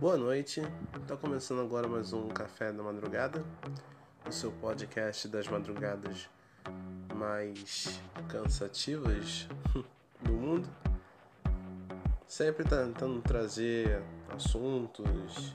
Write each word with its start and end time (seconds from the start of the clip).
Boa 0.00 0.16
noite, 0.16 0.62
está 1.02 1.14
começando 1.14 1.60
agora 1.60 1.86
mais 1.86 2.14
um 2.14 2.26
Café 2.28 2.72
da 2.72 2.82
Madrugada, 2.82 3.44
o 4.26 4.32
seu 4.32 4.50
podcast 4.50 5.28
das 5.28 5.46
madrugadas 5.46 6.26
mais 7.14 8.00
cansativas 8.26 9.46
do 10.24 10.32
mundo. 10.32 10.66
Sempre 12.26 12.64
tentando 12.64 13.20
trazer 13.20 14.02
assuntos, 14.34 15.54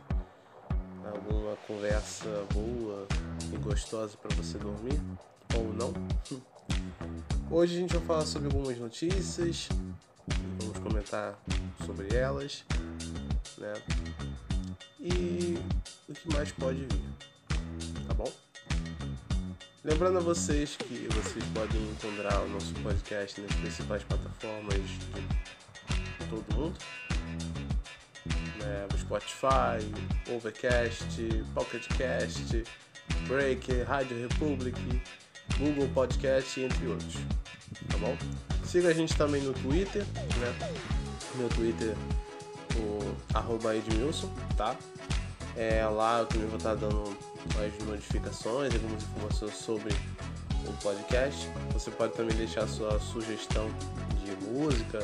alguma 1.03 1.55
conversa 1.67 2.29
boa 2.53 3.07
e 3.51 3.57
gostosa 3.57 4.15
para 4.15 4.35
você 4.35 4.59
dormir, 4.59 5.01
ou 5.57 5.73
não. 5.73 5.91
Hoje 7.49 7.77
a 7.77 7.79
gente 7.79 7.95
vai 7.95 8.05
falar 8.05 8.25
sobre 8.27 8.45
algumas 8.45 8.77
notícias, 8.77 9.69
vamos 10.59 10.77
comentar 10.77 11.35
sobre 11.83 12.15
elas, 12.15 12.63
né? 13.57 13.73
E 15.05 15.59
o 16.09 16.13
que 16.13 16.33
mais 16.33 16.51
pode 16.51 16.79
vir, 16.79 18.07
tá 18.07 18.13
bom? 18.15 18.31
Lembrando 19.83 20.17
a 20.17 20.21
vocês 20.21 20.75
que 20.75 21.07
vocês 21.13 21.45
podem 21.53 21.79
encontrar 21.91 22.41
o 22.41 22.49
nosso 22.49 22.73
podcast 22.81 23.39
nas 23.39 23.53
principais 23.53 24.03
plataformas 24.03 24.79
de 24.79 26.25
todo 26.27 26.55
mundo, 26.55 26.77
né? 28.59 28.87
Spotify, 28.97 30.33
Overcast, 30.35 31.21
Pocketcast, 31.53 32.63
Break, 33.27 33.83
Rádio 33.83 34.19
Republic, 34.21 34.79
Google 35.59 35.87
Podcast, 35.89 36.59
entre 36.59 36.87
outros, 36.87 37.13
tá 37.91 37.97
bom? 37.99 38.17
Siga 38.63 38.89
a 38.89 38.93
gente 38.93 39.15
também 39.15 39.43
no 39.43 39.53
Twitter, 39.53 40.03
né? 40.15 40.71
Meu 41.35 41.49
Twitter 41.49 41.95
o 42.77 43.15
arroba 43.33 43.75
Edmilson, 43.75 44.29
tá? 44.57 44.75
É, 45.55 45.85
lá 45.85 46.19
eu 46.19 46.25
também 46.25 46.47
vou 46.47 46.57
estar 46.57 46.75
dando 46.75 47.17
as 47.57 47.87
notificações, 47.87 48.73
algumas 48.73 49.03
informações 49.03 49.55
sobre 49.55 49.93
o 50.67 50.73
podcast. 50.81 51.49
Você 51.71 51.91
pode 51.91 52.13
também 52.13 52.35
deixar 52.35 52.67
sua 52.67 52.99
sugestão 52.99 53.69
de 54.23 54.35
música, 54.47 54.99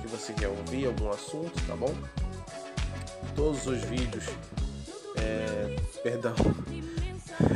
que 0.00 0.08
você 0.08 0.32
quer 0.32 0.48
ouvir, 0.48 0.86
algum 0.86 1.08
assunto, 1.10 1.52
tá 1.66 1.76
bom? 1.76 1.94
Todos 3.36 3.64
os 3.66 3.80
vídeos. 3.84 4.24
É, 5.16 5.76
perdão, 6.02 6.34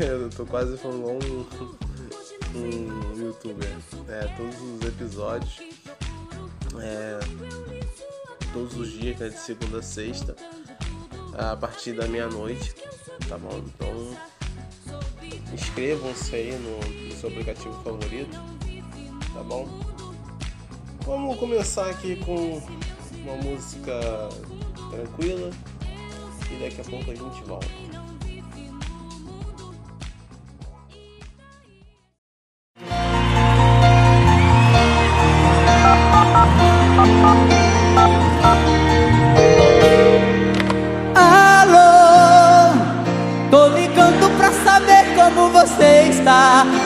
eu 0.00 0.30
tô 0.30 0.46
quase 0.46 0.76
falando 0.76 1.08
um, 1.08 2.58
um 2.58 3.18
youtuber. 3.18 3.68
É, 4.08 4.20
todos 4.36 4.60
os 4.60 4.82
episódios. 4.86 5.58
É, 6.80 7.18
todos 8.52 8.76
os 8.76 8.92
dias, 8.92 9.18
né, 9.18 9.30
de 9.30 9.38
segunda 9.38 9.78
a 9.78 9.82
sexta 9.82 10.36
a 11.38 11.56
partir 11.56 11.92
da 11.92 12.06
meia-noite, 12.08 12.74
tá 13.28 13.36
bom? 13.38 13.62
Então 13.66 14.16
inscrevam-se 15.52 16.34
aí 16.34 16.52
no, 16.58 17.06
no 17.06 17.12
seu 17.12 17.28
aplicativo 17.28 17.74
favorito, 17.82 18.36
tá 19.34 19.42
bom? 19.42 19.68
Vamos 21.04 21.38
começar 21.38 21.90
aqui 21.90 22.16
com 22.16 22.60
uma 23.22 23.36
música 23.36 24.00
tranquila 24.90 25.50
e 26.50 26.62
daqui 26.62 26.80
a 26.80 26.84
pouco 26.84 27.10
a 27.10 27.14
gente 27.14 27.42
volta. 27.44 27.68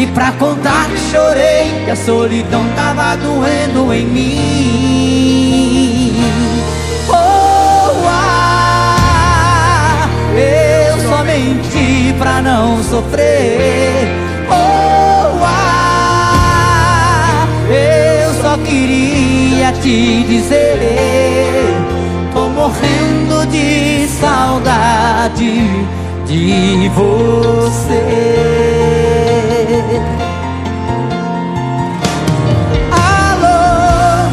E 0.00 0.06
pra 0.06 0.32
contar 0.32 0.88
que 0.88 0.96
chorei, 1.12 1.84
que 1.84 1.90
a 1.90 1.96
solidão 1.96 2.64
tava 2.74 3.16
doendo 3.16 3.92
em 3.92 4.06
mim. 4.06 5.34
Oh, 7.06 8.08
ah, 8.08 9.28
eu 10.34 10.98
só 11.06 11.22
menti 11.22 12.14
pra 12.18 12.40
não 12.40 12.82
sofrer. 12.82 14.08
Oh, 14.48 15.36
ah, 15.44 15.86
eu 17.68 18.32
só 18.40 18.56
queria 18.56 19.70
te 19.82 20.24
dizer. 20.24 21.76
Tô 22.32 22.48
morrendo 22.48 23.44
de 23.50 24.08
saudade 24.18 25.68
de 26.26 26.88
você. 26.88 28.79
Alô, 32.92 34.28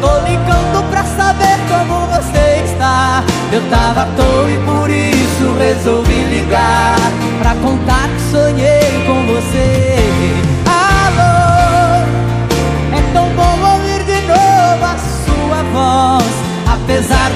tô 0.00 0.18
ligando 0.28 0.90
pra 0.90 1.04
saber 1.04 1.58
como 1.68 2.06
você 2.06 2.64
está. 2.64 3.22
Eu 3.52 3.62
tava 3.70 4.02
à 4.02 4.06
toa 4.16 4.50
e 4.50 4.58
por 4.58 4.90
isso 4.90 5.54
resolvi 5.58 6.24
ligar 6.24 6.96
Pra 7.40 7.54
contar 7.54 8.08
que 8.08 8.20
sonhei 8.30 9.04
com 9.06 9.26
você 9.26 9.87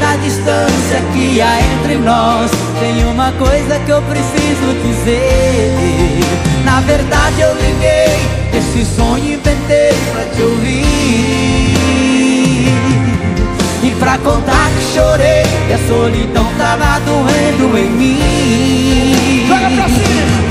Apesar 0.03 0.17
da 0.17 0.17
distância 0.17 1.01
que 1.13 1.41
há 1.41 1.61
entre 1.61 1.95
nós. 1.97 2.51
Tem 2.81 3.05
uma 3.05 3.31
coisa 3.33 3.79
que 3.79 3.91
eu 3.91 4.03
preciso 4.03 4.75
dizer. 4.85 6.19
Na 6.65 6.81
verdade 6.81 7.41
eu 7.41 7.55
liguei 7.55 8.19
Esse 8.53 8.85
sonho 8.85 9.35
inventei 9.35 9.95
pra 10.13 10.25
te 10.35 10.43
ouvir. 10.43 10.85
E 13.85 13.91
pra 13.99 14.17
contar 14.19 14.71
que 14.71 14.95
chorei 14.95 15.43
Que 15.67 15.73
a 15.73 15.79
solidão 15.89 16.47
tava 16.59 17.01
doendo 17.01 17.79
em 17.79 17.91
mim. 17.91 19.47
Joga 19.47 19.71
pra 19.71 19.89
cima! 19.89 20.43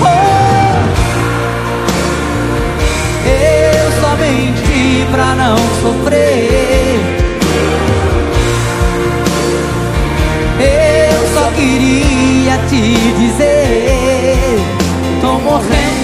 Oh, 0.00 0.06
eu 3.26 3.92
só 4.00 4.16
menti 4.16 5.06
pra 5.10 5.34
não 5.34 5.56
sofrer 5.82 6.67
queria 11.78 12.58
te 12.68 12.94
dizer 13.18 14.58
Tô 15.20 15.38
morrendo 15.38 15.97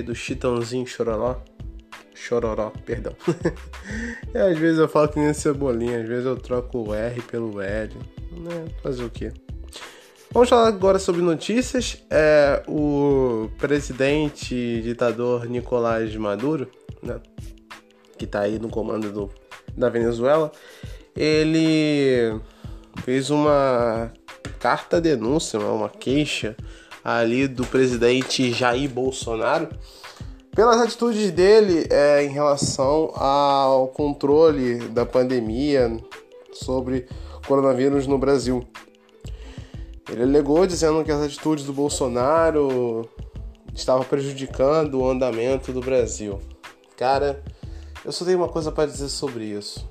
aí 0.00 0.02
do 0.02 0.14
Chitãozinho 0.14 0.86
Chororó. 0.86 1.40
Chororó, 2.14 2.72
perdão. 2.84 3.14
e 4.34 4.36
às 4.38 4.58
vezes 4.58 4.78
eu 4.78 4.88
falo 4.88 5.08
que 5.08 5.18
nem 5.18 5.32
cebolinha, 5.32 6.00
às 6.00 6.08
vezes 6.08 6.26
eu 6.26 6.36
troco 6.36 6.88
o 6.88 6.94
R 6.94 7.22
pelo 7.22 7.60
L. 7.60 7.94
Né? 8.32 8.66
Fazer 8.82 9.04
o 9.04 9.10
quê? 9.10 9.32
Vamos 10.32 10.48
falar 10.48 10.68
agora 10.68 10.98
sobre 10.98 11.22
notícias. 11.22 12.02
É, 12.10 12.62
o 12.68 13.50
presidente 13.58 14.80
ditador 14.82 15.46
Nicolás 15.46 16.14
Maduro, 16.14 16.70
né, 17.02 17.20
que 18.16 18.24
está 18.24 18.40
aí 18.40 18.58
no 18.58 18.68
comando 18.68 19.10
do, 19.10 19.30
da 19.76 19.88
Venezuela, 19.88 20.52
ele 21.16 22.38
fez 23.02 23.30
uma 23.30 24.12
carta 24.60 25.00
denúncia, 25.00 25.58
uma 25.58 25.88
queixa 25.88 26.54
ali 27.02 27.48
do 27.48 27.66
presidente 27.66 28.52
Jair 28.52 28.88
Bolsonaro 28.90 29.68
pelas 30.54 30.80
atitudes 30.80 31.30
dele 31.30 31.86
é, 31.90 32.24
em 32.24 32.30
relação 32.30 33.12
ao 33.14 33.88
controle 33.88 34.88
da 34.88 35.06
pandemia 35.06 35.96
sobre 36.52 37.06
coronavírus 37.46 38.06
no 38.06 38.18
Brasil. 38.18 38.66
Ele 40.10 40.24
alegou 40.24 40.66
dizendo 40.66 41.04
que 41.04 41.12
as 41.12 41.22
atitudes 41.22 41.64
do 41.64 41.72
Bolsonaro 41.72 43.08
estavam 43.72 44.04
prejudicando 44.04 45.00
o 45.00 45.08
andamento 45.08 45.72
do 45.72 45.80
Brasil. 45.80 46.40
Cara, 46.96 47.42
eu 48.04 48.10
só 48.10 48.24
tenho 48.24 48.38
uma 48.38 48.48
coisa 48.48 48.72
para 48.72 48.90
dizer 48.90 49.08
sobre 49.08 49.44
isso. 49.44 49.88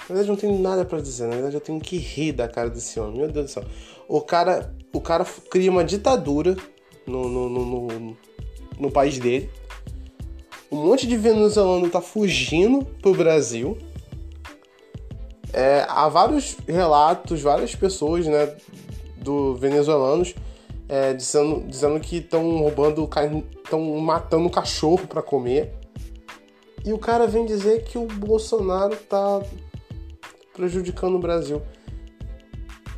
Na 0.00 0.16
verdade, 0.16 0.28
não 0.28 0.36
tenho 0.36 0.58
nada 0.58 0.84
para 0.84 1.00
dizer. 1.00 1.28
Na 1.28 1.34
verdade, 1.34 1.54
eu 1.54 1.60
tenho 1.60 1.80
que 1.80 1.96
rir 1.96 2.32
da 2.32 2.46
cara 2.46 2.68
desse 2.68 3.00
homem. 3.00 3.18
Meu 3.18 3.32
Deus 3.32 3.46
do 3.46 3.50
céu. 3.52 3.64
O 4.08 4.20
cara, 4.20 4.74
o 4.92 5.00
cara 5.00 5.24
cria 5.50 5.70
uma 5.70 5.84
ditadura 5.84 6.56
no, 7.06 7.28
no, 7.28 7.48
no, 7.48 7.64
no, 7.64 8.16
no 8.78 8.90
país 8.90 9.18
dele. 9.18 9.50
Um 10.70 10.86
monte 10.86 11.06
de 11.06 11.16
venezuelano 11.16 11.88
tá 11.90 12.00
fugindo 12.00 12.84
pro 13.00 13.14
Brasil 13.14 13.76
é, 15.52 15.84
há 15.88 16.08
vários 16.08 16.56
relatos, 16.66 17.42
várias 17.42 17.74
pessoas, 17.74 18.26
né, 18.26 18.54
do 19.16 19.54
venezuelanos 19.56 20.34
é, 20.88 21.12
dizendo, 21.12 21.64
dizendo 21.66 22.00
que 22.00 22.16
estão 22.16 22.58
roubando, 22.58 23.08
estão 23.56 23.80
matando 23.98 24.48
cachorro 24.48 25.06
para 25.06 25.22
comer. 25.22 25.72
E 26.84 26.92
o 26.92 26.98
cara 26.98 27.26
vem 27.26 27.44
dizer 27.44 27.84
que 27.84 27.98
o 27.98 28.06
Bolsonaro 28.06 28.96
tá 28.96 29.42
prejudicando 30.54 31.16
o 31.16 31.18
Brasil. 31.18 31.60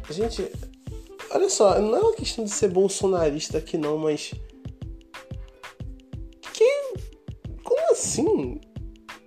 Gente, 0.09 0.51
olha 1.35 1.49
só, 1.49 1.79
não 1.81 1.97
é 1.97 2.01
uma 2.01 2.15
questão 2.15 2.45
de 2.45 2.51
ser 2.51 2.69
bolsonarista 2.69 3.59
aqui 3.59 3.77
não, 3.79 3.99
mas 3.99 4.33
que 6.53 6.95
como 7.63 7.93
assim? 7.93 8.61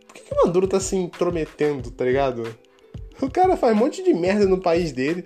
Por 0.06 0.14
que, 0.14 0.22
que 0.22 0.36
Maduro 0.36 0.68
tá 0.68 0.80
se 0.80 0.96
intrometendo, 0.96 1.92
tá 1.92 2.06
ligado? 2.06 2.44
O 3.22 3.30
cara 3.30 3.58
faz 3.58 3.76
um 3.76 3.80
monte 3.80 4.04
de 4.04 4.14
merda 4.14 4.46
no 4.46 4.60
país 4.60 4.92
dele 4.92 5.26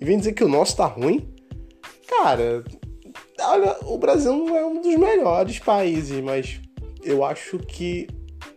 e 0.00 0.04
vem 0.04 0.18
dizer 0.18 0.32
que 0.32 0.44
o 0.44 0.48
nosso 0.48 0.76
tá 0.76 0.86
ruim. 0.86 1.34
Cara, 2.08 2.64
olha, 3.40 3.76
o 3.84 3.98
Brasil 3.98 4.32
não 4.32 4.56
é 4.56 4.64
um 4.64 4.80
dos 4.80 4.96
melhores 4.96 5.58
países, 5.58 6.20
mas 6.20 6.60
eu 7.02 7.24
acho 7.24 7.58
que 7.58 8.06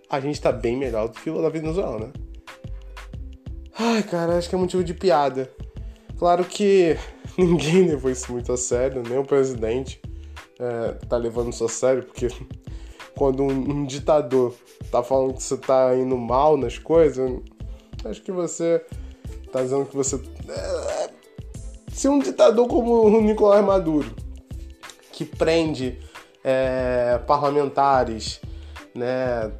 a 0.09 0.19
gente 0.19 0.41
tá 0.41 0.51
bem 0.51 0.77
melhor 0.77 1.09
do 1.09 1.19
que 1.19 1.29
o 1.29 1.41
da 1.41 1.49
Venezuela, 1.49 1.99
né? 1.99 2.13
Ai, 3.77 4.03
cara, 4.03 4.37
acho 4.37 4.49
que 4.49 4.55
é 4.55 4.57
motivo 4.57 4.83
de 4.83 4.93
piada. 4.93 5.51
Claro 6.17 6.45
que 6.45 6.97
ninguém 7.37 7.87
levou 7.87 8.11
isso 8.11 8.31
muito 8.31 8.51
a 8.51 8.57
sério, 8.57 9.03
nem 9.07 9.17
o 9.17 9.25
presidente 9.25 10.01
é, 10.59 10.91
tá 11.07 11.17
levando 11.17 11.51
isso 11.51 11.65
a 11.65 11.69
sério, 11.69 12.03
porque 12.03 12.27
quando 13.15 13.43
um, 13.43 13.49
um 13.49 13.85
ditador 13.85 14.53
tá 14.91 15.01
falando 15.03 15.33
que 15.33 15.43
você 15.43 15.57
tá 15.57 15.95
indo 15.95 16.17
mal 16.17 16.57
nas 16.57 16.77
coisas, 16.77 17.31
Acho 18.03 18.21
que 18.21 18.31
você 18.31 18.83
tá 19.51 19.61
dizendo 19.61 19.85
que 19.85 19.95
você. 19.95 20.15
É, 20.49 21.09
se 21.91 22.07
um 22.07 22.19
ditador 22.19 22.67
como 22.67 23.03
o 23.05 23.21
Nicolás 23.21 23.63
Maduro, 23.63 24.09
que 25.11 25.23
prende 25.23 25.99
é, 26.43 27.19
parlamentares, 27.27 28.41
né, 28.95 29.51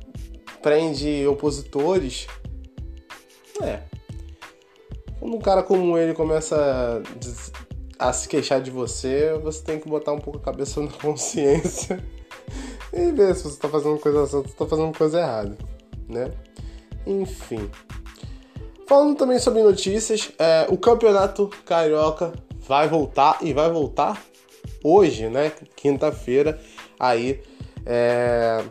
prende 0.62 1.26
opositores, 1.28 2.28
é. 3.62 3.82
Quando 5.20 5.36
um 5.36 5.40
cara 5.40 5.62
como 5.62 5.96
ele 6.00 6.16
começa 6.16 6.56
a, 6.56 7.61
a 8.02 8.12
se 8.12 8.28
queixar 8.28 8.60
de 8.60 8.72
você, 8.72 9.38
você 9.44 9.62
tem 9.64 9.80
que 9.80 9.88
botar 9.88 10.12
um 10.12 10.20
pouco 10.20 10.40
a 10.40 10.42
cabeça 10.42 10.82
na 10.82 10.92
consciência 11.00 12.04
e 12.92 13.12
ver 13.12 13.36
se 13.36 13.44
você 13.44 13.60
tá 13.60 13.70
fazendo 13.70 14.00
coisa 14.00 14.26
certa 14.26 14.38
ou 14.38 14.48
se 14.48 14.56
tá 14.56 14.66
fazendo 14.66 14.98
coisa 14.98 15.20
errada, 15.20 15.56
né? 16.10 16.32
Enfim. 17.06 17.70
Falando 18.88 19.16
também 19.16 19.38
sobre 19.38 19.62
notícias, 19.62 20.32
é, 20.40 20.66
o 20.70 20.78
campeonato 20.78 21.50
carioca 21.64 22.34
vai 22.68 22.90
voltar 22.90 23.38
e 23.42 23.54
vai 23.54 23.72
voltar 23.72 24.22
hoje, 24.84 25.30
né? 25.30 25.52
Quinta-feira. 25.76 26.60
Aí 27.00 27.40
é, 27.86 28.64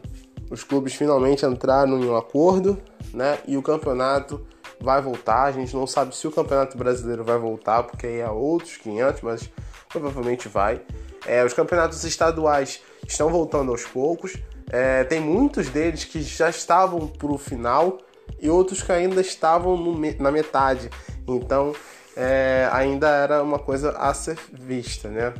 os 0.50 0.64
clubes 0.64 0.94
finalmente 0.94 1.46
entraram 1.46 2.02
em 2.02 2.04
um 2.04 2.16
acordo, 2.16 2.78
né? 3.14 3.38
E 3.46 3.56
o 3.56 3.62
campeonato 3.62 4.44
vai 4.80 5.00
voltar. 5.00 5.44
A 5.44 5.52
gente 5.52 5.74
não 5.74 5.86
sabe 5.86 6.14
se 6.16 6.26
o 6.26 6.30
campeonato 6.30 6.76
brasileiro 6.76 7.24
vai 7.24 7.38
voltar, 7.38 7.82
porque 7.82 8.06
aí 8.06 8.20
é 8.20 8.28
outros 8.28 8.76
500, 8.78 9.20
mas 9.22 9.50
provavelmente 9.88 10.48
vai. 10.48 10.80
É, 11.26 11.44
os 11.44 11.52
campeonatos 11.52 12.02
estaduais 12.04 12.80
estão 13.06 13.30
voltando 13.30 13.70
aos 13.70 13.84
poucos. 13.84 14.36
É, 14.70 15.04
tem 15.04 15.20
muitos 15.20 15.68
deles 15.68 16.04
que 16.04 16.22
já 16.22 16.48
estavam 16.48 17.06
para 17.06 17.32
o 17.32 17.38
final 17.38 17.98
e 18.40 18.48
outros 18.48 18.82
que 18.82 18.92
ainda 18.92 19.20
estavam 19.20 19.76
no, 19.76 19.94
na 20.18 20.30
metade. 20.30 20.88
Então 21.26 21.74
é, 22.16 22.68
ainda 22.72 23.08
era 23.08 23.42
uma 23.42 23.58
coisa 23.58 23.90
a 23.90 24.12
ser 24.14 24.38
vista, 24.52 25.08
né? 25.08 25.34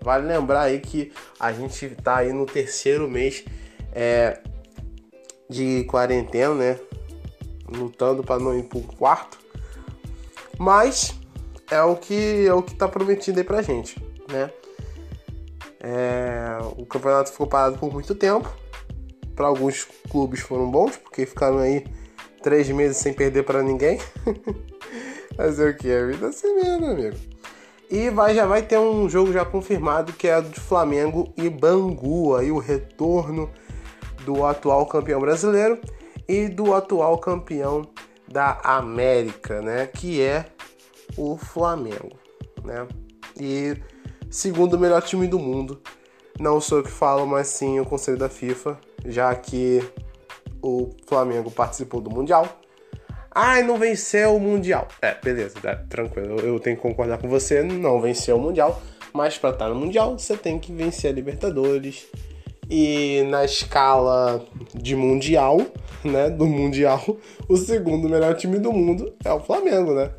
Vale 0.00 0.26
lembrar 0.26 0.62
aí 0.62 0.80
que 0.80 1.12
a 1.38 1.52
gente 1.52 1.86
está 1.86 2.18
aí 2.18 2.32
no 2.32 2.46
terceiro 2.46 3.08
mês 3.10 3.44
é, 3.92 4.40
de 5.48 5.84
quarentena, 5.84 6.54
né? 6.54 6.80
Lutando 7.68 8.22
para 8.22 8.40
não 8.40 8.56
ir 8.56 8.64
para 8.64 8.78
o 8.78 8.82
quarto. 8.82 9.38
Mas 10.58 11.14
é 11.70 11.82
o 11.82 11.96
que 11.96 12.46
é 12.46 12.54
o 12.54 12.62
que 12.62 12.72
está 12.72 12.88
prometido 12.88 13.38
aí 13.38 13.44
pra 13.44 13.62
gente, 13.62 14.02
né? 14.30 14.50
É, 15.80 16.58
o 16.76 16.86
campeonato 16.86 17.30
ficou 17.30 17.46
parado 17.46 17.78
por 17.78 17.92
muito 17.92 18.14
tempo. 18.14 18.50
Para 19.34 19.48
alguns 19.48 19.86
clubes 20.10 20.40
foram 20.40 20.70
bons, 20.70 20.96
porque 20.96 21.26
ficaram 21.26 21.58
aí 21.58 21.84
três 22.42 22.68
meses 22.70 22.96
sem 22.96 23.12
perder 23.12 23.44
para 23.44 23.62
ninguém. 23.62 24.00
Fazer 25.36 25.70
o 25.70 25.76
que? 25.76 25.92
A 25.92 26.06
vida 26.06 26.26
é 26.26 26.28
assim 26.30 26.54
mesmo, 26.54 26.86
amigo. 26.86 27.16
E 27.90 28.10
vai, 28.10 28.34
já 28.34 28.46
vai 28.46 28.62
ter 28.62 28.78
um 28.78 29.08
jogo 29.08 29.32
já 29.32 29.44
confirmado 29.44 30.12
que 30.12 30.26
é 30.26 30.40
de 30.40 30.58
Flamengo 30.58 31.32
e 31.36 31.48
Bangu. 31.48 32.34
Aí 32.34 32.50
o 32.50 32.58
retorno 32.58 33.50
do 34.24 34.44
atual 34.44 34.86
campeão 34.86 35.20
brasileiro 35.20 35.78
e 36.28 36.48
do 36.48 36.74
atual 36.74 37.18
campeão 37.18 37.82
da 38.26 38.60
América, 38.64 39.60
né? 39.62 39.86
Que 39.86 40.22
é 40.22 40.46
o 41.16 41.36
Flamengo, 41.36 42.18
né? 42.64 42.86
E 43.38 43.76
segundo 44.30 44.78
melhor 44.78 45.02
time 45.02 45.26
do 45.26 45.38
mundo. 45.38 45.80
Não 46.38 46.60
sou 46.60 46.78
eu 46.78 46.84
que 46.84 46.90
falo, 46.90 47.26
mas 47.26 47.46
sim 47.48 47.80
o 47.80 47.86
conselho 47.86 48.18
da 48.18 48.28
FIFA, 48.28 48.78
já 49.06 49.34
que 49.34 49.82
o 50.62 50.90
Flamengo 51.06 51.50
participou 51.50 52.00
do 52.00 52.10
Mundial. 52.10 52.60
Ai, 53.34 53.62
não 53.62 53.78
venceu 53.78 54.36
o 54.36 54.40
Mundial. 54.40 54.88
É, 55.00 55.14
beleza, 55.14 55.54
tá, 55.60 55.76
tranquilo. 55.76 56.40
Eu 56.40 56.58
tenho 56.58 56.76
que 56.76 56.82
concordar 56.82 57.18
com 57.18 57.28
você, 57.28 57.62
não 57.62 58.00
venceu 58.00 58.36
o 58.36 58.40
Mundial. 58.40 58.80
Mas 59.12 59.38
para 59.38 59.50
estar 59.50 59.68
no 59.68 59.74
Mundial, 59.74 60.18
você 60.18 60.36
tem 60.36 60.58
que 60.58 60.72
vencer 60.72 61.10
a 61.10 61.14
Libertadores. 61.14 62.06
E 62.68 63.22
na 63.30 63.44
escala 63.44 64.44
de 64.74 64.96
Mundial, 64.96 65.58
né? 66.10 66.30
Do 66.30 66.46
Mundial, 66.46 67.02
o 67.48 67.56
segundo 67.56 68.08
melhor 68.08 68.34
time 68.34 68.58
do 68.58 68.72
mundo 68.72 69.14
é 69.24 69.32
o 69.32 69.40
Flamengo, 69.40 69.94
né? 69.94 70.10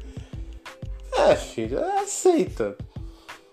É, 1.13 1.35
filho, 1.35 1.79
aceita. 1.99 2.75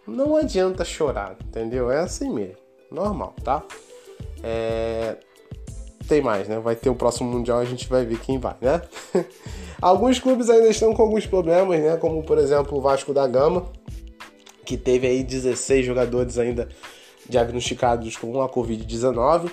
Não 0.06 0.36
adianta 0.36 0.84
chorar, 0.84 1.36
entendeu? 1.46 1.90
É 1.90 2.00
assim 2.00 2.30
mesmo. 2.30 2.56
Normal, 2.90 3.34
tá? 3.42 3.62
É, 4.42 5.16
tem 6.06 6.20
mais, 6.20 6.46
né? 6.46 6.58
Vai 6.58 6.76
ter 6.76 6.90
o 6.90 6.94
próximo 6.94 7.30
Mundial, 7.30 7.58
a 7.58 7.64
gente 7.64 7.88
vai 7.88 8.04
ver 8.04 8.18
quem 8.20 8.38
vai, 8.38 8.54
né? 8.60 8.82
alguns 9.80 10.18
clubes 10.18 10.50
ainda 10.50 10.68
estão 10.68 10.92
com 10.94 11.02
alguns 11.02 11.26
problemas, 11.26 11.80
né? 11.80 11.96
Como, 11.96 12.22
por 12.22 12.38
exemplo, 12.38 12.76
o 12.76 12.80
Vasco 12.80 13.14
da 13.14 13.26
Gama, 13.26 13.66
que 14.64 14.76
teve 14.76 15.06
aí 15.06 15.22
16 15.22 15.86
jogadores 15.86 16.38
ainda 16.38 16.68
diagnosticados 17.28 18.16
com 18.16 18.42
a 18.42 18.48
Covid-19. 18.48 19.50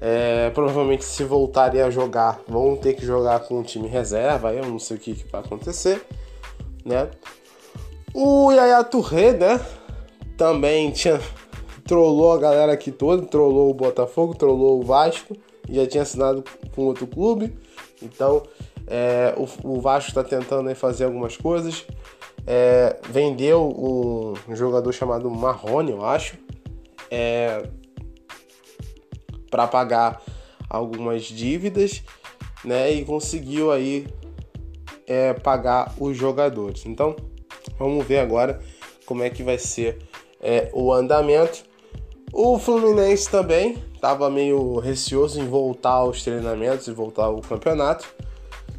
É, 0.00 0.50
provavelmente, 0.50 1.04
se 1.04 1.24
voltarem 1.24 1.80
a 1.80 1.90
jogar, 1.90 2.40
vão 2.46 2.76
ter 2.76 2.94
que 2.94 3.04
jogar 3.04 3.40
com 3.40 3.60
o 3.60 3.62
time 3.62 3.88
reserva. 3.88 4.52
Eu 4.52 4.66
não 4.66 4.78
sei 4.78 4.96
o 4.96 5.00
que, 5.00 5.14
que 5.14 5.30
vai 5.30 5.40
acontecer, 5.40 6.04
né? 6.84 7.08
O 8.12 8.52
Yaya 8.52 8.84
Touré, 8.84 9.32
né? 9.32 9.60
Também 10.36 10.90
tinha 10.90 11.20
trollou 11.86 12.32
a 12.32 12.38
galera 12.38 12.72
aqui 12.72 12.90
toda, 12.90 13.26
trollou 13.26 13.70
o 13.70 13.74
Botafogo, 13.74 14.34
trollou 14.34 14.80
o 14.80 14.82
Vasco 14.82 15.36
já 15.68 15.86
tinha 15.86 16.02
assinado 16.02 16.44
com 16.74 16.82
outro 16.82 17.06
clube. 17.06 17.56
Então 18.02 18.42
é, 18.86 19.34
o, 19.36 19.76
o, 19.76 19.80
Vasco 19.80 20.10
está 20.10 20.22
tentando 20.22 20.68
aí, 20.68 20.74
fazer 20.74 21.04
algumas 21.04 21.36
coisas. 21.36 21.86
É, 22.46 22.96
vendeu 23.08 23.66
um, 23.66 24.54
jogador 24.54 24.92
chamado 24.92 25.30
Marrone, 25.30 25.92
eu 25.92 26.04
acho, 26.04 26.36
é, 27.10 27.66
para 29.54 29.68
pagar 29.68 30.20
algumas 30.68 31.22
dívidas, 31.22 32.02
né? 32.64 32.92
E 32.92 33.04
conseguiu 33.04 33.70
aí 33.70 34.04
é, 35.06 35.32
pagar 35.32 35.94
os 35.96 36.16
jogadores. 36.16 36.84
Então, 36.86 37.14
vamos 37.78 38.04
ver 38.04 38.18
agora 38.18 38.60
como 39.06 39.22
é 39.22 39.30
que 39.30 39.44
vai 39.44 39.56
ser 39.56 39.98
é, 40.40 40.70
o 40.72 40.92
andamento. 40.92 41.62
O 42.32 42.58
Fluminense 42.58 43.30
também 43.30 43.80
estava 43.94 44.28
meio 44.28 44.80
receoso 44.80 45.40
em 45.40 45.46
voltar 45.46 45.90
aos 45.90 46.24
treinamentos 46.24 46.88
e 46.88 46.90
voltar 46.90 47.26
ao 47.26 47.40
campeonato. 47.40 48.12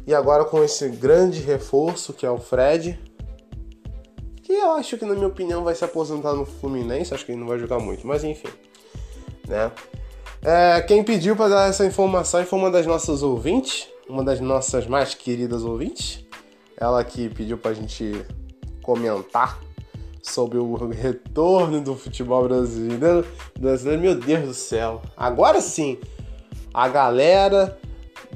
E 0.06 0.14
agora 0.14 0.44
com 0.44 0.62
esse 0.62 0.90
grande 0.90 1.40
reforço 1.40 2.12
que 2.12 2.26
é 2.26 2.30
o 2.30 2.36
Fred, 2.36 3.00
que 4.42 4.52
eu 4.52 4.72
acho 4.72 4.98
que 4.98 5.06
na 5.06 5.14
minha 5.14 5.26
opinião 5.26 5.64
vai 5.64 5.74
se 5.74 5.86
aposentar 5.86 6.34
no 6.34 6.44
Fluminense, 6.44 7.14
acho 7.14 7.24
que 7.24 7.32
ele 7.32 7.40
não 7.40 7.48
vai 7.48 7.58
jogar 7.58 7.78
muito, 7.78 8.06
mas 8.06 8.22
enfim, 8.22 8.48
né? 9.48 9.72
É, 10.48 10.80
quem 10.80 11.02
pediu 11.02 11.34
para 11.34 11.48
dar 11.48 11.68
essa 11.68 11.84
informação 11.84 12.46
foi 12.46 12.56
uma 12.56 12.70
das 12.70 12.86
nossas 12.86 13.20
ouvintes, 13.20 13.88
uma 14.08 14.22
das 14.22 14.38
nossas 14.38 14.86
mais 14.86 15.12
queridas 15.12 15.64
ouvintes. 15.64 16.24
Ela 16.76 17.02
que 17.02 17.28
pediu 17.28 17.58
para 17.58 17.72
a 17.72 17.74
gente 17.74 18.24
comentar 18.80 19.58
sobre 20.22 20.56
o 20.58 20.76
retorno 20.88 21.80
do 21.80 21.96
futebol 21.96 22.44
brasileiro. 22.44 23.26
brasileiro. 23.58 24.00
Meu 24.00 24.14
Deus 24.14 24.44
do 24.44 24.54
céu! 24.54 25.02
Agora 25.16 25.60
sim, 25.60 25.98
a 26.72 26.86
galera 26.86 27.76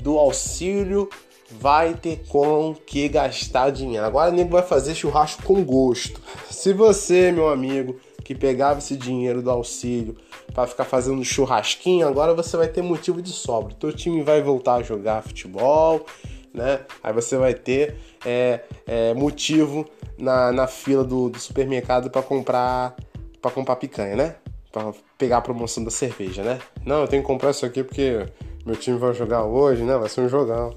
do 0.02 0.18
auxílio 0.18 1.08
vai 1.48 1.94
ter 1.94 2.24
com 2.26 2.74
que 2.74 3.08
gastar 3.08 3.70
dinheiro. 3.70 4.04
Agora 4.04 4.32
o 4.32 4.34
nego 4.34 4.50
vai 4.50 4.64
fazer 4.64 4.96
churrasco 4.96 5.44
com 5.44 5.62
gosto. 5.62 6.20
Se 6.50 6.72
você, 6.72 7.30
meu 7.30 7.48
amigo, 7.48 8.00
que 8.24 8.34
pegava 8.34 8.80
esse 8.80 8.96
dinheiro 8.96 9.40
do 9.40 9.50
auxílio 9.50 10.16
para 10.52 10.66
ficar 10.66 10.84
fazendo 10.84 11.24
churrasquinho, 11.24 12.06
agora 12.06 12.34
você 12.34 12.56
vai 12.56 12.68
ter 12.68 12.82
motivo 12.82 13.22
de 13.22 13.30
sobra. 13.30 13.74
Teu 13.74 13.92
time 13.92 14.22
vai 14.22 14.42
voltar 14.42 14.76
a 14.76 14.82
jogar 14.82 15.22
futebol, 15.22 16.04
né? 16.52 16.80
Aí 17.02 17.12
você 17.12 17.36
vai 17.36 17.54
ter 17.54 17.96
é, 18.24 18.60
é, 18.86 19.14
motivo 19.14 19.86
na, 20.18 20.52
na 20.52 20.66
fila 20.66 21.04
do, 21.04 21.28
do 21.28 21.38
supermercado 21.38 22.10
para 22.10 22.22
comprar 22.22 22.96
para 23.40 23.50
comprar 23.50 23.76
picanha, 23.76 24.16
né? 24.16 24.36
Para 24.70 24.92
pegar 25.16 25.38
a 25.38 25.40
promoção 25.40 25.82
da 25.82 25.90
cerveja, 25.90 26.42
né? 26.42 26.58
Não, 26.84 27.02
eu 27.02 27.08
tenho 27.08 27.22
que 27.22 27.26
comprar 27.26 27.50
isso 27.50 27.64
aqui 27.64 27.82
porque 27.82 28.26
meu 28.66 28.76
time 28.76 28.98
vai 28.98 29.14
jogar 29.14 29.44
hoje, 29.44 29.82
né? 29.82 29.96
Vai 29.96 30.08
ser 30.08 30.20
um 30.20 30.28
jogão. 30.28 30.74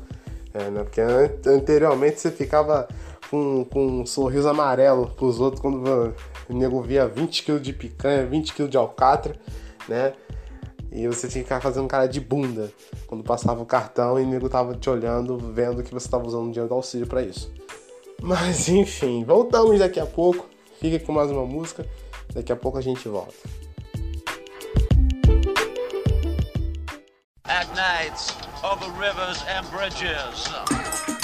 É, 0.53 0.70
né? 0.70 0.84
Porque 0.84 1.01
anteriormente 1.50 2.20
você 2.20 2.32
ficava 2.32 2.88
com, 3.30 3.65
com 3.65 3.86
um 4.01 4.06
sorriso 4.06 4.48
amarelo 4.48 5.08
pros 5.15 5.39
outros 5.39 5.62
quando 5.62 6.13
o 6.50 6.54
nego 6.54 6.82
via 6.82 7.08
20 7.08 7.44
kg 7.44 7.60
de 7.60 7.74
picanha, 7.74 8.26
20 8.26 8.54
kg 8.54 8.68
de 8.68 8.78
alcatra, 8.78 9.36
né? 9.88 10.14
E 10.92 11.08
você 11.08 11.28
tinha 11.28 11.44
que 11.44 11.50
ficar 11.50 11.60
fazendo 11.60 11.88
cara 11.88 12.06
de 12.06 12.20
bunda 12.20 12.72
quando 13.08 13.24
passava 13.24 13.62
o 13.62 13.66
cartão 13.66 14.20
e 14.20 14.24
o 14.24 14.28
nego 14.28 14.48
tava 14.48 14.76
te 14.76 14.90
olhando, 14.90 15.38
vendo 15.38 15.82
que 15.82 15.92
você 15.92 16.08
tava 16.08 16.28
usando 16.28 16.50
dinheiro 16.50 16.70
do 16.70 16.76
auxílio 16.76 17.08
para 17.08 17.24
isso. 17.24 17.52
Mas 18.22 18.70
enfim, 18.70 19.24
voltamos 19.24 19.80
daqui 19.80 20.00
a 20.00 20.06
pouco. 20.06 20.48
Fica 20.80 21.04
com 21.04 21.12
mais 21.12 21.32
uma 21.32 21.46
música. 21.46 21.86
Daqui 22.34 22.52
a 22.52 22.56
pouco 22.56 22.78
a 22.78 22.82
gente 22.82 23.08
volta. 23.08 23.34
At 27.46 27.68
over 28.64 28.90
rivers 29.00 29.44
and 29.48 29.66
bridges. 29.72 31.23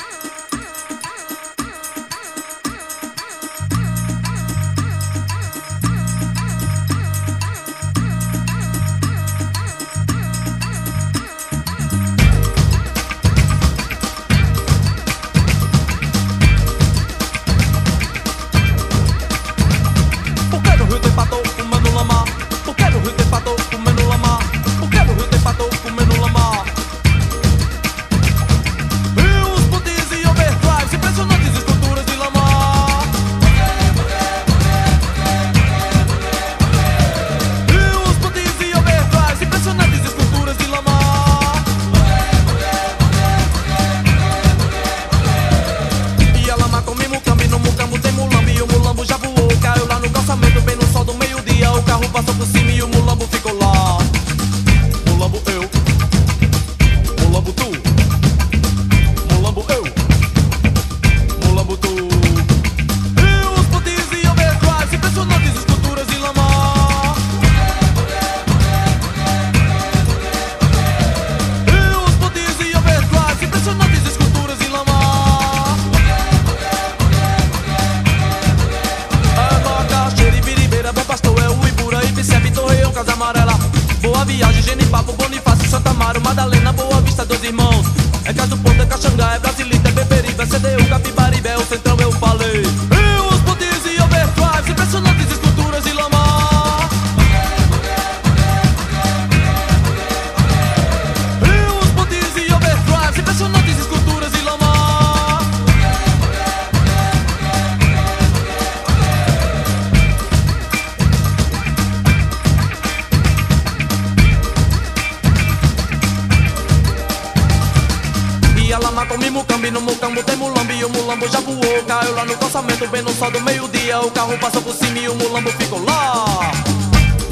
Lama 118.79 119.05
com 119.05 119.15
o 119.15 119.17
mimucambi 119.17 119.71
No 119.71 119.81
mucambo 119.81 120.23
tem 120.23 120.35
mulambi 120.35 120.79
e 120.79 120.85
o 120.85 120.89
mulambo 120.89 121.27
já 121.27 121.39
voou 121.39 121.83
Caiu 121.87 122.15
lá 122.15 122.25
no 122.25 122.37
calçamento 122.37 122.87
bem 122.87 123.01
no 123.01 123.13
sol 123.13 123.31
do 123.31 123.41
meio-dia 123.41 123.99
O 123.99 124.11
carro 124.11 124.37
passou 124.39 124.61
por 124.61 124.73
cima 124.73 124.97
e 124.97 125.09
o 125.09 125.15
mulambo 125.15 125.49
ficou 125.51 125.83
lá. 125.83 126.51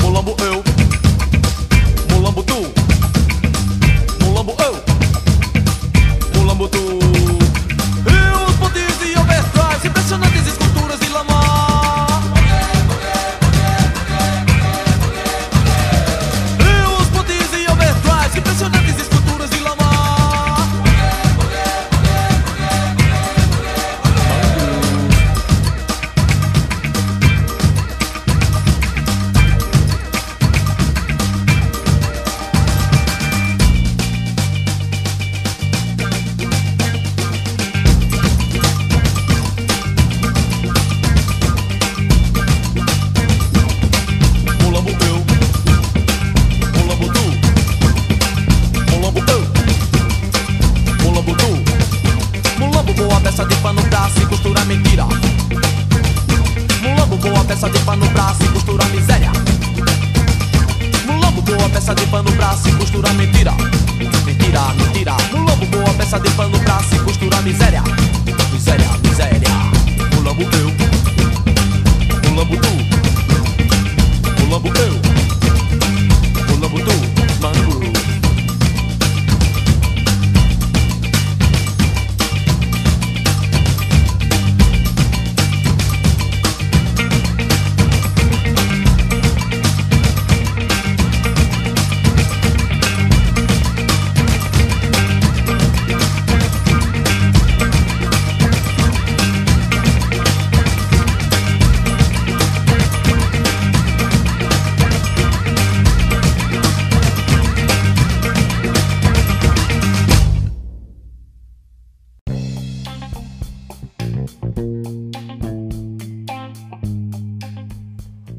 Mulambo 0.01 0.35
eu 0.39 0.66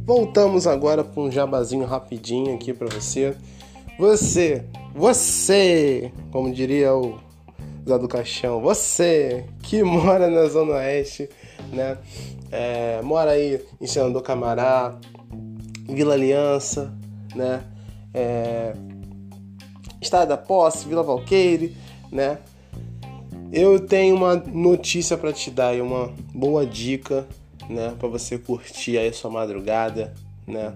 Voltamos 0.08 0.66
agora 0.66 1.04
com 1.04 1.24
um 1.24 1.30
jabazinho 1.30 1.84
rapidinho 1.84 2.54
aqui 2.54 2.72
para 2.72 2.88
você. 2.88 3.36
Você, 3.98 4.64
você, 4.94 6.10
como 6.32 6.50
diria 6.50 6.94
o 6.96 7.20
Zé 7.86 7.98
do 7.98 8.08
Caixão, 8.08 8.58
você 8.58 9.44
que 9.62 9.82
mora 9.84 10.30
na 10.30 10.46
Zona 10.46 10.76
Oeste, 10.76 11.28
né? 11.70 11.98
É, 12.50 13.02
mora 13.02 13.32
aí 13.32 13.62
em 13.78 13.86
Senador 13.86 14.22
Camará, 14.22 14.98
Vila 15.86 16.14
Aliança, 16.14 16.90
né? 17.34 17.64
É, 18.14 18.72
Estado 20.00 20.30
da 20.30 20.38
Posse, 20.38 20.88
Vila 20.88 21.02
Valqueire, 21.02 21.76
né? 22.10 22.38
Eu 23.52 23.78
tenho 23.78 24.16
uma 24.16 24.36
notícia 24.36 25.18
para 25.18 25.34
te 25.34 25.50
dar 25.50 25.76
e 25.76 25.82
uma 25.82 26.10
boa 26.32 26.64
dica 26.64 27.28
né, 27.68 27.94
para 27.98 28.08
você 28.08 28.38
curtir 28.38 28.98
aí 28.98 29.12
sua 29.12 29.30
madrugada, 29.30 30.14
né? 30.46 30.74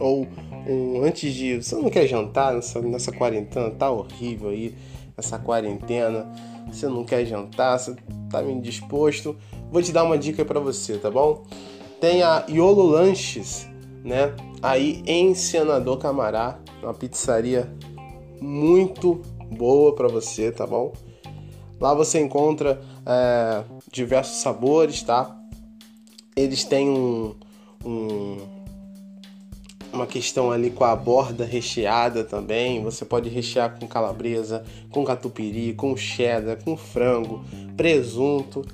Ou 0.00 0.26
um, 0.66 1.02
antes 1.02 1.32
de, 1.32 1.62
você 1.62 1.74
não 1.76 1.88
quer 1.88 2.06
jantar 2.06 2.54
nessa, 2.54 2.80
nessa 2.82 3.12
quarentena, 3.12 3.70
tá 3.70 3.90
horrível 3.90 4.50
aí 4.50 4.74
essa 5.16 5.38
quarentena. 5.38 6.30
Você 6.66 6.86
não 6.86 7.04
quer 7.04 7.24
jantar, 7.24 7.78
você 7.78 7.96
tá 8.30 8.42
meio 8.42 8.60
disposto. 8.60 9.36
Vou 9.70 9.82
te 9.82 9.92
dar 9.92 10.04
uma 10.04 10.18
dica 10.18 10.44
para 10.44 10.60
você, 10.60 10.98
tá 10.98 11.10
bom? 11.10 11.44
Tem 12.00 12.22
a 12.22 12.44
Iolo 12.48 12.82
Lanches, 12.82 13.66
né? 14.04 14.34
Aí 14.62 15.02
em 15.06 15.34
Senador 15.34 15.98
Camará, 15.98 16.60
uma 16.82 16.94
pizzaria 16.94 17.72
muito 18.40 19.22
boa 19.50 19.94
para 19.94 20.08
você, 20.08 20.52
tá 20.52 20.66
bom? 20.66 20.92
Lá 21.80 21.94
você 21.94 22.20
encontra 22.20 22.80
é, 23.06 23.64
diversos 23.90 24.36
sabores, 24.38 25.02
tá? 25.02 25.37
Eles 26.38 26.64
têm 26.64 26.88
um, 26.88 27.34
um, 27.84 28.36
uma 29.92 30.06
questão 30.06 30.52
ali 30.52 30.70
com 30.70 30.84
a 30.84 30.94
borda 30.94 31.44
recheada 31.44 32.22
também. 32.22 32.82
Você 32.82 33.04
pode 33.04 33.28
rechear 33.28 33.78
com 33.78 33.86
calabresa, 33.86 34.64
com 34.90 35.04
catupiry, 35.04 35.74
com 35.74 35.96
cheddar, 35.96 36.62
com 36.62 36.76
frango, 36.76 37.44
presunto, 37.76 38.64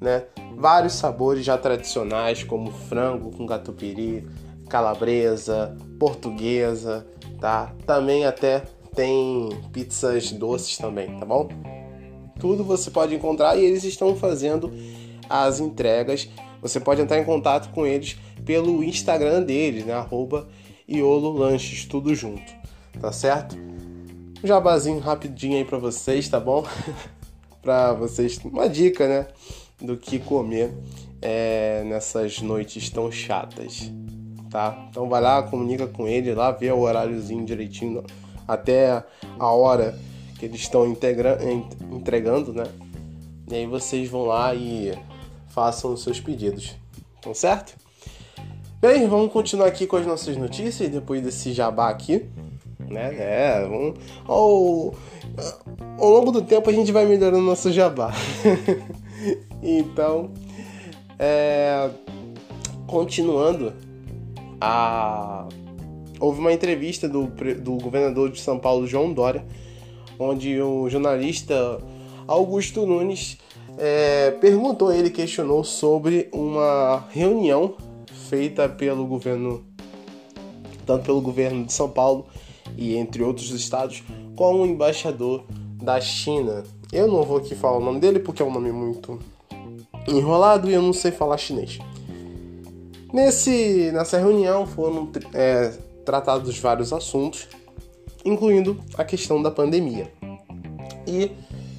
né? 0.00 0.24
Vários 0.56 0.94
sabores 0.94 1.44
já 1.44 1.56
tradicionais 1.56 2.42
como 2.42 2.72
frango 2.72 3.30
com 3.30 3.46
catupiry, 3.46 4.26
calabresa, 4.68 5.76
portuguesa, 5.98 7.06
tá? 7.40 7.72
Também 7.86 8.24
até 8.24 8.64
tem 8.94 9.48
pizzas 9.72 10.32
doces 10.32 10.76
também, 10.76 11.16
tá 11.18 11.24
bom? 11.24 11.48
Tudo 12.40 12.64
você 12.64 12.90
pode 12.90 13.14
encontrar 13.14 13.56
e 13.56 13.64
eles 13.64 13.84
estão 13.84 14.16
fazendo 14.16 14.72
as 15.28 15.60
entregas 15.60 16.28
você 16.62 16.78
pode 16.78 17.02
entrar 17.02 17.18
em 17.18 17.24
contato 17.24 17.70
com 17.72 17.84
eles 17.84 18.16
pelo 18.44 18.84
Instagram 18.84 19.42
deles, 19.42 19.84
né? 19.84 19.92
Arroba 19.92 20.48
Iolo 20.88 21.32
Lanches, 21.32 21.84
tudo 21.84 22.14
junto, 22.14 22.52
tá 23.00 23.12
certo? 23.12 23.56
Um 24.42 24.46
jabazinho 24.46 25.00
rapidinho 25.00 25.56
aí 25.58 25.64
para 25.64 25.78
vocês, 25.78 26.28
tá 26.28 26.38
bom? 26.38 26.64
para 27.60 27.92
vocês, 27.94 28.38
uma 28.44 28.68
dica, 28.68 29.08
né? 29.08 29.26
Do 29.80 29.96
que 29.96 30.20
comer 30.20 30.72
é, 31.20 31.82
nessas 31.84 32.40
noites 32.40 32.88
tão 32.88 33.10
chatas, 33.10 33.92
tá? 34.48 34.86
Então 34.88 35.08
vai 35.08 35.20
lá, 35.20 35.42
comunica 35.42 35.88
com 35.88 36.06
ele 36.06 36.32
lá, 36.32 36.52
vê 36.52 36.70
o 36.70 36.78
horáriozinho 36.78 37.44
direitinho, 37.44 38.04
até 38.46 39.02
a 39.36 39.50
hora 39.50 39.98
que 40.38 40.44
eles 40.44 40.60
estão 40.60 40.86
entregando, 40.86 42.52
né? 42.52 42.64
E 43.50 43.54
aí 43.56 43.66
vocês 43.66 44.08
vão 44.08 44.24
lá 44.26 44.54
e 44.54 44.96
façam 45.52 45.92
os 45.92 46.02
seus 46.02 46.18
pedidos. 46.18 46.74
Então, 47.18 47.34
certo? 47.34 47.76
Bem, 48.80 49.06
vamos 49.06 49.32
continuar 49.32 49.66
aqui 49.66 49.86
com 49.86 49.96
as 49.96 50.06
nossas 50.06 50.36
notícias 50.36 50.88
depois 50.88 51.22
desse 51.22 51.52
jabá 51.52 51.88
aqui. 51.88 52.26
Né? 52.80 53.14
É, 53.16 53.60
vamos... 53.60 53.98
ao, 54.26 54.94
ao 55.98 56.10
longo 56.10 56.32
do 56.32 56.42
tempo 56.42 56.68
a 56.68 56.72
gente 56.72 56.90
vai 56.90 57.06
melhorando 57.06 57.44
nosso 57.44 57.70
jabá. 57.70 58.12
então, 59.62 60.30
é... 61.18 61.90
continuando, 62.86 63.72
a... 64.60 65.46
houve 66.18 66.40
uma 66.40 66.52
entrevista 66.52 67.08
do, 67.08 67.26
do 67.60 67.76
governador 67.76 68.30
de 68.30 68.40
São 68.40 68.58
Paulo, 68.58 68.86
João 68.86 69.12
Dória, 69.12 69.44
onde 70.18 70.60
o 70.60 70.88
jornalista 70.88 71.78
Augusto 72.26 72.86
Nunes 72.86 73.38
é, 73.78 74.30
perguntou, 74.32 74.92
ele 74.92 75.10
questionou 75.10 75.64
sobre 75.64 76.28
uma 76.32 77.04
reunião 77.10 77.74
feita 78.28 78.68
pelo 78.68 79.06
governo, 79.06 79.64
tanto 80.86 81.04
pelo 81.04 81.20
governo 81.20 81.64
de 81.64 81.72
São 81.72 81.88
Paulo 81.88 82.26
e 82.76 82.96
entre 82.96 83.22
outros 83.22 83.50
estados, 83.50 84.02
com 84.36 84.62
o 84.62 84.66
embaixador 84.66 85.44
da 85.82 86.00
China. 86.00 86.62
Eu 86.92 87.08
não 87.08 87.22
vou 87.22 87.38
aqui 87.38 87.54
falar 87.54 87.78
o 87.78 87.84
nome 87.84 88.00
dele 88.00 88.18
porque 88.18 88.42
é 88.42 88.44
um 88.44 88.52
nome 88.52 88.72
muito 88.72 89.18
enrolado 90.06 90.70
e 90.70 90.74
eu 90.74 90.82
não 90.82 90.92
sei 90.92 91.10
falar 91.10 91.36
chinês. 91.38 91.78
Nesse, 93.12 93.90
nessa 93.92 94.18
reunião 94.18 94.66
foram 94.66 95.10
é, 95.34 95.72
tratados 96.04 96.58
vários 96.58 96.92
assuntos, 96.92 97.48
incluindo 98.24 98.80
a 98.96 99.04
questão 99.04 99.42
da 99.42 99.50
pandemia. 99.50 100.10
E 101.06 101.30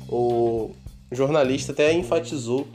o 0.07 0.71
o 1.13 1.15
jornalista 1.15 1.71
até 1.71 1.93
enfatizou 1.93 2.67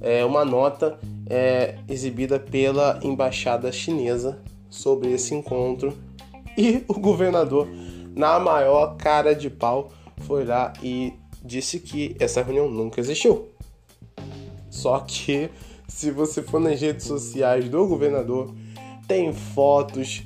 é, 0.00 0.24
uma 0.24 0.44
nota 0.44 0.98
é, 1.28 1.76
exibida 1.88 2.38
pela 2.38 3.00
embaixada 3.02 3.72
chinesa 3.72 4.40
sobre 4.68 5.10
esse 5.10 5.34
encontro 5.34 5.96
e 6.56 6.84
o 6.86 6.94
governador, 6.94 7.66
na 8.14 8.38
maior 8.38 8.96
cara 8.96 9.34
de 9.34 9.48
pau, 9.48 9.90
foi 10.18 10.44
lá 10.44 10.72
e 10.82 11.14
disse 11.42 11.80
que 11.80 12.14
essa 12.20 12.42
reunião 12.42 12.70
nunca 12.70 13.00
existiu. 13.00 13.48
Só 14.68 15.00
que 15.00 15.48
se 15.86 16.10
você 16.10 16.42
for 16.42 16.60
nas 16.60 16.80
redes 16.80 17.06
sociais 17.06 17.68
do 17.68 17.86
governador, 17.86 18.54
tem 19.06 19.32
fotos 19.32 20.22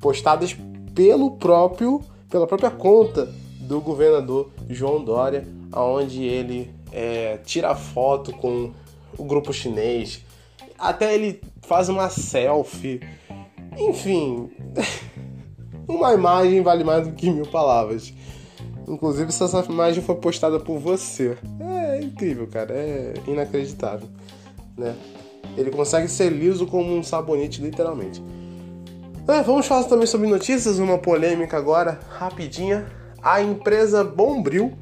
postadas 0.00 0.56
pelo 0.94 1.32
próprio 1.36 2.00
pela 2.28 2.48
própria 2.48 2.70
conta 2.70 3.32
do 3.60 3.80
governador 3.80 4.50
João 4.68 5.04
Dória, 5.04 5.46
aonde 5.70 6.24
ele 6.24 6.74
é, 6.94 7.38
tira 7.44 7.74
foto 7.74 8.32
com 8.32 8.72
o 9.18 9.24
grupo 9.24 9.52
chinês, 9.52 10.22
até 10.78 11.14
ele 11.14 11.40
faz 11.62 11.88
uma 11.88 12.08
selfie. 12.08 13.00
Enfim, 13.76 14.50
uma 15.88 16.14
imagem 16.14 16.62
vale 16.62 16.84
mais 16.84 17.06
do 17.06 17.12
que 17.12 17.28
mil 17.28 17.46
palavras. 17.46 18.14
Inclusive, 18.86 19.32
se 19.32 19.42
essa 19.42 19.64
imagem 19.68 20.02
foi 20.02 20.14
postada 20.14 20.60
por 20.60 20.78
você. 20.78 21.36
É 21.60 22.00
incrível, 22.00 22.46
cara. 22.46 22.72
É 22.74 23.14
inacreditável. 23.26 24.08
Né? 24.76 24.94
Ele 25.56 25.70
consegue 25.70 26.06
ser 26.06 26.30
liso 26.30 26.66
como 26.66 26.94
um 26.94 27.02
sabonete, 27.02 27.62
literalmente. 27.62 28.22
É, 29.26 29.42
vamos 29.42 29.66
falar 29.66 29.84
também 29.84 30.06
sobre 30.06 30.28
notícias. 30.28 30.78
Uma 30.78 30.98
polêmica 30.98 31.56
agora, 31.56 31.98
rapidinha. 32.10 32.86
A 33.22 33.40
empresa 33.40 34.04
Bombril 34.04 34.74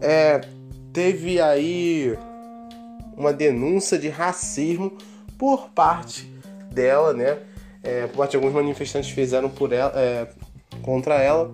é, 0.00 0.40
teve 0.94 1.40
aí 1.40 2.16
uma 3.16 3.32
denúncia 3.32 3.98
de 3.98 4.08
racismo 4.08 4.96
por 5.36 5.68
parte 5.70 6.32
dela, 6.70 7.12
né? 7.12 7.38
É, 7.82 8.06
por 8.06 8.18
parte 8.18 8.30
de 8.30 8.36
alguns 8.36 8.54
manifestantes 8.54 9.10
fizeram 9.10 9.50
por 9.50 9.72
ela, 9.72 9.92
é, 9.96 10.28
contra 10.82 11.16
ela, 11.16 11.52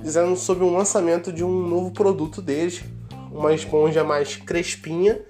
dizendo 0.00 0.36
sobre 0.36 0.62
um 0.62 0.76
lançamento 0.76 1.32
de 1.32 1.42
um 1.42 1.66
novo 1.66 1.90
produto 1.90 2.42
deles, 2.42 2.84
uma 3.32 3.54
esponja 3.54 4.04
mais 4.04 4.36
crespinha, 4.36 5.20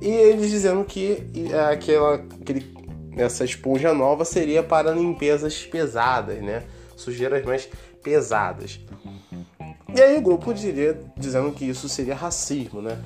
e 0.00 0.08
eles 0.08 0.48
dizendo 0.48 0.84
que 0.84 1.18
aquela, 1.70 2.14
aquele, 2.40 2.72
essa 3.16 3.44
esponja 3.44 3.92
nova 3.92 4.24
seria 4.24 4.62
para 4.62 4.92
limpezas 4.92 5.66
pesadas, 5.66 6.40
né? 6.40 6.62
Sujeiras 6.96 7.44
mais 7.44 7.68
pesadas. 8.02 8.78
E 9.94 10.02
aí 10.02 10.18
o 10.18 10.22
grupo 10.22 10.52
diria 10.52 11.00
dizendo 11.16 11.52
que 11.52 11.64
isso 11.64 11.88
seria 11.88 12.16
racismo, 12.16 12.82
né? 12.82 12.98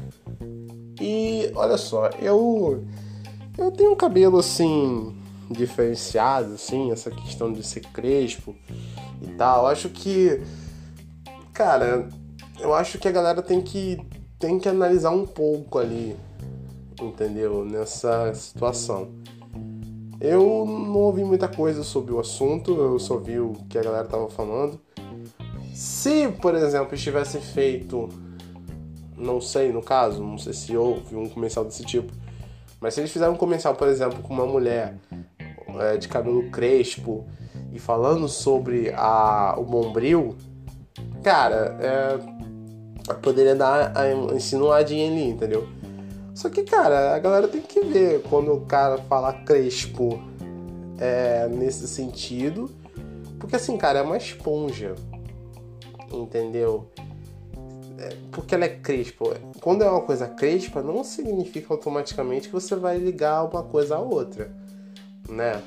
E 0.99 1.53
olha 1.55 1.77
só, 1.77 2.09
eu 2.19 2.83
eu 3.59 3.71
tenho 3.71 3.93
um 3.93 3.97
cabelo 3.97 4.39
assim 4.39 5.15
diferenciado, 5.51 6.55
assim, 6.55 6.91
essa 6.91 7.11
questão 7.11 7.53
de 7.53 7.63
ser 7.63 7.81
crespo 7.81 8.57
e 9.21 9.27
tal. 9.33 9.67
Acho 9.67 9.91
que 9.91 10.41
cara, 11.53 12.09
eu 12.59 12.73
acho 12.73 12.99
que 12.99 13.07
a 13.07 13.13
galera 13.13 13.43
tem 13.43 13.61
que 13.61 13.99
tem 14.39 14.59
que 14.59 14.69
analisar 14.69 15.11
um 15.11 15.27
pouco 15.27 15.79
ali, 15.79 16.17
entendeu? 17.03 17.67
Nessa 17.67 18.33
situação. 18.35 19.11
Eu 20.21 20.65
não 20.67 20.97
ouvi 20.97 21.23
muita 21.23 21.49
coisa 21.49 21.85
sobre 21.85 22.13
o 22.13 22.19
assunto, 22.19 22.75
eu 22.75 22.99
só 22.99 23.19
vi 23.19 23.39
o 23.39 23.53
que 23.69 23.79
a 23.79 23.83
galera 23.83 24.07
tava 24.07 24.29
falando. 24.31 24.81
Se, 25.79 26.27
por 26.27 26.57
exemplo, 26.57 26.97
estivesse 26.97 27.39
feito, 27.39 28.09
não 29.17 29.41
sei 29.41 29.71
no 29.71 29.81
caso, 29.81 30.21
não 30.21 30.37
sei 30.37 30.53
se 30.53 30.77
houve 30.77 31.15
um 31.15 31.29
comercial 31.29 31.65
desse 31.65 31.85
tipo, 31.85 32.13
mas 32.81 32.95
se 32.95 33.01
eles 33.01 33.13
fizeram 33.13 33.35
um 33.35 33.37
comercial, 33.37 33.77
por 33.77 33.87
exemplo, 33.87 34.21
com 34.21 34.35
uma 34.35 34.45
mulher 34.45 34.97
é, 35.79 35.97
de 35.97 36.09
cabelo 36.09 36.51
crespo 36.51 37.25
e 37.73 37.79
falando 37.79 38.27
sobre 38.27 38.93
a, 38.93 39.55
o 39.57 39.63
bombril, 39.63 40.37
cara, 41.23 41.79
é, 41.81 43.15
poderia 43.23 43.55
dar 43.55 43.97
a, 43.97 44.13
insinuadinha 44.35 45.09
ali, 45.09 45.29
entendeu? 45.29 45.69
Só 46.35 46.49
que, 46.49 46.65
cara, 46.65 47.15
a 47.15 47.21
galera 47.21 47.47
tem 47.47 47.63
que 47.63 47.83
ver 47.83 48.23
quando 48.23 48.53
o 48.53 48.63
cara 48.63 48.99
fala 48.99 49.33
crespo 49.33 50.21
é, 50.99 51.47
nesse 51.47 51.87
sentido, 51.87 52.69
porque 53.39 53.55
assim, 53.55 53.77
cara, 53.77 54.01
é 54.01 54.03
uma 54.03 54.17
esponja 54.17 54.97
entendeu? 56.13 56.91
É, 57.99 58.17
porque 58.31 58.55
ela 58.55 58.65
é 58.65 58.69
crespa. 58.69 59.37
Quando 59.61 59.83
é 59.83 59.91
uma 59.91 60.03
coisa 60.03 60.29
crespa, 60.29 60.83
não 60.83 61.03
significa 61.03 61.75
automaticamente 61.75 62.49
que 62.49 62.55
você 62.55 62.77
vai 62.77 62.97
ligar 62.97 63.45
uma 63.45 63.63
coisa 63.63 63.97
à 63.97 63.99
outra, 63.99 64.51
né? 65.29 65.63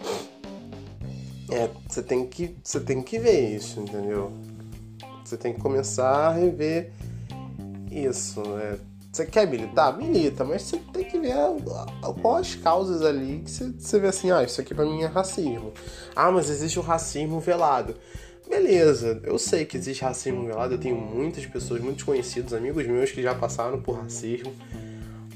É, 1.52 1.70
você 1.88 2.02
tem 2.02 2.26
que 2.26 2.56
você 2.64 2.80
tem 2.80 3.02
que 3.02 3.20
ver 3.20 3.56
isso, 3.56 3.82
entendeu? 3.82 4.32
Você 5.26 5.36
tem 5.36 5.54
que 5.54 5.60
começar 5.60 6.28
a 6.28 6.32
rever 6.32 6.94
isso, 7.92 8.42
né? 8.42 8.80
Você 9.12 9.26
quer 9.26 9.46
militar? 9.46 9.98
Milita, 9.98 10.46
mas 10.46 10.62
você 10.62 10.78
tem 10.94 11.04
que 11.04 11.20
ver 11.20 11.34
quais 12.22 12.48
as 12.48 12.56
causas 12.56 13.02
ali 13.02 13.40
que 13.40 13.52
você, 13.52 13.70
você 13.78 14.00
vê 14.00 14.08
assim, 14.08 14.32
ah, 14.32 14.42
isso 14.42 14.62
aqui 14.62 14.74
pra 14.74 14.86
mim 14.86 15.02
é 15.02 15.06
racismo. 15.06 15.74
Ah, 16.16 16.32
mas 16.32 16.50
existe 16.50 16.80
o 16.80 16.82
racismo 16.82 17.38
velado. 17.42 17.96
Beleza, 18.52 19.22
eu 19.24 19.40
sei 19.40 19.64
que 19.64 19.78
existe 19.78 20.04
racismo 20.04 20.46
velado, 20.46 20.74
eu 20.74 20.78
tenho 20.78 20.98
muitas 20.98 21.46
pessoas, 21.46 21.80
muitos 21.80 22.04
conhecidos, 22.04 22.54
amigos 22.54 22.86
meus 22.86 23.10
que 23.10 23.24
já 23.24 23.34
passaram 23.34 23.82
por 23.82 23.94
racismo. 23.94 24.54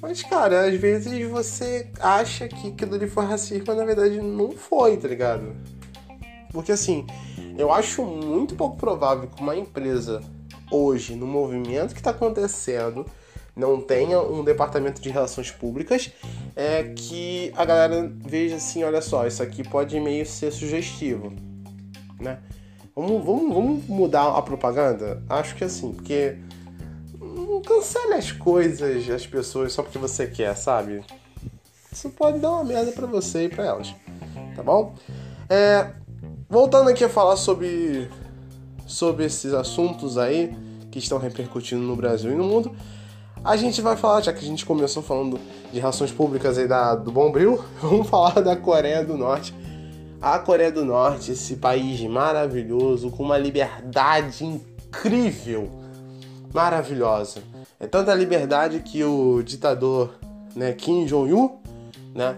Mas, 0.01 0.21
cara, 0.21 0.67
às 0.67 0.75
vezes 0.75 1.25
você 1.29 1.89
acha 1.97 2.49
que 2.49 2.67
aquilo 2.67 2.95
ali 2.95 3.07
foi 3.07 3.23
racismo, 3.23 3.63
mas 3.67 3.77
na 3.77 3.85
verdade 3.85 4.21
não 4.21 4.51
foi, 4.51 4.97
tá 4.97 5.07
ligado? 5.07 5.55
Porque 6.51 6.73
assim, 6.73 7.07
eu 7.57 7.71
acho 7.71 8.03
muito 8.03 8.53
pouco 8.53 8.75
provável 8.75 9.29
que 9.29 9.41
uma 9.41 9.55
empresa 9.55 10.21
hoje, 10.69 11.15
no 11.15 11.25
movimento 11.25 11.93
que 11.93 12.01
está 12.01 12.11
acontecendo, 12.11 13.05
não 13.55 13.79
tenha 13.79 14.19
um 14.19 14.43
departamento 14.43 15.01
de 15.01 15.09
relações 15.09 15.51
públicas, 15.51 16.11
é 16.53 16.83
que 16.93 17.53
a 17.55 17.63
galera 17.63 18.11
veja 18.13 18.57
assim, 18.57 18.83
olha 18.83 19.01
só, 19.01 19.25
isso 19.25 19.41
aqui 19.41 19.63
pode 19.63 19.97
meio 20.01 20.25
ser 20.25 20.51
sugestivo, 20.51 21.31
né? 22.19 22.39
Vamos, 22.95 23.25
vamos, 23.25 23.53
vamos 23.53 23.87
mudar 23.87 24.37
a 24.37 24.41
propaganda? 24.41 25.21
Acho 25.29 25.53
que 25.55 25.65
assim, 25.65 25.91
porque 25.91 26.37
não 27.19 27.61
cancele 27.61 28.13
as 28.13 28.31
coisas, 28.31 29.09
as 29.09 29.27
pessoas 29.27 29.73
só 29.73 29.83
porque 29.83 29.97
você 29.97 30.27
quer, 30.27 30.55
sabe? 30.55 31.03
Isso 31.91 32.09
pode 32.11 32.39
dar 32.39 32.51
uma 32.51 32.63
merda 32.63 32.93
para 32.93 33.05
você 33.05 33.45
e 33.45 33.49
para 33.49 33.65
elas, 33.65 33.93
tá 34.55 34.63
bom? 34.63 34.95
É, 35.49 35.89
voltando 36.49 36.89
aqui 36.89 37.03
a 37.03 37.09
falar 37.09 37.35
sobre 37.35 38.09
sobre 38.87 39.25
esses 39.25 39.53
assuntos 39.53 40.17
aí 40.17 40.55
que 40.89 40.99
estão 40.99 41.17
repercutindo 41.17 41.81
no 41.81 41.97
Brasil 41.97 42.31
e 42.31 42.35
no 42.35 42.45
mundo, 42.45 42.73
a 43.43 43.57
gente 43.57 43.81
vai 43.81 43.97
falar, 43.97 44.21
já 44.21 44.31
que 44.31 44.39
a 44.39 44.47
gente 44.47 44.65
começou 44.65 45.03
falando 45.03 45.37
de 45.69 45.81
relações 45.81 46.13
públicas 46.13 46.57
aí 46.57 46.65
da, 46.67 46.95
do 46.95 47.11
Bombril, 47.11 47.61
vamos 47.81 48.07
falar 48.07 48.39
da 48.39 48.55
Coreia 48.55 49.03
do 49.03 49.17
Norte 49.17 49.53
a 50.21 50.39
Coreia 50.39 50.71
do 50.71 50.83
Norte, 50.83 51.31
esse 51.31 51.57
país 51.57 52.01
maravilhoso, 52.01 53.11
com 53.11 53.23
uma 53.23 53.37
liberdade 53.37 54.45
incrível, 54.45 55.69
maravilhosa. 56.53 57.43
É 57.79 57.85
tanta 57.87 58.13
liberdade 58.13 58.79
que 58.79 59.03
o 59.03 59.41
ditador 59.43 60.15
né, 60.55 60.73
Kim 60.73 61.05
Jong-un, 61.05 61.57
né, 62.13 62.37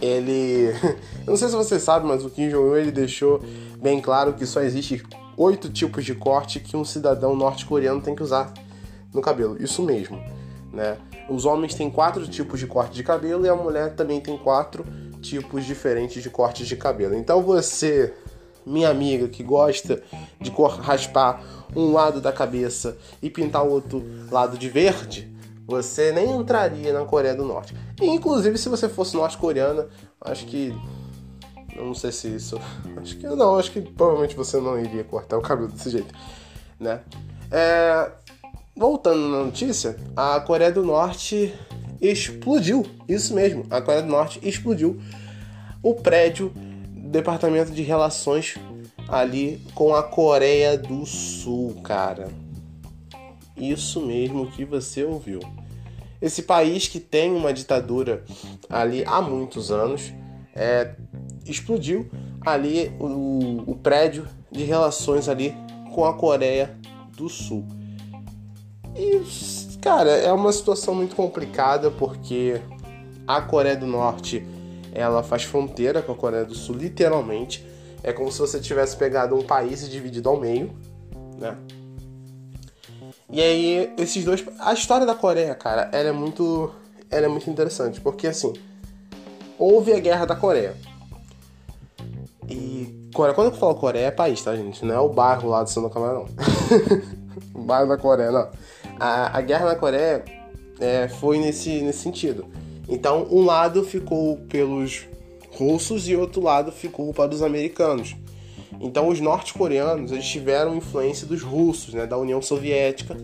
ele... 0.00 0.72
Eu 1.26 1.32
não 1.32 1.36
sei 1.36 1.48
se 1.48 1.54
você 1.54 1.78
sabe, 1.78 2.06
mas 2.06 2.24
o 2.24 2.30
Kim 2.30 2.48
Jong-un 2.48 2.76
ele 2.76 2.90
deixou 2.90 3.42
bem 3.80 4.00
claro 4.00 4.32
que 4.32 4.46
só 4.46 4.60
existe 4.62 5.02
oito 5.36 5.68
tipos 5.68 6.04
de 6.04 6.14
corte 6.14 6.58
que 6.58 6.76
um 6.76 6.84
cidadão 6.84 7.36
norte-coreano 7.36 8.00
tem 8.00 8.14
que 8.14 8.22
usar 8.22 8.52
no 9.12 9.20
cabelo. 9.20 9.56
Isso 9.62 9.82
mesmo, 9.82 10.20
né? 10.72 10.96
Os 11.28 11.44
homens 11.44 11.74
têm 11.74 11.90
quatro 11.90 12.26
tipos 12.26 12.58
de 12.58 12.66
corte 12.66 12.94
de 12.94 13.04
cabelo 13.04 13.44
e 13.44 13.48
a 13.48 13.54
mulher 13.54 13.94
também 13.94 14.20
tem 14.20 14.36
quatro 14.36 14.84
tipos 15.20 15.64
diferentes 15.64 16.22
de 16.22 16.30
cortes 16.30 16.66
de 16.66 16.76
cabelo. 16.76 17.14
Então 17.14 17.42
você, 17.42 18.14
minha 18.64 18.88
amiga 18.88 19.28
que 19.28 19.42
gosta 19.42 20.02
de 20.40 20.50
raspar 20.80 21.42
um 21.74 21.92
lado 21.92 22.20
da 22.20 22.32
cabeça 22.32 22.96
e 23.22 23.28
pintar 23.28 23.64
o 23.64 23.70
outro 23.70 24.02
lado 24.30 24.56
de 24.56 24.68
verde, 24.68 25.30
você 25.68 26.12
nem 26.12 26.34
entraria 26.34 26.94
na 26.94 27.04
Coreia 27.04 27.34
do 27.34 27.44
Norte. 27.44 27.74
E, 28.00 28.06
inclusive, 28.06 28.56
se 28.56 28.70
você 28.70 28.88
fosse 28.88 29.14
norte-coreana, 29.14 29.86
acho 30.18 30.46
que. 30.46 30.74
Não 31.76 31.94
sei 31.94 32.10
se 32.10 32.34
isso. 32.34 32.58
Acho 32.96 33.16
que 33.18 33.26
não, 33.26 33.58
acho 33.58 33.70
que 33.70 33.82
provavelmente 33.82 34.34
você 34.34 34.58
não 34.58 34.80
iria 34.80 35.04
cortar 35.04 35.36
o 35.36 35.42
cabelo 35.42 35.68
desse 35.68 35.90
jeito, 35.90 36.12
né? 36.80 37.02
É, 37.52 38.10
voltando 38.74 39.28
na 39.28 39.44
notícia, 39.44 39.96
a 40.16 40.40
Coreia 40.40 40.72
do 40.72 40.82
Norte 40.82 41.54
explodiu. 42.00 42.86
Isso 43.08 43.34
mesmo, 43.34 43.64
a 43.70 43.80
Coreia 43.80 44.02
do 44.02 44.08
Norte 44.08 44.40
explodiu 44.42 45.00
o 45.82 45.94
prédio 45.94 46.52
do 46.92 47.08
Departamento 47.08 47.72
de 47.72 47.82
Relações 47.82 48.56
ali 49.08 49.60
com 49.74 49.94
a 49.94 50.02
Coreia 50.02 50.76
do 50.76 51.04
Sul, 51.06 51.80
cara. 51.82 52.28
Isso 53.56 54.00
mesmo 54.00 54.50
que 54.50 54.64
você 54.64 55.02
ouviu. 55.02 55.40
Esse 56.20 56.42
país 56.42 56.88
que 56.88 57.00
tem 57.00 57.32
uma 57.32 57.52
ditadura 57.52 58.24
ali 58.68 59.04
há 59.06 59.22
muitos 59.22 59.70
anos 59.70 60.12
é, 60.54 60.94
explodiu 61.46 62.10
ali 62.44 62.90
o, 62.98 63.70
o 63.70 63.76
prédio 63.76 64.26
de 64.50 64.64
relações 64.64 65.28
ali 65.28 65.54
com 65.94 66.04
a 66.04 66.14
Coreia 66.14 66.76
do 67.16 67.28
Sul. 67.28 67.64
E 68.96 69.22
Cara, 69.80 70.10
é 70.10 70.32
uma 70.32 70.52
situação 70.52 70.94
muito 70.94 71.14
complicada 71.14 71.90
porque 71.90 72.60
a 73.26 73.40
Coreia 73.40 73.76
do 73.76 73.86
Norte 73.86 74.46
ela 74.92 75.22
faz 75.22 75.44
fronteira 75.44 76.02
com 76.02 76.12
a 76.12 76.14
Coreia 76.14 76.44
do 76.44 76.54
Sul, 76.54 76.74
literalmente. 76.74 77.64
É 78.02 78.12
como 78.12 78.30
se 78.32 78.38
você 78.38 78.60
tivesse 78.60 78.96
pegado 78.96 79.36
um 79.36 79.42
país 79.42 79.82
e 79.82 79.88
dividido 79.88 80.28
ao 80.28 80.38
meio, 80.38 80.72
né? 81.38 81.56
E 83.30 83.40
aí, 83.40 83.94
esses 83.98 84.24
dois. 84.24 84.44
A 84.58 84.72
história 84.72 85.06
da 85.06 85.14
Coreia, 85.14 85.54
cara, 85.54 85.88
ela 85.92 86.08
é 86.08 86.12
muito. 86.12 86.70
Ela 87.10 87.26
é 87.26 87.28
muito 87.28 87.48
interessante, 87.48 88.00
porque 88.00 88.26
assim. 88.26 88.52
Houve 89.58 89.92
a 89.92 90.00
guerra 90.00 90.24
da 90.24 90.36
Coreia. 90.36 90.76
E. 92.48 93.08
Quando 93.12 93.46
eu 93.46 93.52
falo 93.52 93.74
Coreia, 93.74 94.06
é 94.06 94.10
país, 94.10 94.42
tá, 94.42 94.54
gente? 94.54 94.84
Não 94.84 94.94
é 94.94 95.00
o 95.00 95.08
bairro 95.08 95.48
lá 95.48 95.62
do 95.62 95.70
Santa 95.70 95.90
Câmara, 95.90 96.14
não. 96.14 96.26
o 97.60 97.64
bairro 97.64 97.88
da 97.88 97.96
Coreia, 97.96 98.30
não 98.30 98.48
a, 98.98 99.38
a 99.38 99.40
guerra 99.40 99.66
na 99.66 99.74
Coreia 99.74 100.24
é, 100.80 101.08
foi 101.08 101.38
nesse, 101.38 101.80
nesse 101.82 102.00
sentido. 102.00 102.46
Então, 102.88 103.26
um 103.30 103.44
lado 103.44 103.84
ficou 103.84 104.38
pelos 104.48 105.06
russos 105.50 106.08
e 106.08 106.16
outro 106.16 106.42
lado 106.42 106.72
ficou 106.72 107.12
para 107.12 107.34
os 107.34 107.42
americanos. 107.42 108.16
Então, 108.80 109.08
os 109.08 109.20
norte-coreanos 109.20 110.12
tiveram 110.24 110.76
influência 110.76 111.26
dos 111.26 111.42
russos, 111.42 111.94
né, 111.94 112.06
da 112.06 112.16
União 112.16 112.40
Soviética, 112.40 113.16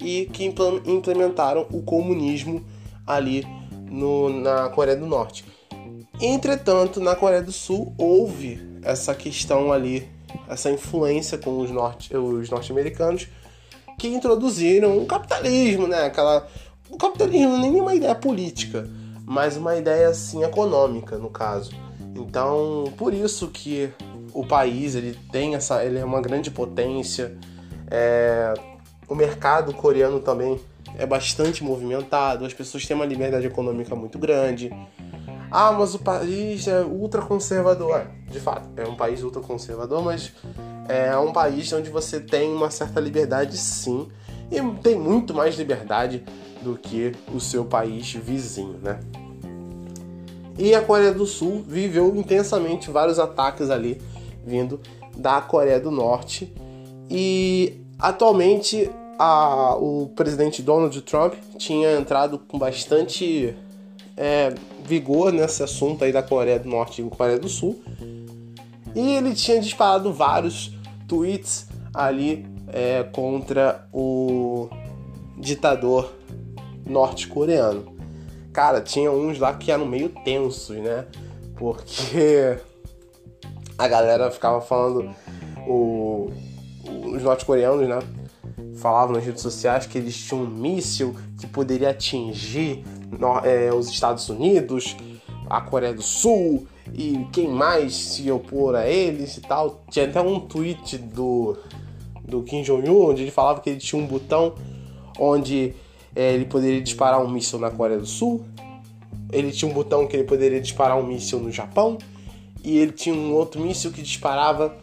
e 0.00 0.26
que 0.26 0.44
implementaram 0.44 1.66
o 1.72 1.82
comunismo 1.82 2.64
ali 3.06 3.44
no, 3.90 4.28
na 4.28 4.68
Coreia 4.68 4.96
do 4.96 5.06
Norte. 5.06 5.44
Entretanto, 6.20 7.00
na 7.00 7.16
Coreia 7.16 7.42
do 7.42 7.52
Sul 7.52 7.94
houve 7.96 8.60
essa 8.82 9.14
questão 9.14 9.72
ali 9.72 10.08
essa 10.48 10.70
influência 10.70 11.38
com 11.38 11.58
os, 11.58 11.70
norte, 11.70 12.14
os 12.16 12.50
norte-americanos 12.50 13.28
que 13.98 14.08
introduziram 14.08 14.96
o 14.96 15.04
capitalismo, 15.04 15.88
né? 15.88 16.04
Aquela, 16.04 16.46
o 16.88 16.96
capitalismo 16.96 17.58
nem 17.58 17.78
é 17.78 17.82
uma 17.82 17.94
ideia 17.94 18.14
política, 18.14 18.88
mas 19.26 19.56
uma 19.56 19.76
ideia 19.76 20.08
assim 20.08 20.44
econômica, 20.44 21.18
no 21.18 21.28
caso. 21.28 21.72
Então, 22.14 22.84
por 22.96 23.12
isso 23.12 23.48
que 23.48 23.90
o 24.32 24.46
país 24.46 24.94
ele 24.94 25.18
tem 25.32 25.54
essa, 25.56 25.84
ele 25.84 25.98
é 25.98 26.04
uma 26.04 26.22
grande 26.22 26.50
potência. 26.50 27.36
É, 27.90 28.54
o 29.08 29.14
mercado 29.14 29.72
coreano 29.74 30.20
também 30.20 30.58
é 30.96 31.04
bastante 31.04 31.62
movimentado, 31.64 32.44
as 32.44 32.54
pessoas 32.54 32.86
têm 32.86 32.94
uma 32.94 33.06
liberdade 33.06 33.46
econômica 33.46 33.94
muito 33.94 34.18
grande. 34.18 34.70
Ah, 35.50 35.72
mas 35.72 35.94
o 35.94 35.98
país 35.98 36.66
é 36.68 36.82
ultraconservador. 36.82 38.06
De 38.30 38.40
fato, 38.40 38.68
é 38.76 38.86
um 38.86 38.94
país 38.94 39.22
ultraconservador, 39.22 40.02
mas 40.02 40.32
é 40.88 41.16
um 41.16 41.32
país 41.32 41.72
onde 41.72 41.90
você 41.90 42.20
tem 42.20 42.52
uma 42.52 42.70
certa 42.70 43.00
liberdade 43.00 43.56
sim. 43.56 44.08
E 44.50 44.60
tem 44.82 44.98
muito 44.98 45.34
mais 45.34 45.56
liberdade 45.56 46.24
do 46.62 46.76
que 46.76 47.12
o 47.32 47.40
seu 47.40 47.64
país 47.64 48.12
vizinho, 48.12 48.78
né? 48.82 49.00
E 50.58 50.74
a 50.74 50.82
Coreia 50.82 51.12
do 51.12 51.24
Sul 51.24 51.62
viveu 51.66 52.14
intensamente 52.16 52.90
vários 52.90 53.18
ataques 53.18 53.70
ali 53.70 54.00
vindo 54.44 54.80
da 55.16 55.40
Coreia 55.40 55.78
do 55.78 55.90
Norte. 55.90 56.52
E 57.08 57.80
atualmente 57.98 58.90
a, 59.18 59.76
o 59.76 60.10
presidente 60.16 60.62
Donald 60.62 61.00
Trump 61.02 61.34
tinha 61.56 61.96
entrado 61.96 62.38
com 62.38 62.58
bastante 62.58 63.54
é, 64.16 64.52
vigor 64.88 65.32
nesse 65.32 65.62
assunto 65.62 66.02
aí 66.02 66.10
da 66.10 66.22
Coreia 66.22 66.58
do 66.58 66.68
Norte 66.68 67.02
e 67.02 67.10
Coreia 67.10 67.38
do 67.38 67.48
Sul. 67.48 67.80
E 68.94 69.16
ele 69.16 69.34
tinha 69.34 69.60
disparado 69.60 70.12
vários 70.12 70.72
tweets 71.06 71.68
ali 71.92 72.46
é, 72.68 73.04
contra 73.04 73.86
o 73.92 74.68
ditador 75.36 76.12
norte-coreano. 76.86 77.96
Cara, 78.52 78.80
tinha 78.80 79.12
uns 79.12 79.38
lá 79.38 79.54
que 79.54 79.70
eram 79.70 79.86
meio 79.86 80.08
tensos, 80.24 80.76
né? 80.76 81.04
Porque 81.56 82.58
a 83.76 83.86
galera 83.86 84.30
ficava 84.30 84.60
falando, 84.60 85.14
o, 85.66 86.30
os 87.12 87.22
norte-coreanos, 87.22 87.86
né? 87.86 87.98
Falavam 88.76 89.16
nas 89.16 89.24
redes 89.24 89.42
sociais 89.42 89.86
que 89.86 89.98
eles 89.98 90.16
tinham 90.16 90.42
um 90.42 90.46
míssil 90.46 91.14
que 91.38 91.46
poderia 91.46 91.90
atingir 91.90 92.84
é, 93.44 93.72
os 93.72 93.88
Estados 93.88 94.28
Unidos, 94.28 94.96
a 95.48 95.60
Coreia 95.60 95.94
do 95.94 96.02
Sul 96.02 96.66
e 96.92 97.26
quem 97.32 97.48
mais 97.48 97.94
se 97.94 98.30
opor 98.30 98.74
a 98.74 98.86
eles 98.86 99.36
e 99.36 99.40
tal. 99.40 99.82
Tinha 99.90 100.06
até 100.06 100.20
um 100.20 100.40
tweet 100.40 100.98
do, 100.98 101.56
do 102.24 102.42
Kim 102.42 102.62
Jong-un 102.62 103.10
onde 103.10 103.22
ele 103.22 103.30
falava 103.30 103.60
que 103.60 103.70
ele 103.70 103.78
tinha 103.78 104.00
um 104.00 104.06
botão 104.06 104.54
onde 105.18 105.74
é, 106.14 106.34
ele 106.34 106.44
poderia 106.44 106.80
disparar 106.80 107.22
um 107.22 107.28
míssil 107.28 107.58
na 107.58 107.70
Coreia 107.70 107.98
do 107.98 108.06
Sul. 108.06 108.44
Ele 109.30 109.52
tinha 109.52 109.70
um 109.70 109.74
botão 109.74 110.06
que 110.06 110.16
ele 110.16 110.24
poderia 110.24 110.60
disparar 110.60 110.98
um 110.98 111.06
míssil 111.06 111.38
no 111.38 111.50
Japão. 111.50 111.98
E 112.64 112.78
ele 112.78 112.92
tinha 112.92 113.14
um 113.14 113.32
outro 113.34 113.60
míssil 113.60 113.92
que 113.92 114.02
disparava, 114.02 114.76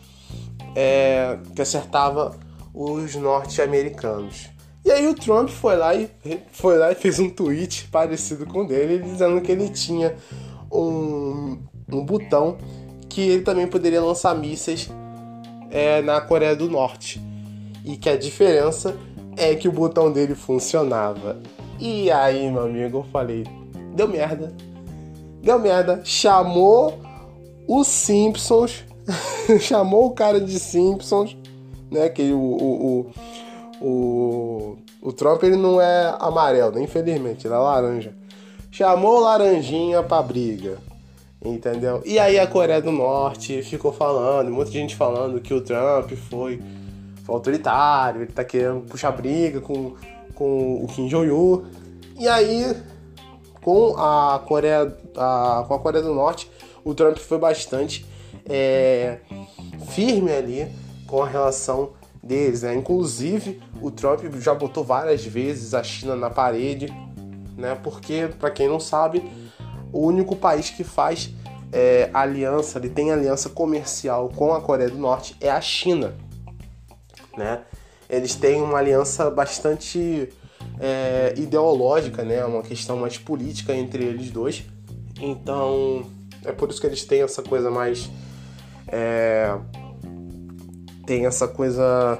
é, 0.75 1.37
que 1.55 1.61
acertava 1.61 2.37
os 2.73 3.15
norte-americanos. 3.15 4.49
E 4.85 4.91
aí 4.91 5.07
o 5.07 5.15
Trump 5.15 5.49
foi 5.49 5.75
lá 5.75 5.95
e 5.95 6.07
foi 6.51 6.77
lá 6.77 6.91
e 6.91 6.95
fez 6.95 7.17
um 7.17 7.27
tweet 7.27 7.87
parecido 7.91 8.45
com 8.45 8.61
o 8.61 8.67
dele, 8.67 8.99
dizendo 8.99 9.41
que 9.41 9.51
ele 9.51 9.67
tinha 9.69 10.15
um, 10.71 11.57
um 11.91 12.05
botão 12.05 12.55
que 13.09 13.21
ele 13.21 13.41
também 13.41 13.65
poderia 13.65 13.99
lançar 13.99 14.35
mísseis 14.35 14.91
é, 15.71 16.03
na 16.03 16.21
Coreia 16.21 16.55
do 16.55 16.69
Norte. 16.69 17.19
E 17.83 17.97
que 17.97 18.07
a 18.07 18.15
diferença 18.15 18.95
é 19.35 19.55
que 19.55 19.67
o 19.67 19.71
botão 19.71 20.11
dele 20.11 20.35
funcionava. 20.35 21.41
E 21.79 22.11
aí, 22.11 22.51
meu 22.51 22.65
amigo, 22.65 22.99
eu 22.99 23.03
falei, 23.11 23.43
deu 23.95 24.07
merda. 24.07 24.53
Deu 25.41 25.57
merda. 25.57 26.01
Chamou 26.03 26.99
os 27.67 27.87
Simpsons, 27.87 28.85
chamou 29.61 30.05
o 30.05 30.11
cara 30.11 30.39
de 30.39 30.59
Simpsons, 30.59 31.35
né? 31.89 32.07
Que 32.07 32.31
o, 32.31 32.37
o, 32.37 32.99
o 32.99 33.11
o, 33.81 34.77
o 35.01 35.13
Trump 35.13 35.43
ele 35.43 35.55
não 35.55 35.79
é 35.79 36.15
amarelo, 36.19 36.79
infelizmente, 36.79 37.47
ele 37.47 37.53
é 37.53 37.57
laranja. 37.57 38.13
Chamou 38.71 39.21
Laranjinha 39.21 40.03
pra 40.03 40.21
briga, 40.21 40.77
entendeu? 41.41 42.01
E 42.05 42.19
aí 42.19 42.37
a 42.37 42.45
Coreia 42.45 42.81
do 42.81 42.91
Norte 42.91 43.61
ficou 43.63 43.93
falando, 43.93 44.51
muita 44.51 44.71
gente 44.71 44.95
falando 44.95 45.39
que 45.39 45.53
o 45.53 45.61
Trump 45.61 46.11
foi, 46.29 46.61
foi 47.23 47.35
autoritário, 47.35 48.23
ele 48.23 48.31
tá 48.31 48.43
querendo 48.43 48.81
puxar 48.81 49.11
briga 49.11 49.61
com, 49.61 49.95
com 50.33 50.83
o 50.83 50.87
Kim 50.87 51.07
Jong-un. 51.07 51.63
E 52.19 52.27
aí, 52.27 52.75
com 53.61 53.95
a 53.97 54.41
Coreia, 54.45 54.93
a, 55.15 55.63
com 55.67 55.73
a 55.73 55.79
Coreia 55.79 56.03
do 56.03 56.13
Norte, 56.13 56.51
o 56.83 56.93
Trump 56.93 57.17
foi 57.17 57.37
bastante 57.37 58.05
é, 58.47 59.19
firme 59.87 60.31
ali 60.31 60.67
com 61.07 61.23
a 61.23 61.27
relação 61.27 61.91
deles, 62.25 62.63
né? 62.63 62.73
Inclusive, 62.75 63.61
o 63.79 63.91
Trump 63.91 64.21
já 64.39 64.53
botou 64.55 64.83
várias 64.83 65.23
vezes 65.23 65.75
a 65.75 65.83
China 65.83 66.15
na 66.15 66.29
parede, 66.29 66.87
né? 67.55 67.75
Porque, 67.83 68.29
para 68.39 68.49
quem 68.49 68.67
não 68.67 68.79
sabe, 68.79 69.23
o 69.93 69.99
único 69.99 70.35
país 70.35 70.71
que 70.71 70.83
faz 70.83 71.29
é, 71.71 72.09
aliança, 72.13 72.79
ele 72.79 72.89
tem 72.89 73.11
aliança 73.11 73.49
comercial 73.49 74.29
com 74.35 74.53
a 74.53 74.61
Coreia 74.61 74.89
do 74.89 74.97
Norte 74.97 75.35
é 75.39 75.51
a 75.51 75.61
China, 75.61 76.15
né? 77.37 77.61
Eles 78.09 78.35
têm 78.35 78.61
uma 78.61 78.79
aliança 78.79 79.29
bastante 79.29 80.29
é, 80.79 81.33
ideológica, 81.37 82.23
né? 82.23 82.43
Uma 82.43 82.63
questão 82.63 82.97
mais 82.97 83.17
política 83.17 83.73
entre 83.73 84.03
eles 84.03 84.31
dois. 84.31 84.63
Então, 85.19 86.05
é 86.43 86.51
por 86.51 86.69
isso 86.69 86.81
que 86.81 86.87
eles 86.87 87.03
têm 87.03 87.21
essa 87.21 87.41
coisa 87.41 87.69
mais 87.71 88.09
é, 88.87 89.57
tem 91.05 91.25
essa 91.25 91.47
coisa, 91.47 92.19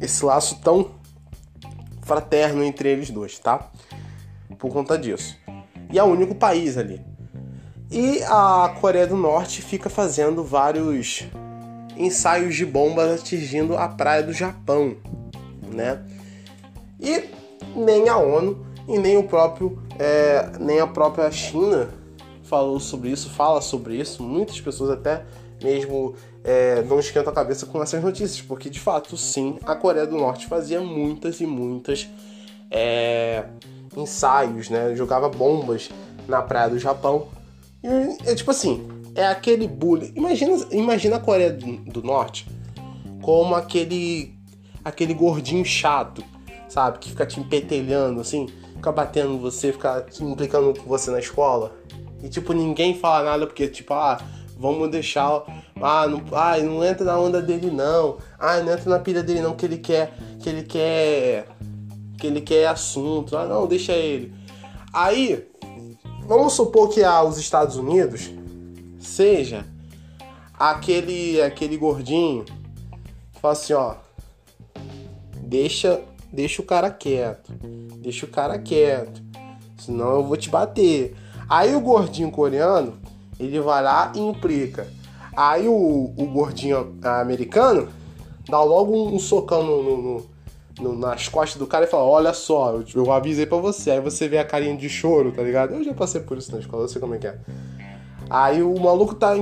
esse 0.00 0.24
laço 0.24 0.60
tão 0.60 0.90
fraterno 2.02 2.62
entre 2.62 2.88
eles 2.88 3.10
dois, 3.10 3.38
tá? 3.38 3.70
Por 4.58 4.72
conta 4.72 4.96
disso. 4.96 5.36
E 5.92 5.98
é 5.98 6.02
o 6.02 6.06
único 6.06 6.34
país 6.34 6.76
ali. 6.76 7.00
E 7.90 8.22
a 8.24 8.74
Coreia 8.80 9.06
do 9.06 9.16
Norte 9.16 9.62
fica 9.62 9.88
fazendo 9.88 10.42
vários 10.42 11.24
ensaios 11.96 12.54
de 12.54 12.66
bombas 12.66 13.20
atingindo 13.20 13.76
a 13.76 13.88
praia 13.88 14.22
do 14.22 14.32
Japão, 14.32 14.96
né? 15.72 16.02
E 17.00 17.24
nem 17.74 18.08
a 18.08 18.16
ONU 18.16 18.66
e 18.88 18.98
nem 18.98 19.16
o 19.16 19.24
próprio 19.24 19.82
é, 19.98 20.50
nem 20.58 20.80
a 20.80 20.86
própria 20.86 21.30
China 21.30 21.88
falou 22.42 22.78
sobre 22.78 23.10
isso, 23.10 23.30
fala 23.30 23.60
sobre 23.60 23.96
isso. 23.96 24.22
Muitas 24.22 24.60
pessoas 24.60 24.90
até 24.90 25.24
mesmo 25.62 26.14
é, 26.46 26.80
não 26.82 27.00
esquenta 27.00 27.28
a 27.28 27.32
cabeça 27.32 27.66
com 27.66 27.82
essas 27.82 28.00
notícias, 28.00 28.40
porque 28.40 28.70
de 28.70 28.78
fato, 28.78 29.16
sim, 29.16 29.58
a 29.66 29.74
Coreia 29.74 30.06
do 30.06 30.16
Norte 30.16 30.46
fazia 30.46 30.80
muitas 30.80 31.40
e 31.40 31.46
muitas 31.46 32.08
é, 32.70 33.46
ensaios, 33.96 34.70
né? 34.70 34.94
Jogava 34.94 35.28
bombas 35.28 35.90
na 36.28 36.40
praia 36.40 36.70
do 36.70 36.78
Japão. 36.78 37.26
E 37.82 38.30
é 38.30 38.34
tipo 38.36 38.52
assim, 38.52 38.86
é 39.16 39.26
aquele 39.26 39.66
bullying. 39.66 40.12
Imagina, 40.14 40.64
imagina 40.70 41.16
a 41.16 41.20
Coreia 41.20 41.52
do, 41.52 41.78
do 41.78 42.00
Norte 42.00 42.46
como 43.22 43.56
aquele 43.56 44.32
aquele 44.84 45.14
gordinho 45.14 45.64
chato, 45.64 46.22
sabe? 46.68 47.00
Que 47.00 47.10
fica 47.10 47.26
te 47.26 47.40
empetelhando 47.40 48.20
assim, 48.20 48.46
fica 48.76 48.92
batendo 48.92 49.36
você, 49.36 49.72
fica 49.72 50.06
implicando 50.20 50.78
com 50.80 50.88
você 50.88 51.10
na 51.10 51.18
escola. 51.18 51.76
E 52.22 52.28
tipo, 52.28 52.52
ninguém 52.52 52.96
fala 52.96 53.24
nada 53.24 53.46
porque, 53.48 53.66
tipo, 53.66 53.92
ah, 53.92 54.20
vamos 54.56 54.90
deixar. 54.90 55.44
Ah, 55.80 56.06
não, 56.06 56.22
ah, 56.32 56.58
não 56.58 56.84
entra 56.84 57.04
na 57.04 57.18
onda 57.18 57.40
dele 57.42 57.70
não. 57.70 58.18
Ah, 58.38 58.60
não 58.60 58.72
entra 58.72 58.90
na 58.90 58.98
pilha 58.98 59.22
dele 59.22 59.40
não, 59.40 59.54
que 59.54 59.66
ele 59.66 59.78
quer. 59.78 60.14
Que 60.40 60.48
ele 60.48 60.62
quer. 60.62 61.46
Que 62.18 62.26
ele 62.26 62.40
quer 62.40 62.68
assunto. 62.68 63.36
Ah, 63.36 63.46
não, 63.46 63.66
deixa 63.66 63.92
ele. 63.92 64.32
Aí, 64.92 65.46
vamos 66.26 66.54
supor 66.54 66.88
que 66.88 67.04
ah, 67.04 67.22
os 67.22 67.38
Estados 67.38 67.76
Unidos 67.76 68.30
seja 68.98 69.64
aquele 70.58 71.40
aquele 71.42 71.76
gordinho 71.76 72.44
que 72.44 73.40
fala 73.40 73.52
assim, 73.52 73.74
ó. 73.74 73.94
Deixa, 75.36 76.00
deixa 76.32 76.60
o 76.60 76.64
cara 76.64 76.90
quieto. 76.90 77.52
Deixa 77.98 78.26
o 78.26 78.28
cara 78.28 78.58
quieto. 78.58 79.22
Senão 79.78 80.16
eu 80.16 80.24
vou 80.24 80.36
te 80.36 80.50
bater. 80.50 81.14
Aí 81.48 81.76
o 81.76 81.80
gordinho 81.80 82.30
coreano 82.32 82.98
ele 83.38 83.60
vai 83.60 83.82
lá 83.82 84.12
e 84.14 84.20
implica. 84.20 84.86
Aí 85.36 85.68
o, 85.68 86.12
o 86.16 86.26
gordinho 86.26 86.96
americano 87.02 87.88
dá 88.48 88.62
logo 88.62 88.92
um, 88.92 89.14
um 89.14 89.18
socão 89.18 89.62
no, 89.62 89.82
no, 89.82 90.26
no, 90.80 90.98
nas 90.98 91.28
costas 91.28 91.58
do 91.58 91.66
cara 91.66 91.84
e 91.84 91.88
fala: 91.88 92.04
Olha 92.04 92.32
só, 92.32 92.72
eu, 92.72 92.84
eu 92.94 93.12
avisei 93.12 93.44
pra 93.44 93.58
você. 93.58 93.90
Aí 93.90 94.00
você 94.00 94.28
vê 94.28 94.38
a 94.38 94.44
carinha 94.44 94.76
de 94.76 94.88
choro, 94.88 95.32
tá 95.32 95.42
ligado? 95.42 95.74
Eu 95.74 95.84
já 95.84 95.92
passei 95.92 96.20
por 96.20 96.38
isso 96.38 96.52
na 96.52 96.58
escola, 96.58 96.84
eu 96.84 96.88
sei 96.88 97.00
como 97.00 97.14
é 97.14 97.18
que 97.18 97.26
é. 97.26 97.38
Aí 98.28 98.62
o 98.62 98.78
maluco 98.80 99.14
tá 99.14 99.34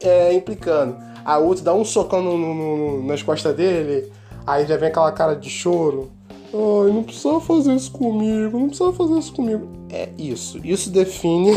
é, 0.00 0.32
implicando. 0.34 0.96
Aí 1.24 1.40
o 1.42 1.46
outro 1.46 1.64
dá 1.64 1.74
um 1.74 1.84
socão 1.84 2.22
no, 2.22 2.38
no, 2.38 2.54
no, 2.54 3.06
nas 3.06 3.22
costas 3.22 3.54
dele. 3.54 4.12
Aí 4.46 4.66
já 4.66 4.76
vem 4.76 4.88
aquela 4.88 5.12
cara 5.12 5.34
de 5.34 5.50
choro. 5.50 6.10
Ai, 6.30 6.92
não 6.92 7.02
precisa 7.02 7.40
fazer 7.40 7.74
isso 7.74 7.92
comigo, 7.92 8.58
não 8.58 8.68
precisa 8.68 8.92
fazer 8.92 9.18
isso 9.18 9.32
comigo. 9.32 9.77
É 9.90 10.08
isso. 10.18 10.58
Isso 10.64 10.90
define. 10.90 11.52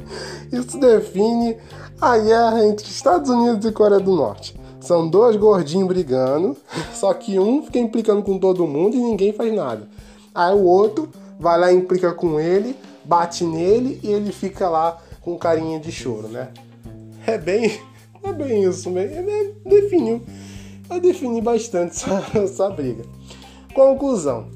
isso 0.52 0.78
define 0.78 1.56
a 2.00 2.18
guerra 2.18 2.64
entre 2.64 2.86
Estados 2.86 3.30
Unidos 3.30 3.64
e 3.66 3.72
Coreia 3.72 4.00
do 4.00 4.14
Norte. 4.14 4.54
São 4.80 5.08
dois 5.08 5.36
gordinhos 5.36 5.88
brigando, 5.88 6.56
só 6.92 7.12
que 7.14 7.38
um 7.38 7.62
fica 7.62 7.78
implicando 7.78 8.22
com 8.22 8.38
todo 8.38 8.66
mundo 8.66 8.96
e 8.96 9.00
ninguém 9.00 9.32
faz 9.32 9.52
nada. 9.54 9.88
Aí 10.34 10.54
o 10.54 10.64
outro 10.64 11.08
vai 11.38 11.58
lá 11.58 11.72
e 11.72 11.76
implica 11.76 12.12
com 12.12 12.38
ele, 12.38 12.76
bate 13.04 13.44
nele 13.44 14.00
e 14.02 14.10
ele 14.10 14.32
fica 14.32 14.68
lá 14.68 14.98
com 15.20 15.38
carinha 15.38 15.80
de 15.80 15.90
choro, 15.90 16.28
né? 16.28 16.48
É 17.26 17.38
bem, 17.38 17.80
é 18.22 18.32
bem 18.32 18.64
isso 18.64 18.90
mesmo. 18.90 19.16
É, 19.16 19.52
definiu, 19.64 20.22
eu 20.90 21.00
defini 21.00 21.40
bastante 21.40 21.92
essa, 22.04 22.38
essa 22.38 22.68
briga. 22.68 23.04
Conclusão: 23.74 24.48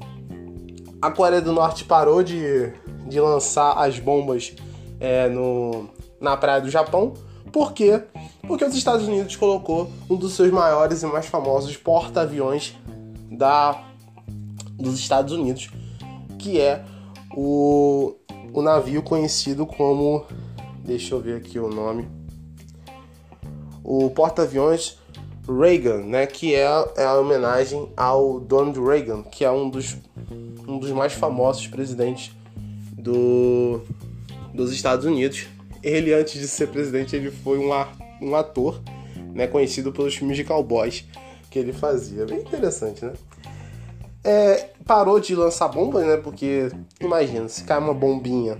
a 1.01 1.09
Coreia 1.09 1.41
do 1.41 1.51
Norte 1.51 1.85
parou 1.85 2.21
de, 2.21 2.71
de 3.09 3.19
lançar 3.19 3.73
as 3.73 3.99
bombas 3.99 4.55
é, 4.99 5.27
no, 5.27 5.89
na 6.21 6.37
praia 6.37 6.61
do 6.61 6.69
Japão. 6.69 7.13
Por 7.51 7.73
quê? 7.73 8.03
Porque 8.47 8.63
os 8.63 8.75
Estados 8.75 9.07
Unidos 9.07 9.35
colocou 9.35 9.91
um 10.09 10.15
dos 10.15 10.33
seus 10.33 10.51
maiores 10.51 11.03
e 11.03 11.05
mais 11.05 11.25
famosos 11.25 11.75
porta-aviões 11.75 12.75
da 13.31 13.83
dos 14.75 14.97
Estados 14.97 15.33
Unidos, 15.33 15.69
que 16.37 16.61
é 16.61 16.85
o, 17.35 18.15
o 18.53 18.61
navio 18.61 19.03
conhecido 19.03 19.65
como 19.65 20.25
deixa 20.85 21.13
eu 21.13 21.19
ver 21.19 21.35
aqui 21.35 21.59
o 21.59 21.67
nome 21.67 22.07
o 23.89 24.09
porta-aviões 24.11 24.99
Reagan, 25.47 26.05
né, 26.05 26.27
que 26.27 26.53
é, 26.53 26.67
é 26.95 27.05
a 27.05 27.15
homenagem 27.15 27.89
ao 27.97 28.39
Donald 28.39 28.79
Reagan, 28.79 29.23
que 29.23 29.43
é 29.43 29.49
um 29.49 29.67
dos, 29.67 29.97
um 30.67 30.77
dos 30.77 30.91
mais 30.91 31.13
famosos 31.13 31.65
presidentes 31.65 32.31
do, 33.01 33.81
dos 34.53 34.71
Estados 34.71 35.05
Unidos. 35.05 35.47
Ele, 35.81 36.13
antes 36.13 36.39
de 36.39 36.47
ser 36.47 36.67
presidente, 36.67 37.15
ele 37.15 37.31
foi 37.31 37.57
um, 37.57 37.69
um 38.21 38.35
ator 38.35 38.81
né, 39.33 39.47
conhecido 39.47 39.91
pelos 39.91 40.15
filmes 40.15 40.35
de 40.35 40.43
cowboys 40.43 41.05
que 41.49 41.57
ele 41.57 41.73
fazia. 41.73 42.25
Bem 42.25 42.39
interessante, 42.39 43.03
né? 43.05 43.13
É, 44.23 44.69
parou 44.85 45.19
de 45.19 45.33
lançar 45.35 45.69
bombas, 45.69 46.05
né? 46.05 46.17
Porque, 46.17 46.69
imagina, 46.99 47.47
se 47.47 47.63
cai 47.63 47.79
uma 47.79 47.93
bombinha 47.93 48.57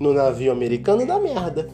no 0.00 0.12
navio 0.12 0.50
americano, 0.50 1.06
dá 1.06 1.20
merda, 1.20 1.68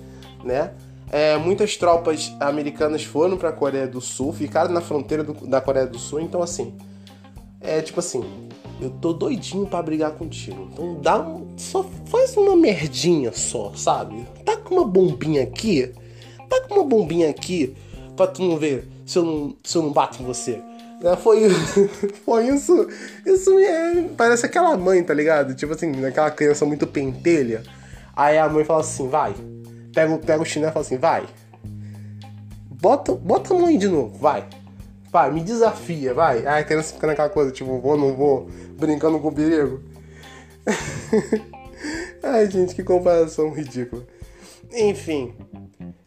né? 0.45 0.75
É, 1.11 1.38
muitas 1.38 1.77
tropas 1.77 2.33
americanas 2.38 3.03
foram 3.03 3.38
para 3.38 3.49
a 3.49 3.53
Coreia 3.53 3.87
do 3.87 4.01
Sul, 4.01 4.33
ficaram 4.33 4.73
na 4.73 4.81
fronteira 4.81 5.25
do, 5.25 5.33
da 5.47 5.61
Coreia 5.61 5.87
do 5.87 5.99
Sul, 5.99 6.21
então 6.21 6.43
assim, 6.43 6.77
é 7.61 7.81
tipo 7.81 8.01
assim, 8.01 8.48
eu 8.81 8.91
tô 8.91 9.12
doidinho 9.12 9.67
para 9.67 9.83
brigar 9.83 10.12
contigo. 10.12 10.69
Então 10.73 11.01
dá 11.01 11.21
um, 11.21 11.47
só 11.57 11.85
faz 12.07 12.37
uma 12.37 12.57
merdinha 12.57 13.33
só, 13.33 13.73
sabe? 13.75 14.27
Tá 14.45 14.57
com 14.57 14.77
uma 14.77 14.85
bombinha 14.85 15.43
aqui, 15.43 15.93
tá 16.49 16.61
com 16.62 16.75
uma 16.75 16.85
bombinha 16.85 17.31
aqui 17.31 17.75
para 18.17 18.27
tu 18.27 18.43
não 18.43 18.57
ver 18.57 18.88
se 19.07 19.19
eu 19.19 19.25
não, 19.25 19.57
se 19.62 19.77
eu 19.77 19.83
não 19.83 19.93
bato 19.93 20.23
em 20.23 20.27
você. 20.27 20.61
É, 21.03 21.17
foi, 21.17 21.49
foi 22.25 22.49
isso. 22.49 22.88
Isso 23.25 23.59
é, 23.59 24.05
parece 24.17 24.47
aquela 24.47 24.77
mãe, 24.77 25.03
tá 25.03 25.14
ligado? 25.14 25.55
Tipo 25.55 25.75
assim, 25.75 26.05
aquela 26.05 26.31
criança 26.31 26.67
muito 26.67 26.87
pentelha. 26.87 27.62
Aí 28.17 28.37
a 28.37 28.49
mãe 28.49 28.64
fala 28.64 28.81
assim, 28.81 29.09
vai 29.09 29.35
pega, 29.99 30.19
pega 30.19 30.43
o 30.43 30.47
chinelo 30.47 30.71
e 30.71 30.73
fala 30.73 30.85
assim, 30.85 30.97
vai. 30.97 31.27
Bota, 32.81 33.12
bota 33.14 33.55
a 33.55 33.67
aí 33.67 33.77
de 33.77 33.88
novo, 33.88 34.17
vai. 34.19 34.47
Vai, 35.11 35.31
me 35.33 35.40
desafia, 35.40 36.12
vai. 36.12 36.47
Aí 36.47 36.61
a 36.61 36.64
criança 36.64 36.94
fica 36.94 37.07
naquela 37.07 37.29
coisa, 37.29 37.51
tipo, 37.51 37.79
vou, 37.81 37.97
não 37.97 38.14
vou, 38.14 38.49
brincando 38.79 39.18
com 39.18 39.29
o 39.29 39.35
perigo. 39.35 39.81
Ai, 42.23 42.51
gente, 42.51 42.75
que 42.75 42.83
comparação 42.83 43.51
ridícula. 43.51 44.03
Enfim, 44.73 45.33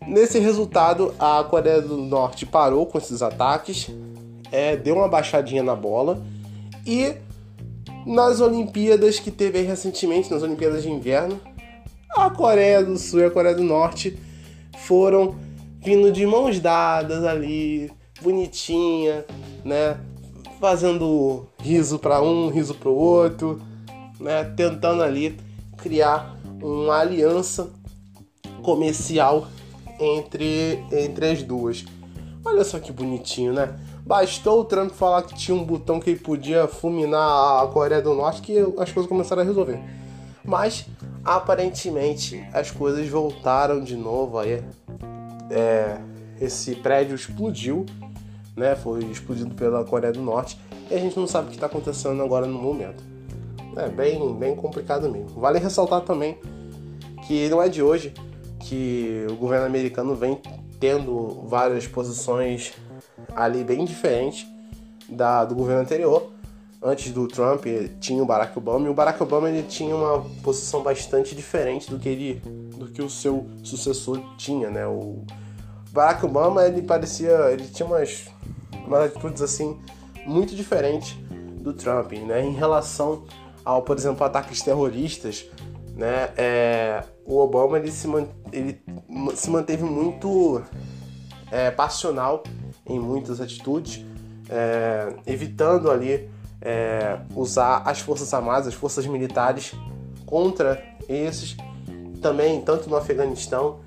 nesse 0.08 0.38
resultado, 0.40 1.16
a 1.18 1.44
Coreia 1.44 1.82
do 1.82 1.98
Norte 1.98 2.46
parou 2.46 2.86
com 2.86 2.98
esses 2.98 3.22
ataques, 3.22 3.90
é, 4.52 4.76
deu 4.76 4.96
uma 4.96 5.08
baixadinha 5.08 5.64
na 5.64 5.76
bola 5.76 6.22
e 6.86 7.16
nas 8.06 8.40
Olimpíadas 8.40 9.20
que 9.20 9.32
teve 9.32 9.62
recentemente, 9.62 10.30
nas 10.32 10.44
Olimpíadas 10.44 10.84
de 10.84 10.92
Inverno, 10.92 11.40
a 12.16 12.30
Coreia 12.30 12.84
do 12.84 12.98
Sul 12.98 13.22
e 13.22 13.26
a 13.26 13.32
Coreia 13.32 13.56
do 13.56 13.64
Norte 13.64 14.18
foram 14.80 15.36
vindo 15.80 16.12
de 16.12 16.26
mãos 16.26 16.60
dadas 16.60 17.24
ali, 17.24 17.92
bonitinha, 18.22 19.26
né? 19.64 20.00
Fazendo 20.60 21.48
riso 21.60 21.98
para 21.98 22.22
um, 22.22 22.50
riso 22.50 22.76
para 22.76 22.90
o 22.90 22.96
outro, 22.96 23.62
né? 24.20 24.44
Tentando 24.56 25.04
ali 25.04 25.38
criar 25.78 26.38
uma 26.62 27.00
aliança 27.00 27.70
comercial 28.62 29.48
entre, 30.00 30.84
entre 30.92 31.32
as 31.32 31.44
duas. 31.44 31.84
Olha 32.44 32.64
só 32.64 32.80
que 32.80 32.92
bonitinho, 32.92 33.54
né? 33.54 33.76
Bastou 34.06 34.62
o 34.62 34.66
Trump 34.66 34.92
falar 34.92 35.22
que 35.24 35.36
tinha 35.36 35.56
um 35.56 35.64
botão 35.64 36.00
que 36.00 36.10
ele 36.10 36.20
podia 36.20 36.68
fulminar 36.68 37.64
a 37.64 37.68
Coreia 37.68 38.02
do 38.02 38.14
Norte 38.14 38.42
que 38.42 38.58
as 38.78 38.92
coisas 38.92 39.08
começaram 39.08 39.44
a 39.44 39.46
resolver. 39.46 39.80
Mas 40.44 40.88
aparentemente 41.24 42.44
as 42.52 42.72
coisas 42.72 43.08
voltaram 43.08 43.84
de 43.84 43.96
novo 43.96 44.40
aí. 44.40 44.64
É, 45.52 46.00
esse 46.40 46.76
prédio 46.76 47.16
explodiu, 47.16 47.86
né? 48.56 48.76
Foi 48.76 49.04
explodido 49.06 49.54
pela 49.56 49.84
Coreia 49.84 50.14
do 50.14 50.22
Norte 50.22 50.60
e 50.90 50.94
a 50.94 50.98
gente 50.98 51.18
não 51.18 51.28
sabe 51.28 51.48
o 51.48 51.50
que 51.50 51.56
está 51.56 51.68
acontecendo 51.68 52.22
agora 52.22 52.46
no 52.46 52.60
momento. 52.60 53.04
É 53.78 53.88
bem, 53.88 54.34
bem 54.36 54.56
complicado 54.56 55.10
mesmo. 55.10 55.40
Vale 55.40 55.60
ressaltar 55.60 56.02
também 56.02 56.38
que 57.26 57.48
não 57.50 57.62
é 57.62 57.70
de 57.70 57.82
hoje 57.82 58.14
que 58.60 59.26
o 59.30 59.36
governo 59.36 59.66
americano 59.66 60.16
vem 60.16 60.40
tendo 60.80 61.46
várias 61.48 61.88
posições 61.88 62.74
ali 63.36 63.64
bem 63.64 63.86
diferentes 63.86 64.46
da 65.08 65.46
do 65.46 65.56
governo 65.56 65.82
anterior 65.82 66.32
antes 66.82 67.12
do 67.12 67.28
Trump 67.28 67.66
tinha 68.00 68.22
o 68.22 68.26
Barack 68.26 68.58
Obama 68.58 68.88
e 68.88 68.90
o 68.90 68.94
Barack 68.94 69.22
Obama 69.22 69.50
ele 69.50 69.64
tinha 69.64 69.96
uma 69.96 70.22
posição 70.42 70.82
bastante 70.82 71.36
diferente 71.36 71.90
do 71.90 72.00
que 72.00 72.10
ele 72.10 72.42
do 72.76 72.88
que 72.88 73.02
o 73.02 73.10
seu 73.10 73.46
sucessor 73.64 74.20
tinha, 74.38 74.70
né? 74.70 74.88
O 74.88 75.24
Barack 75.92 76.26
Obama 76.26 76.66
ele 76.66 76.82
parecia 76.82 77.52
ele 77.52 77.68
tinha 77.68 77.86
umas 77.86 78.28
umas 78.86 79.06
atitudes 79.06 79.42
assim 79.42 79.80
muito 80.26 80.56
diferentes 80.56 81.16
do 81.62 81.74
Trump, 81.74 82.12
né? 82.14 82.44
Em 82.44 82.54
relação 82.54 83.24
ao, 83.64 83.82
por 83.82 83.98
exemplo, 83.98 84.26
ataques 84.26 84.62
terroristas, 84.62 85.46
né? 85.96 86.32
É, 86.38 87.04
o 87.26 87.38
Obama 87.38 87.78
ele 87.78 87.92
se, 87.92 88.08
man, 88.08 88.28
ele 88.52 88.82
se 89.36 89.50
manteve 89.50 89.84
muito 89.84 90.62
é, 91.52 91.70
passional 91.72 92.44
em 92.86 93.00
muitas 93.00 93.39
atitudes, 93.39 94.04
é, 94.50 95.14
evitando 95.26 95.89
ali 95.89 96.30
é, 96.62 97.20
usar 97.36 97.84
as 97.86 98.00
forças 98.00 98.34
armadas, 98.34 98.68
as 98.68 98.74
forças 98.74 99.06
militares 99.06 99.74
contra 100.26 100.84
esses, 101.08 101.56
também 102.22 102.62
tanto 102.62 102.89
no 102.89 102.96
Afeganistão 102.96 103.80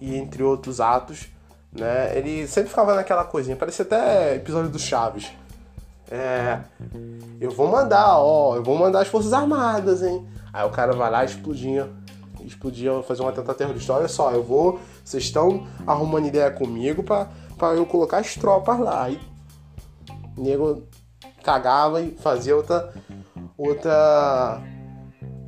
e 0.00 0.16
entre 0.16 0.42
outros 0.42 0.80
atos, 0.80 1.28
né? 1.74 2.16
Ele 2.16 2.46
sempre 2.46 2.70
ficava 2.70 2.94
naquela 2.94 3.24
coisinha, 3.24 3.56
parecia 3.56 3.84
até 3.84 4.36
episódio 4.36 4.70
do 4.70 4.78
Chaves. 4.78 5.32
É, 6.10 6.60
eu 7.40 7.50
vou 7.50 7.68
mandar, 7.68 8.18
ó, 8.18 8.56
eu 8.56 8.62
vou 8.62 8.76
mandar 8.76 9.00
as 9.00 9.08
forças 9.08 9.32
armadas, 9.32 10.02
hein? 10.02 10.26
Aí 10.52 10.64
o 10.64 10.70
cara 10.70 10.92
vai 10.92 11.10
lá 11.10 11.24
e 11.24 11.26
explodia, 11.26 11.90
explodia, 12.40 13.02
fazer 13.02 13.22
um 13.22 13.28
atentado 13.28 13.56
terrorista. 13.56 13.94
Olha 13.94 14.08
só, 14.08 14.30
eu 14.30 14.42
vou, 14.42 14.78
vocês 15.04 15.24
estão 15.24 15.66
arrumando 15.86 16.28
ideia 16.28 16.50
comigo 16.50 17.02
para 17.02 17.74
eu 17.74 17.84
colocar 17.86 18.18
as 18.18 18.34
tropas 18.34 18.78
lá. 18.78 19.04
Aí, 19.04 19.18
nego 20.36 20.84
cagava 21.42 22.00
e 22.00 22.12
fazia 22.12 22.56
outra 22.56 22.92
outra 23.56 24.62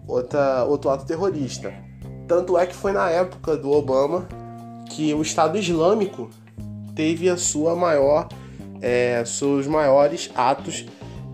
outra 0.07 0.65
outro 0.65 0.91
ato 0.91 1.07
terrorista. 1.07 1.73
Tanto 2.27 2.59
é 2.59 2.67
que 2.67 2.75
foi 2.75 2.93
na 2.93 3.09
época 3.09 3.57
do 3.57 3.71
Obama 3.71 4.27
que 4.91 5.13
o 5.15 5.23
Estado 5.23 5.59
Islâmico 5.59 6.31
teve 6.95 7.29
a 7.29 7.37
sua 7.37 7.75
maior 7.75 8.29
é, 8.81 9.25
seus 9.25 9.67
maiores 9.67 10.31
atos 10.35 10.85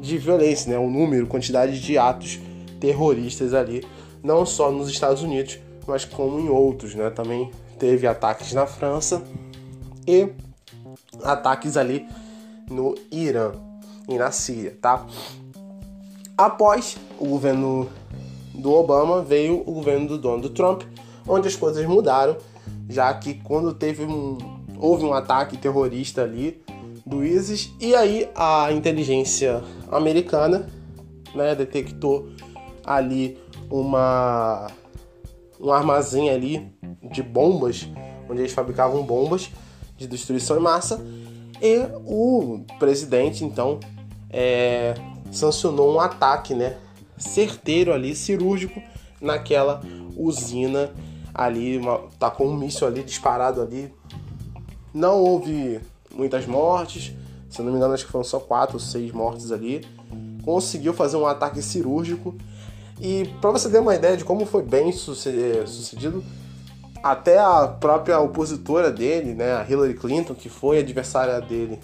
de 0.01 0.19
violência, 0.19 0.71
né? 0.73 0.79
O 0.79 0.91
número, 0.91 1.27
quantidade 1.27 1.81
de 1.81 1.97
atos 1.97 2.41
terroristas 2.81 3.55
ali, 3.55 3.87
não 4.23 4.45
só 4.45 4.71
nos 4.71 4.89
Estados 4.89 5.23
Unidos, 5.23 5.59
mas 5.87 6.05
como 6.05 6.41
em 6.41 6.49
outros, 6.49 6.95
né? 6.95 7.11
Também 7.11 7.51
teve 7.79 8.07
ataques 8.07 8.53
na 8.53 8.67
França 8.67 9.23
e 10.07 10.29
ataques 11.23 11.77
ali 11.77 12.07
no 12.71 12.95
Irã 13.11 13.53
e 14.09 14.17
na 14.17 14.31
Síria, 14.31 14.77
tá? 14.81 15.07
Após 16.37 16.97
o 17.21 17.27
governo 17.27 17.89
do 18.55 18.73
Obama, 18.73 19.23
veio 19.23 19.61
o 19.61 19.73
governo 19.73 20.09
do 20.09 20.19
Donald 20.19 20.51
Trump, 20.51 20.83
onde 21.27 21.47
as 21.47 21.55
coisas 21.55 21.85
mudaram, 21.87 22.37
já 22.93 23.13
que 23.15 23.35
quando 23.35 23.73
teve 23.75 24.05
um 24.05 24.39
houve 24.79 25.05
um 25.05 25.13
ataque 25.13 25.57
terrorista 25.57 26.23
ali 26.23 26.61
do 27.07 27.25
ISIS 27.25 27.73
e 27.81 27.95
aí 27.95 28.29
a 28.35 28.73
inteligência 28.73 29.63
americana, 29.91 30.69
né, 31.35 31.55
detectou 31.55 32.29
ali 32.85 33.39
uma 33.71 34.67
um 35.61 35.71
armazém 35.71 36.29
ali 36.31 36.69
de 37.13 37.23
bombas, 37.23 37.89
onde 38.29 38.41
eles 38.41 38.53
fabricavam 38.53 39.05
bombas 39.05 39.51
de 39.97 40.09
destruição 40.09 40.59
em 40.59 40.61
massa 40.61 41.01
e 41.61 41.87
o 42.05 42.65
presidente 42.81 43.45
então 43.45 43.79
é, 44.29 44.95
sancionou 45.31 45.95
um 45.95 46.01
ataque, 46.01 46.55
né, 46.55 46.77
certeiro 47.17 47.93
ali, 47.93 48.17
cirúrgico 48.17 48.83
naquela 49.21 49.81
usina 50.17 50.91
ali, 51.35 51.79
uma, 51.79 52.01
tá 52.19 52.31
com 52.31 52.47
um 52.47 52.57
míssil 52.57 52.87
ali 52.87 53.03
disparado 53.03 53.61
ali. 53.61 53.93
Não 54.93 55.19
houve 55.19 55.81
muitas 56.15 56.47
mortes, 56.47 57.13
se 57.49 57.63
não 57.63 57.71
me 57.71 57.77
engano 57.77 57.95
acho 57.95 58.07
que 58.07 58.13
foram 58.13 58.25
só 58.25 58.39
quatro 58.39 58.75
ou 58.75 58.81
seis 58.81 59.13
mortes 59.13 59.51
ali. 59.51 59.87
Conseguiu 60.45 60.93
fazer 60.93 61.17
um 61.17 61.27
ataque 61.27 61.63
cirúrgico 61.63 62.35
e 63.01 63.29
para 63.41 63.51
você 63.51 63.69
ter 63.69 63.81
uma 63.81 63.95
ideia 63.95 64.17
de 64.17 64.25
como 64.25 64.47
foi 64.47 64.63
bem 64.63 64.93
sucedido, 64.93 66.23
até 67.03 67.39
a 67.39 67.67
própria 67.67 68.21
opositora 68.21 68.93
dele, 68.93 69.35
né, 69.35 69.55
a 69.55 69.67
Hillary 69.69 69.95
Clinton, 69.95 70.35
que 70.35 70.49
foi 70.49 70.79
adversária 70.79 71.41
dele 71.41 71.81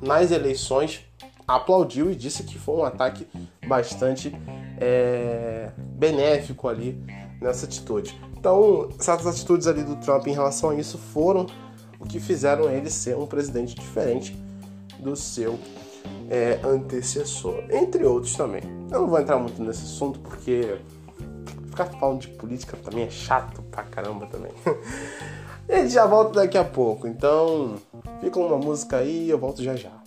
nas 0.00 0.30
eleições, 0.30 1.00
aplaudiu 1.46 2.10
e 2.10 2.14
disse 2.14 2.42
que 2.42 2.58
foi 2.58 2.76
um 2.76 2.84
ataque 2.84 3.26
bastante 3.66 4.30
é, 4.78 5.70
benéfico 5.78 6.68
ali 6.68 7.02
nessa 7.40 7.64
atitude. 7.64 8.14
Então, 8.38 8.88
certas 9.00 9.26
atitudes 9.26 9.66
ali 9.66 9.82
do 9.82 9.96
Trump 9.96 10.26
em 10.28 10.32
relação 10.32 10.70
a 10.70 10.74
isso 10.76 10.96
foram 10.96 11.46
o 11.98 12.06
que 12.06 12.20
fizeram 12.20 12.70
ele 12.70 12.88
ser 12.88 13.16
um 13.16 13.26
presidente 13.26 13.74
diferente 13.74 14.36
do 15.00 15.16
seu 15.16 15.58
é, 16.30 16.60
antecessor, 16.64 17.64
entre 17.70 18.04
outros 18.04 18.34
também. 18.36 18.62
Eu 18.90 19.00
não 19.00 19.08
vou 19.08 19.18
entrar 19.18 19.38
muito 19.38 19.60
nesse 19.62 19.82
assunto 19.82 20.20
porque 20.20 20.78
ficar 21.68 21.86
falando 21.86 22.20
de 22.20 22.28
política 22.28 22.76
também 22.76 23.04
é 23.04 23.10
chato 23.10 23.60
pra 23.62 23.82
caramba 23.82 24.26
também. 24.26 24.52
gente 25.68 25.92
já 25.92 26.06
volta 26.06 26.34
daqui 26.34 26.56
a 26.56 26.64
pouco, 26.64 27.06
então 27.06 27.74
fica 28.20 28.38
uma 28.38 28.56
música 28.56 28.98
aí 28.98 29.26
e 29.26 29.30
eu 29.30 29.38
volto 29.38 29.62
já 29.62 29.74
já. 29.74 29.97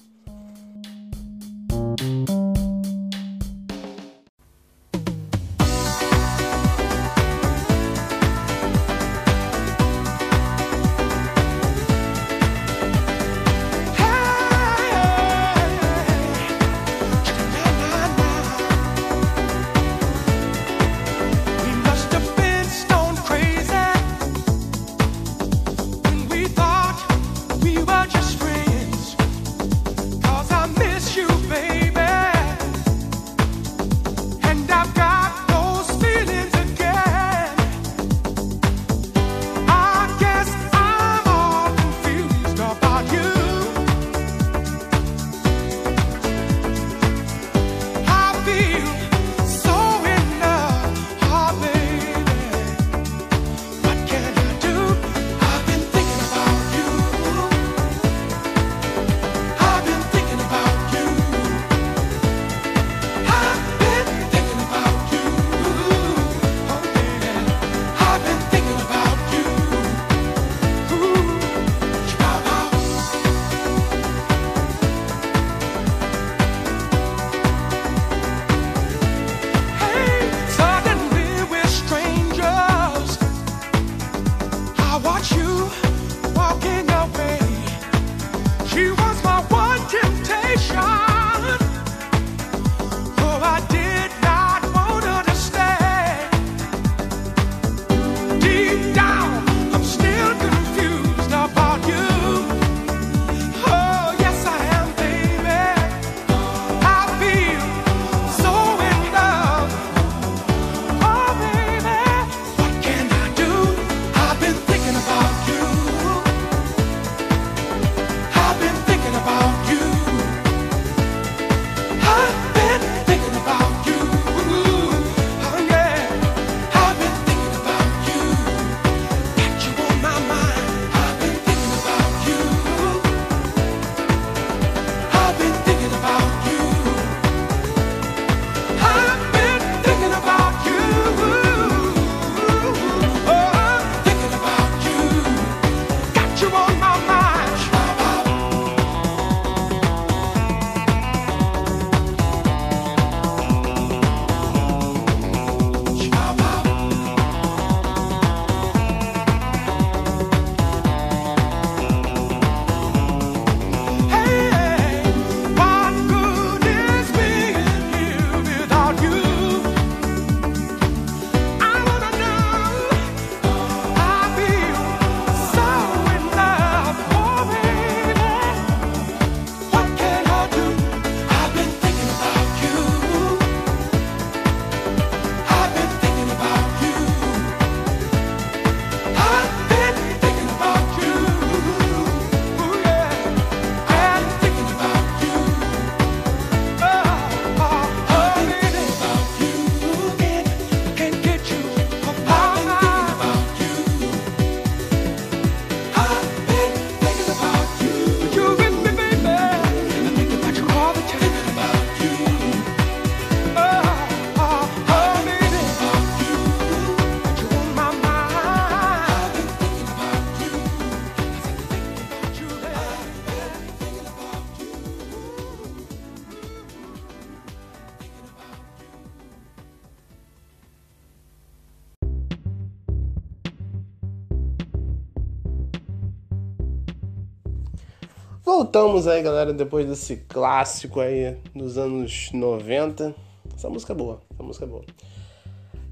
Voltamos 238.73 239.05
aí, 239.05 239.21
galera, 239.21 239.51
depois 239.51 239.85
desse 239.85 240.15
clássico 240.29 241.01
aí 241.01 241.35
dos 241.53 241.77
anos 241.77 242.29
90. 242.31 243.13
Essa 243.53 243.69
música 243.69 243.91
é 243.91 243.95
boa, 243.97 244.21
essa 244.33 244.41
música 244.41 244.63
é 244.63 244.67
boa. 244.69 244.85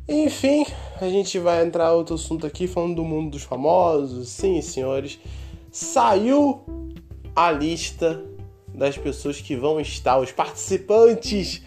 Enfim, 0.07 0.65
a 1.01 1.09
gente 1.09 1.37
vai 1.39 1.65
entrar 1.65 1.91
outro 1.91 2.15
assunto 2.15 2.47
aqui 2.47 2.67
falando 2.67 2.95
do 2.95 3.03
mundo 3.03 3.31
dos 3.31 3.43
famosos. 3.43 4.29
Sim, 4.29 4.61
senhores, 4.61 5.19
saiu 5.69 6.61
a 7.35 7.51
lista 7.51 8.23
das 8.73 8.97
pessoas 8.97 9.41
que 9.41 9.57
vão 9.57 9.81
estar, 9.81 10.17
os 10.17 10.31
participantes 10.31 11.61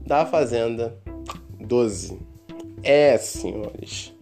da 0.00 0.24
Fazenda 0.24 0.98
12. 1.60 2.18
É, 2.82 3.18
senhores. 3.18 4.14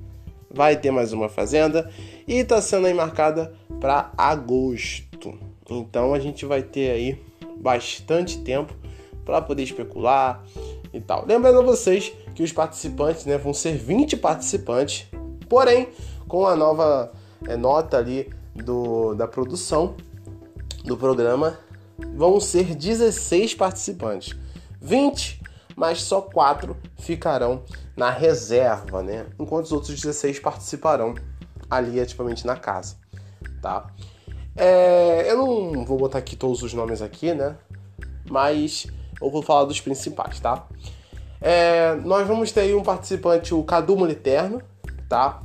Vai 0.51 0.77
ter 0.77 0.91
mais 0.91 1.13
uma 1.13 1.29
Fazenda 1.29 1.89
e 2.27 2.35
está 2.35 2.61
sendo 2.61 2.89
aí 2.89 2.95
marcada 2.95 3.55
para 3.79 4.13
agosto. 4.19 5.10
Então 5.71 6.13
a 6.13 6.19
gente 6.19 6.45
vai 6.45 6.63
ter 6.63 6.91
aí 6.91 7.25
bastante 7.57 8.39
tempo 8.39 8.75
para 9.25 9.41
poder 9.41 9.63
especular 9.63 10.45
e 10.93 11.01
tal. 11.01 11.25
Lembrando 11.25 11.61
a 11.61 11.63
vocês 11.63 12.13
que 12.35 12.43
os 12.43 12.53
participantes 12.53 13.25
né, 13.25 13.39
vão 13.39 13.55
ser 13.55 13.77
20 13.77 14.17
participantes, 14.17 15.07
porém, 15.49 15.89
com 16.27 16.47
a 16.47 16.57
nova 16.57 17.13
é, 17.47 17.57
nota 17.57 17.97
ali 17.97 18.31
do, 18.55 19.15
da 19.15 19.29
produção 19.29 19.95
do 20.85 20.97
programa, 20.97 21.59
vão 22.17 22.41
ser 22.41 22.75
16 22.75 23.55
participantes. 23.55 24.37
20, 24.81 25.41
mas 25.77 26.03
só 26.03 26.21
4 26.21 26.77
ficarão 26.99 27.63
na 27.97 28.11
reserva, 28.11 29.03
né? 29.03 29.27
Enquanto 29.39 29.67
os 29.67 29.73
outros 29.73 29.95
16 29.95 30.41
participarão 30.41 31.15
ali 31.69 32.01
ativamente 32.01 32.47
na 32.47 32.57
casa, 32.57 32.97
tá? 33.61 33.87
É, 34.63 35.25
eu 35.27 35.39
não 35.39 35.87
vou 35.87 35.97
botar 35.97 36.19
aqui 36.19 36.37
todos 36.37 36.63
os 36.63 36.75
nomes 36.75 37.01
aqui, 37.01 37.33
né? 37.33 37.57
Mas 38.31 38.87
eu 39.19 39.31
vou 39.31 39.41
falar 39.41 39.65
dos 39.65 39.81
principais, 39.81 40.39
tá? 40.39 40.69
É, 41.41 41.95
nós 42.05 42.29
vamos 42.29 42.53
ter 42.53 42.61
aí 42.61 42.75
um 42.75 42.83
participante, 42.83 43.55
o 43.55 43.65
Cadu 43.65 43.97
Moliterno, 43.97 44.61
tá? 45.09 45.43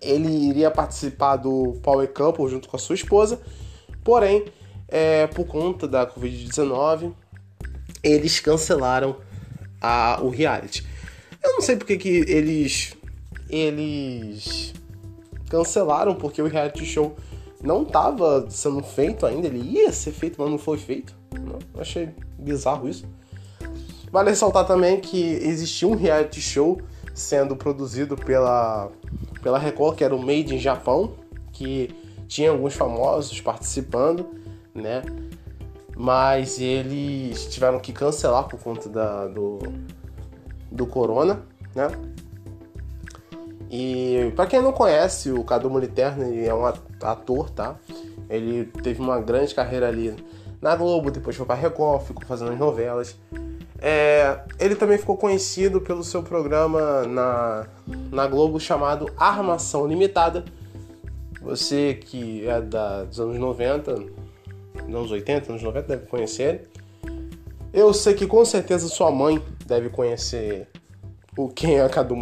Ele 0.00 0.28
iria 0.28 0.70
participar 0.70 1.34
do 1.34 1.80
Power 1.82 2.08
Couple 2.12 2.48
junto 2.48 2.68
com 2.68 2.76
a 2.76 2.78
sua 2.78 2.94
esposa, 2.94 3.40
porém, 4.04 4.44
é, 4.86 5.26
por 5.26 5.44
conta 5.44 5.88
da 5.88 6.06
Covid-19, 6.06 7.12
eles 8.04 8.38
cancelaram 8.38 9.16
a, 9.80 10.20
o 10.22 10.28
reality. 10.28 10.86
Eu 11.42 11.54
não 11.54 11.60
sei 11.60 11.74
porque 11.74 11.96
que 11.96 12.24
eles 12.28 12.96
eles 13.50 14.72
cancelaram, 15.50 16.14
porque 16.14 16.40
o 16.40 16.46
reality 16.46 16.86
show 16.86 17.16
não 17.62 17.82
estava 17.82 18.46
sendo 18.50 18.82
feito 18.82 19.24
ainda, 19.24 19.46
ele 19.46 19.60
ia 19.60 19.92
ser 19.92 20.10
feito, 20.10 20.40
mas 20.40 20.50
não 20.50 20.58
foi 20.58 20.78
feito. 20.78 21.14
Não, 21.32 21.58
achei 21.80 22.10
bizarro 22.38 22.88
isso. 22.88 23.06
Vale 24.10 24.30
ressaltar 24.30 24.66
também 24.66 25.00
que 25.00 25.22
existia 25.22 25.88
um 25.88 25.94
reality 25.94 26.40
show 26.40 26.80
sendo 27.14 27.56
produzido 27.56 28.16
pela, 28.16 28.90
pela 29.42 29.58
Record, 29.58 29.96
que 29.96 30.04
era 30.04 30.14
o 30.14 30.18
Made 30.18 30.54
in 30.54 30.58
Japão, 30.58 31.14
que 31.52 31.94
tinha 32.26 32.50
alguns 32.50 32.74
famosos 32.74 33.40
participando, 33.40 34.26
né? 34.74 35.02
Mas 35.96 36.58
eles 36.58 37.46
tiveram 37.46 37.78
que 37.78 37.92
cancelar 37.92 38.48
por 38.48 38.58
conta 38.58 38.88
da, 38.88 39.28
do, 39.28 39.58
do 40.70 40.86
corona, 40.86 41.42
né? 41.74 41.88
E 43.70 44.30
para 44.36 44.46
quem 44.46 44.60
não 44.60 44.72
conhece, 44.72 45.30
o 45.30 45.42
Cadu 45.44 45.70
Moliterno 45.70 46.24
é 46.24 46.52
um 46.52 46.66
ator, 47.02 47.50
tá? 47.50 47.76
Ele 48.28 48.64
teve 48.82 49.00
uma 49.00 49.20
grande 49.20 49.54
carreira 49.54 49.88
ali 49.88 50.14
na 50.60 50.76
Globo, 50.76 51.10
depois 51.10 51.36
foi 51.36 51.44
para 51.44 51.56
Record, 51.56 52.02
ficou 52.02 52.24
fazendo 52.24 52.52
as 52.52 52.58
novelas. 52.58 53.16
É, 53.78 54.40
ele 54.60 54.76
também 54.76 54.96
ficou 54.96 55.16
conhecido 55.16 55.80
pelo 55.80 56.04
seu 56.04 56.22
programa 56.22 57.02
na, 57.02 57.66
na 58.12 58.26
Globo 58.28 58.60
chamado 58.60 59.10
Armação 59.16 59.86
Limitada. 59.86 60.44
Você 61.40 61.94
que 61.94 62.46
é 62.46 62.60
da, 62.60 63.02
dos 63.02 63.18
anos 63.18 63.36
90, 63.38 63.90
anos 64.86 65.10
80, 65.10 65.50
anos 65.50 65.62
90, 65.62 65.88
deve 65.88 66.06
conhecer. 66.06 66.70
Eu 67.72 67.92
sei 67.92 68.14
que 68.14 68.26
com 68.26 68.44
certeza 68.44 68.86
sua 68.86 69.10
mãe 69.10 69.42
deve 69.66 69.88
conhecer 69.88 70.68
o 71.36 71.48
quem 71.48 71.80
é 71.80 71.88
Cadu 71.88 72.14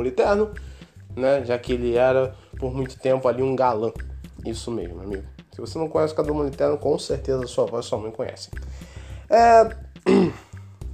né? 1.15 1.45
Já 1.45 1.59
que 1.59 1.73
ele 1.73 1.97
era 1.97 2.35
por 2.59 2.73
muito 2.73 2.99
tempo 2.99 3.29
ali 3.29 3.43
um 3.43 3.55
galã. 3.55 3.93
Isso 4.45 4.71
mesmo, 4.71 5.01
amigo. 5.01 5.25
Se 5.53 5.61
você 5.61 5.79
não 5.79 5.89
conhece 5.89 6.15
Cadu 6.15 6.35
Moliterno, 6.35 6.79
com 6.79 6.99
certeza 6.99 7.47
sua 7.47 7.65
avó 7.65 7.81
e 7.81 7.83
sua 7.83 7.99
mãe 7.99 8.11
conhecem. 8.11 8.53
É... 9.29 9.77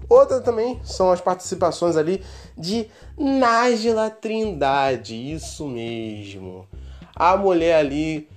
Outra 0.09 0.41
também 0.41 0.81
são 0.85 1.11
as 1.11 1.21
participações 1.21 1.97
ali 1.97 2.23
de 2.57 2.89
Nájila 3.19 4.09
Trindade, 4.09 5.15
isso 5.33 5.67
mesmo. 5.67 6.67
A 7.15 7.37
mulher 7.37 7.77
ali, 7.77 8.29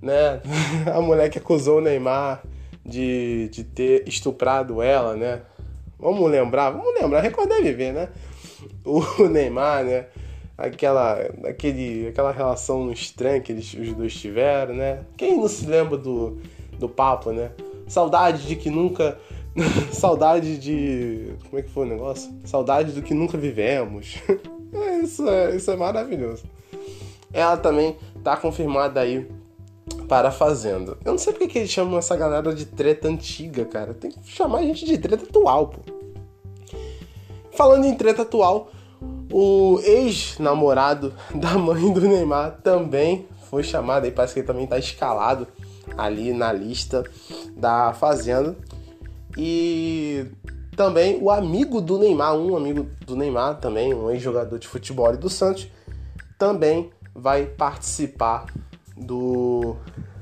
né? 0.00 0.40
A 0.94 1.00
mulher 1.00 1.28
que 1.28 1.38
acusou 1.38 1.78
o 1.78 1.80
Neymar 1.80 2.42
de, 2.84 3.48
de 3.50 3.64
ter 3.64 4.08
estuprado 4.08 4.80
ela, 4.80 5.14
né? 5.14 5.42
Vamos 5.98 6.30
lembrar, 6.30 6.70
vamos 6.70 6.94
lembrar, 6.98 7.20
recordar 7.20 7.60
viver, 7.60 7.92
né? 7.92 8.08
O 8.84 9.02
Neymar, 9.28 9.84
né? 9.84 10.06
Aquela, 10.60 11.14
aquele, 11.44 12.08
aquela 12.08 12.30
relação 12.30 12.90
estranha 12.92 13.40
que 13.40 13.52
eles, 13.52 13.72
os 13.74 13.92
dois 13.94 14.14
tiveram, 14.14 14.74
né? 14.74 15.00
Quem 15.16 15.36
não 15.38 15.48
se 15.48 15.66
lembra 15.66 15.96
do, 15.96 16.38
do 16.78 16.88
papo, 16.88 17.32
né? 17.32 17.50
Saudade 17.88 18.46
de 18.46 18.56
que 18.56 18.70
nunca. 18.70 19.18
Saudade 19.92 20.58
de. 20.58 21.34
Como 21.44 21.58
é 21.58 21.62
que 21.62 21.70
foi 21.70 21.86
o 21.86 21.88
negócio? 21.88 22.30
Saudade 22.44 22.92
do 22.92 23.02
que 23.02 23.14
nunca 23.14 23.36
vivemos. 23.36 24.18
isso, 25.02 25.28
é, 25.28 25.56
isso 25.56 25.70
é 25.70 25.76
maravilhoso. 25.76 26.44
Ela 27.32 27.56
também 27.56 27.96
tá 28.22 28.36
confirmada 28.36 29.00
aí 29.00 29.26
para 30.08 30.28
a 30.28 30.32
Fazenda. 30.32 30.96
Eu 31.04 31.12
não 31.12 31.18
sei 31.18 31.32
porque 31.32 31.48
que 31.48 31.58
eles 31.58 31.70
chamam 31.70 31.98
essa 31.98 32.16
galera 32.16 32.54
de 32.54 32.66
treta 32.66 33.08
antiga, 33.08 33.64
cara. 33.64 33.94
Tem 33.94 34.10
que 34.10 34.18
chamar 34.28 34.58
a 34.58 34.62
gente 34.62 34.84
de 34.84 34.98
treta 34.98 35.24
atual, 35.24 35.68
pô. 35.68 35.80
Falando 37.52 37.84
em 37.86 37.94
treta 37.94 38.22
atual, 38.22 38.70
o 39.32 39.80
ex-namorado 39.82 41.14
da 41.34 41.56
mãe 41.56 41.92
do 41.92 42.00
Neymar 42.00 42.58
também 42.62 43.26
foi 43.48 43.62
chamado, 43.62 44.04
aí 44.04 44.10
parece 44.10 44.34
que 44.34 44.40
ele 44.40 44.46
também 44.46 44.64
está 44.64 44.78
escalado 44.78 45.46
ali 45.96 46.32
na 46.32 46.52
lista 46.52 47.04
da 47.56 47.92
Fazenda. 47.92 48.56
E 49.36 50.26
também 50.76 51.18
o 51.20 51.30
amigo 51.30 51.80
do 51.80 51.98
Neymar, 51.98 52.34
um 52.34 52.56
amigo 52.56 52.88
do 53.06 53.16
Neymar 53.16 53.58
também, 53.58 53.92
um 53.92 54.10
ex-jogador 54.10 54.58
de 54.58 54.68
futebol 54.68 55.16
do 55.16 55.28
Santos, 55.28 55.68
também 56.38 56.90
vai 57.14 57.44
participar 57.46 58.46
do, 58.96 59.76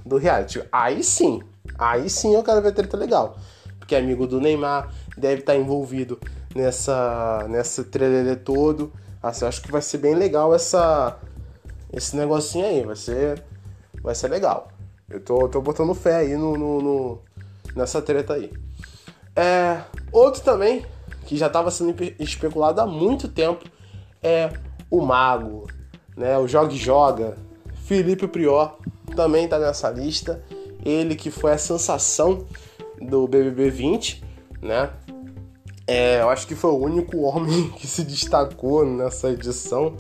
do 0.05 0.17
reality. 0.17 0.63
Aí 0.73 1.03
sim, 1.03 1.43
aí 1.79 2.09
sim 2.09 2.35
eu 2.35 2.43
quero 2.43 2.63
ver 2.63 2.73
treta 2.73 2.97
legal. 2.97 3.37
Porque 3.79 3.95
amigo 3.95 4.27
do 4.27 4.41
Neymar 4.41 4.93
deve 5.17 5.41
estar 5.41 5.57
envolvido 5.57 6.19
nessa, 6.55 7.47
nessa 7.49 7.85
trelelê 7.85 8.37
todo. 8.37 8.93
Assim, 9.23 9.45
acho 9.45 9.63
que 9.63 9.71
vai 9.71 9.83
ser 9.83 9.99
bem 9.99 10.15
legal 10.15 10.55
essa, 10.55 11.19
esse 11.93 12.17
negocinho 12.17 12.67
aí. 12.67 12.85
Vai 12.85 12.97
ser, 12.97 13.43
vai 14.03 14.15
ser 14.15 14.29
legal. 14.29 14.69
Eu 15.09 15.21
tô, 15.21 15.49
tô 15.49 15.61
botando 15.61 15.95
fé 15.95 16.17
aí 16.17 16.37
no, 16.37 16.57
no, 16.57 16.83
no 16.83 17.19
nessa 17.75 18.03
treta 18.03 18.35
aí. 18.35 18.53
É, 19.35 19.83
outro 20.13 20.43
também, 20.43 20.85
que 21.25 21.37
já 21.37 21.47
estava 21.47 21.71
sendo 21.71 21.95
especulado 22.19 22.81
há 22.81 22.87
muito 22.87 23.29
tempo, 23.29 23.65
é 24.23 24.53
o 24.91 25.01
Mago. 25.01 25.67
Né? 26.17 26.37
O 26.39 26.47
Jogue 26.47 26.77
Joga. 26.77 27.37
Felipe 27.85 28.29
Prior 28.29 28.77
também 29.17 29.45
está 29.45 29.59
nessa 29.59 29.89
lista. 29.91 30.43
Ele 30.85 31.15
que 31.15 31.31
foi 31.31 31.53
a 31.53 31.59
sensação 31.59 32.45
do 33.01 33.27
BBB 33.27 33.71
20, 33.71 34.25
né? 34.61 34.91
É, 35.89 36.21
eu 36.21 36.29
acho 36.29 36.47
que 36.47 36.55
foi 36.55 36.71
o 36.71 36.77
único 36.77 37.17
homem 37.23 37.71
que 37.75 37.87
se 37.87 38.05
destacou 38.05 38.85
nessa 38.85 39.31
edição 39.31 39.97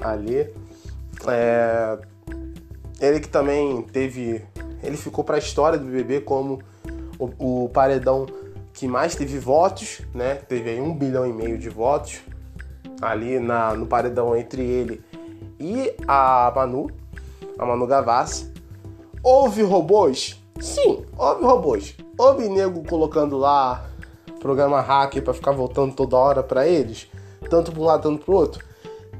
ali. 0.00 0.50
É, 1.28 1.98
ele 2.98 3.20
que 3.20 3.28
também 3.28 3.82
teve. 3.82 4.42
Ele 4.82 4.96
ficou 4.96 5.22
para 5.22 5.36
a 5.36 5.38
história 5.38 5.78
do 5.78 5.84
BBB 5.84 6.22
como 6.22 6.62
o, 7.18 7.64
o, 7.64 7.68
paredão 7.68 8.24
que 8.72 8.88
mais 8.88 9.14
teve 9.14 9.38
votos, 9.38 10.00
né? 10.14 10.36
Teve 10.36 10.70
aí 10.70 10.80
um 10.80 10.94
bilhão 10.94 11.26
e 11.26 11.32
meio 11.34 11.58
de 11.58 11.68
votos 11.68 12.20
ali 13.02 13.38
na, 13.38 13.74
no 13.74 13.86
paredão 13.86 14.34
entre 14.34 14.62
ele 14.62 15.04
e 15.60 15.94
a 16.08 16.50
Manu, 16.54 16.90
a 17.58 17.66
Manu 17.66 17.86
Gavassi. 17.86 18.50
Houve 19.22 19.62
robôs? 19.62 20.42
Sim, 20.60 21.04
houve 21.18 21.44
robôs. 21.44 21.94
Houve 22.16 22.48
nego 22.48 22.82
colocando 22.84 23.36
lá 23.36 23.90
programa 24.40 24.80
hacker 24.80 25.22
para 25.22 25.34
ficar 25.34 25.52
voltando 25.52 25.94
toda 25.94 26.16
hora 26.16 26.42
para 26.42 26.66
eles, 26.66 27.08
tanto 27.48 27.72
para 27.72 27.80
um 27.80 27.84
lado 27.84 28.02
tanto 28.02 28.24
para 28.24 28.34
o 28.34 28.36
outro? 28.36 28.64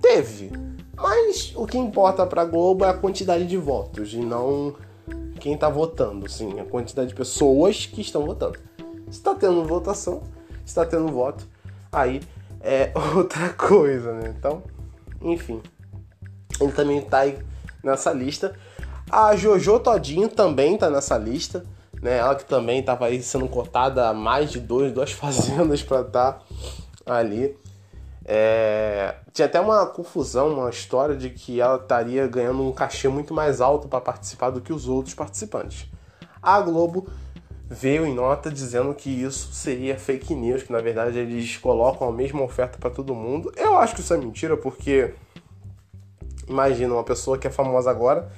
Teve. 0.00 0.52
Mas 0.96 1.52
o 1.54 1.66
que 1.66 1.76
importa 1.76 2.26
para 2.26 2.42
a 2.42 2.44
Globo 2.44 2.84
é 2.84 2.88
a 2.88 2.94
quantidade 2.94 3.46
de 3.46 3.56
votos 3.56 4.14
e 4.14 4.18
não 4.18 4.74
quem 5.38 5.56
tá 5.56 5.68
votando, 5.68 6.26
assim, 6.26 6.58
a 6.58 6.64
quantidade 6.64 7.08
de 7.08 7.14
pessoas 7.14 7.86
que 7.86 8.00
estão 8.00 8.24
votando. 8.24 8.58
Se 9.10 9.20
tá 9.20 9.34
tendo 9.34 9.64
votação, 9.64 10.22
se 10.64 10.74
tá 10.74 10.84
tendo 10.84 11.08
voto, 11.08 11.46
aí 11.92 12.20
é 12.60 12.92
outra 13.14 13.50
coisa, 13.50 14.12
né? 14.14 14.34
Então, 14.36 14.62
enfim. 15.20 15.62
Ele 16.60 16.72
também 16.72 17.00
tá 17.02 17.20
aí 17.20 17.38
nessa 17.82 18.12
lista. 18.12 18.54
A 19.10 19.36
Jojo 19.36 19.78
Todinho 19.78 20.28
também 20.28 20.76
tá 20.76 20.90
nessa 20.90 21.16
lista, 21.16 21.64
né? 22.02 22.18
Ela 22.18 22.34
que 22.34 22.44
também 22.44 22.82
tava 22.82 23.06
aí 23.06 23.22
sendo 23.22 23.48
cotada 23.48 24.08
a 24.08 24.14
mais 24.14 24.50
de 24.50 24.60
dois, 24.60 24.92
duas 24.92 25.12
fazendas 25.12 25.82
para 25.82 26.00
estar 26.02 26.32
tá 27.04 27.14
ali. 27.14 27.56
É... 28.24 29.14
Tinha 29.32 29.46
até 29.46 29.60
uma 29.60 29.86
confusão, 29.86 30.52
uma 30.54 30.70
história 30.70 31.16
de 31.16 31.30
que 31.30 31.60
ela 31.60 31.76
estaria 31.76 32.26
ganhando 32.26 32.62
um 32.62 32.72
cachê 32.72 33.08
muito 33.08 33.32
mais 33.32 33.60
alto 33.60 33.88
para 33.88 34.00
participar 34.00 34.50
do 34.50 34.60
que 34.60 34.72
os 34.72 34.88
outros 34.88 35.14
participantes. 35.14 35.88
A 36.42 36.60
Globo 36.60 37.08
veio 37.68 38.06
em 38.06 38.14
nota 38.14 38.50
dizendo 38.50 38.94
que 38.94 39.10
isso 39.10 39.52
seria 39.52 39.98
fake 39.98 40.34
news, 40.34 40.62
que 40.62 40.72
na 40.72 40.80
verdade 40.80 41.18
eles 41.18 41.56
colocam 41.56 42.08
a 42.08 42.12
mesma 42.12 42.42
oferta 42.42 42.78
para 42.78 42.90
todo 42.90 43.14
mundo. 43.14 43.52
Eu 43.56 43.76
acho 43.78 43.94
que 43.94 44.00
isso 44.00 44.14
é 44.14 44.16
mentira, 44.16 44.56
porque 44.56 45.14
imagina 46.48 46.94
uma 46.94 47.04
pessoa 47.04 47.38
que 47.38 47.46
é 47.46 47.50
famosa 47.50 47.90
agora 47.90 48.30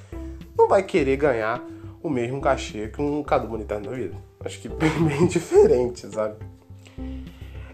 não 0.56 0.66
vai 0.66 0.82
querer 0.82 1.16
ganhar 1.16 1.62
o 2.02 2.08
mesmo 2.08 2.40
cachê 2.40 2.88
que 2.88 3.00
um 3.00 3.22
Cadu 3.22 3.48
Monetário 3.48 3.88
da 3.88 3.96
vida. 3.96 4.14
Acho 4.44 4.60
que 4.60 4.68
bem, 4.68 4.90
bem 5.02 5.26
diferente, 5.26 6.06
sabe? 6.08 6.36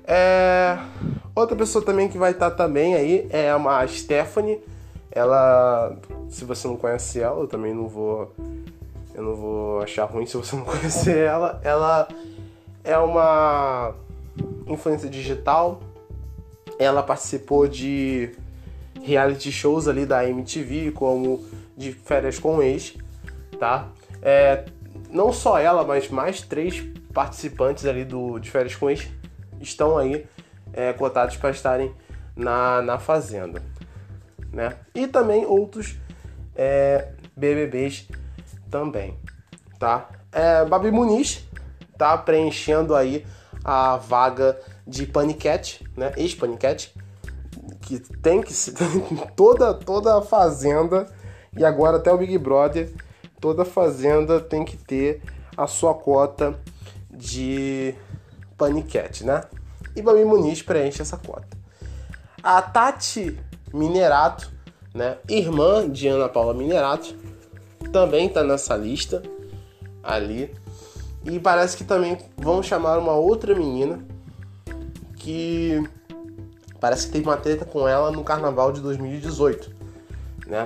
É... 0.04 0.78
Outra 1.34 1.56
pessoa 1.56 1.84
também 1.84 2.08
que 2.08 2.18
vai 2.18 2.30
estar 2.30 2.50
tá 2.50 2.56
também 2.56 2.94
aí 2.94 3.26
é 3.30 3.54
uma 3.54 3.86
Stephanie. 3.86 4.60
Ela, 5.10 5.96
se 6.28 6.44
você 6.44 6.66
não 6.66 6.76
conhece 6.76 7.20
ela, 7.20 7.40
eu 7.40 7.46
também 7.46 7.72
não 7.72 7.86
vou, 7.86 8.32
eu 9.14 9.22
não 9.22 9.34
vou 9.34 9.80
achar 9.80 10.04
ruim 10.04 10.26
se 10.26 10.36
você 10.36 10.56
não 10.56 10.62
conhecer 10.64 11.18
ela. 11.18 11.60
Ela 11.62 12.08
é 12.82 12.96
uma 12.98 13.94
influência 14.66 15.08
digital. 15.08 15.80
Ela 16.78 17.02
participou 17.02 17.68
de 17.68 18.30
reality 19.02 19.52
shows 19.52 19.86
ali 19.86 20.06
da 20.06 20.28
MTV, 20.28 20.92
como 20.92 21.44
de 21.76 21.92
férias 21.92 22.38
com 22.38 22.62
ex, 22.62 22.94
tá? 23.58 23.88
É, 24.24 24.64
não 25.10 25.32
só 25.32 25.58
ela, 25.58 25.84
mas 25.84 26.08
mais 26.08 26.40
três 26.40 26.82
participantes 27.12 27.84
ali 27.84 28.04
do 28.04 28.38
de 28.40 28.50
férias 28.50 28.74
com 28.74 28.90
ex 28.90 29.06
estão 29.60 29.96
aí 29.96 30.26
é, 30.72 30.92
cotados 30.92 31.36
para 31.36 31.50
estarem 31.50 31.94
na, 32.34 32.82
na 32.82 32.98
Fazenda. 32.98 33.62
Né? 34.52 34.76
E 34.94 35.06
também 35.06 35.44
outros 35.44 35.96
é, 36.56 37.12
BBBs 37.36 38.08
também. 38.70 39.18
Tá? 39.78 40.08
É, 40.32 40.64
Babi 40.64 40.90
Muniz 40.90 41.46
tá 41.96 42.16
preenchendo 42.16 42.94
aí 42.94 43.24
a 43.64 43.96
vaga 43.96 44.58
de 44.86 45.06
Paniquete, 45.06 45.88
né? 45.96 46.12
Ex-Paniquete, 46.16 46.94
que 47.80 47.98
tem 47.98 48.42
que 48.42 48.52
ser 48.52 48.74
toda 49.34 49.72
toda 49.72 50.18
a 50.18 50.22
fazenda 50.22 51.06
e 51.56 51.64
agora 51.64 51.96
até 51.96 52.12
o 52.12 52.18
Big 52.18 52.36
Brother, 52.36 52.92
toda 53.44 53.62
fazenda 53.62 54.40
tem 54.40 54.64
que 54.64 54.74
ter 54.74 55.20
a 55.54 55.66
sua 55.66 55.92
cota 55.92 56.58
de 57.10 57.94
Paniquete, 58.56 59.22
né? 59.22 59.42
E 59.94 60.00
Babi 60.00 60.24
Muniz 60.24 60.62
preenche 60.62 61.02
essa 61.02 61.18
cota. 61.18 61.46
A 62.42 62.62
Tati 62.62 63.38
Minerato, 63.70 64.50
né, 64.94 65.18
irmã 65.28 65.86
de 65.86 66.08
Ana 66.08 66.26
Paula 66.26 66.54
Minerato, 66.54 67.14
também 67.92 68.28
está 68.28 68.42
nessa 68.42 68.78
lista 68.78 69.22
ali. 70.02 70.50
E 71.22 71.38
parece 71.38 71.76
que 71.76 71.84
também 71.84 72.16
vão 72.38 72.62
chamar 72.62 72.98
uma 72.98 73.12
outra 73.12 73.54
menina 73.54 74.02
que 75.16 75.86
parece 76.80 77.08
que 77.08 77.12
teve 77.12 77.28
uma 77.28 77.36
treta 77.36 77.66
com 77.66 77.86
ela 77.86 78.10
no 78.10 78.24
carnaval 78.24 78.72
de 78.72 78.80
2018, 78.80 79.70
né? 80.46 80.64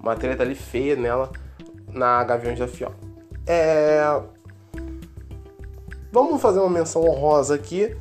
Uma 0.00 0.16
treta 0.16 0.42
ali 0.42 0.54
feia 0.54 0.96
nela 0.96 1.30
na 1.92 2.22
Gaviões 2.24 2.58
da 2.58 2.68
Fiel. 2.68 2.92
É... 3.46 4.02
Vamos 6.12 6.40
fazer 6.40 6.60
uma 6.60 6.70
menção 6.70 7.02
honrosa 7.04 7.54
aqui 7.54 7.94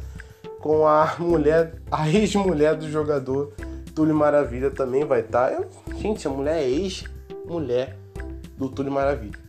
com 0.59 0.87
a 0.87 1.15
mulher, 1.19 1.75
a 1.91 2.09
ex-mulher 2.09 2.75
do 2.75 2.89
jogador 2.89 3.53
Túlio 3.93 4.15
Maravilha 4.15 4.69
também 4.69 5.05
vai 5.05 5.21
estar. 5.21 5.51
Tá. 5.51 5.65
Gente, 5.95 6.27
a 6.27 6.31
mulher 6.31 6.57
é 6.61 6.69
ex-mulher 6.69 7.97
do 8.57 8.69
Túlio 8.69 8.91
Maravilha. 8.91 9.39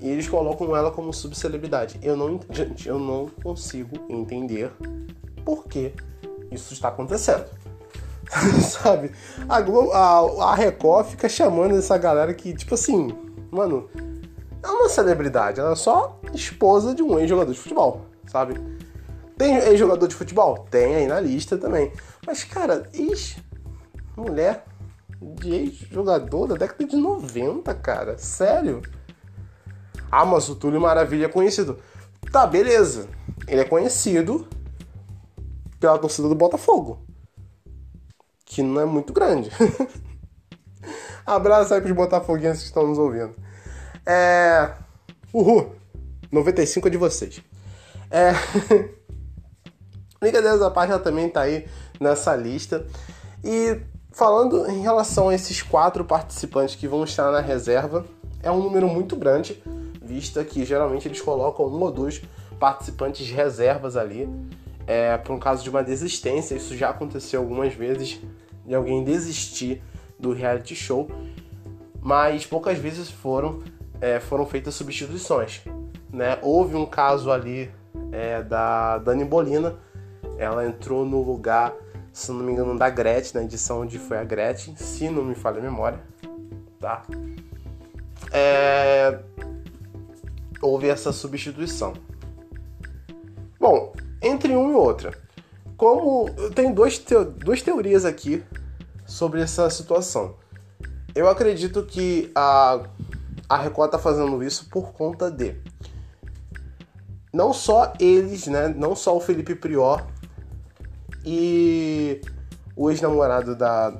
E 0.00 0.08
eles 0.08 0.28
colocam 0.28 0.76
ela 0.76 0.90
como 0.90 1.12
subcelebridade. 1.12 1.98
Eu 2.02 2.16
não, 2.16 2.40
gente, 2.50 2.88
eu 2.88 2.98
não 2.98 3.28
consigo 3.42 3.96
entender 4.08 4.70
por 5.44 5.66
que 5.66 5.92
isso 6.50 6.72
está 6.72 6.88
acontecendo. 6.88 7.46
Sabe? 8.62 9.12
A, 9.48 9.60
Globo, 9.60 9.92
a, 9.92 10.50
a 10.50 10.54
Record 10.54 11.08
fica 11.08 11.28
chamando 11.28 11.76
essa 11.76 11.96
galera 11.96 12.34
que, 12.34 12.54
tipo 12.54 12.74
assim, 12.74 13.08
mano, 13.50 13.88
é 14.62 14.68
uma 14.68 14.88
celebridade, 14.88 15.60
ela 15.60 15.72
é 15.72 15.76
só 15.76 16.20
esposa 16.34 16.94
de 16.94 17.02
um 17.02 17.18
ex-jogador 17.18 17.52
de 17.52 17.58
futebol, 17.58 18.06
sabe? 18.26 18.54
Tem 19.36 19.56
ex-jogador 19.56 20.08
de 20.08 20.14
futebol? 20.14 20.66
Tem 20.70 20.94
aí 20.94 21.06
na 21.06 21.20
lista 21.20 21.58
também. 21.58 21.92
Mas, 22.26 22.42
cara, 22.42 22.88
ex-mulher 22.92 24.64
de 25.20 25.52
ex-jogador 25.52 26.46
da 26.46 26.54
década 26.54 26.84
de 26.84 26.96
90, 26.96 27.74
cara. 27.74 28.16
Sério? 28.16 28.82
Ah, 30.10 30.24
mas 30.24 30.48
o 30.48 30.56
Túlio 30.56 30.80
Maravilha 30.80 31.26
é 31.26 31.28
conhecido. 31.28 31.78
Tá, 32.32 32.46
beleza. 32.46 33.08
Ele 33.46 33.60
é 33.60 33.64
conhecido 33.64 34.46
pela 35.78 35.98
torcida 35.98 36.28
do 36.28 36.34
Botafogo. 36.34 37.04
Que 38.44 38.62
não 38.62 38.80
é 38.80 38.84
muito 38.84 39.12
grande. 39.12 39.50
Abraço 41.26 41.74
aí 41.74 41.80
pros 41.80 41.92
botafoguenses 41.92 42.62
que 42.62 42.68
estão 42.68 42.86
nos 42.86 42.98
ouvindo. 42.98 43.34
É. 44.06 44.70
Uhul! 45.32 45.74
95 46.30 46.86
é 46.86 46.90
de 46.90 46.96
vocês. 46.96 47.42
É. 48.10 48.32
Brincadeiras 50.20 50.72
parte, 50.72 50.92
ela 50.92 51.00
também 51.00 51.28
tá 51.28 51.42
aí 51.42 51.66
nessa 52.00 52.36
lista. 52.36 52.86
E 53.42 53.80
falando 54.12 54.70
em 54.70 54.80
relação 54.80 55.28
a 55.28 55.34
esses 55.34 55.62
quatro 55.62 56.04
participantes 56.04 56.76
que 56.76 56.86
vão 56.86 57.02
estar 57.02 57.32
na 57.32 57.40
reserva, 57.40 58.06
é 58.40 58.50
um 58.50 58.62
número 58.62 58.86
muito 58.86 59.16
grande, 59.16 59.60
vista 60.00 60.44
que 60.44 60.64
geralmente 60.64 61.08
eles 61.08 61.20
colocam 61.20 61.66
um 61.66 61.82
ou 61.82 61.90
dois 61.90 62.22
participantes 62.60 63.28
reservas 63.28 63.96
ali. 63.96 64.28
É, 64.86 65.18
por 65.18 65.34
um 65.34 65.38
caso 65.40 65.64
de 65.64 65.70
uma 65.70 65.82
desistência, 65.82 66.54
isso 66.54 66.76
já 66.76 66.90
aconteceu 66.90 67.40
algumas 67.40 67.74
vezes 67.74 68.20
de 68.64 68.74
alguém 68.74 69.02
desistir 69.02 69.82
do 70.18 70.32
reality 70.32 70.74
show, 70.74 71.08
mas 72.00 72.46
poucas 72.46 72.78
vezes 72.78 73.10
foram, 73.10 73.62
é, 74.00 74.20
foram 74.20 74.46
feitas 74.46 74.74
substituições. 74.74 75.62
Né? 76.12 76.38
Houve 76.42 76.76
um 76.76 76.86
caso 76.86 77.30
ali 77.30 77.70
é, 78.12 78.42
da 78.42 78.98
Dani 78.98 79.24
Bolina, 79.24 79.76
ela 80.38 80.66
entrou 80.66 81.04
no 81.04 81.22
lugar, 81.22 81.74
se 82.12 82.30
não 82.30 82.40
me 82.40 82.52
engano, 82.52 82.78
da 82.78 82.88
Gretchen, 82.88 83.40
na 83.40 83.44
edição 83.44 83.82
onde 83.82 83.98
foi 83.98 84.18
a 84.18 84.24
Gretchen, 84.24 84.76
se 84.76 85.08
não 85.08 85.24
me 85.24 85.34
falha 85.34 85.58
a 85.58 85.62
memória, 85.62 86.00
tá? 86.78 87.02
É... 88.32 89.18
Houve 90.60 90.88
essa 90.88 91.12
substituição. 91.12 91.92
Bom, 93.58 93.92
entre 94.22 94.54
um 94.56 94.70
e 94.70 94.74
outra, 94.74 95.12
como 95.76 96.28
eu 96.36 96.50
tenho 96.50 96.74
duas, 96.74 96.98
teo... 96.98 97.24
duas 97.24 97.62
teorias 97.62 98.04
aqui 98.04 98.42
sobre 99.06 99.40
essa 99.40 99.70
situação. 99.70 100.36
Eu 101.14 101.28
acredito 101.28 101.82
que 101.84 102.30
a, 102.34 102.82
a 103.48 103.56
Record 103.56 103.90
tá 103.90 103.98
fazendo 103.98 104.42
isso 104.42 104.68
por 104.68 104.92
conta 104.92 105.30
de 105.30 105.56
não 107.32 107.52
só 107.52 107.92
eles, 108.00 108.46
né, 108.46 108.68
não 108.68 108.96
só 108.96 109.16
o 109.16 109.20
Felipe 109.20 109.54
Prior 109.54 110.06
e 111.24 112.20
o 112.74 112.90
ex-namorado 112.90 113.56
da, 113.56 113.94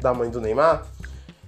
da 0.00 0.14
mãe 0.14 0.30
do 0.30 0.40
Neymar, 0.40 0.86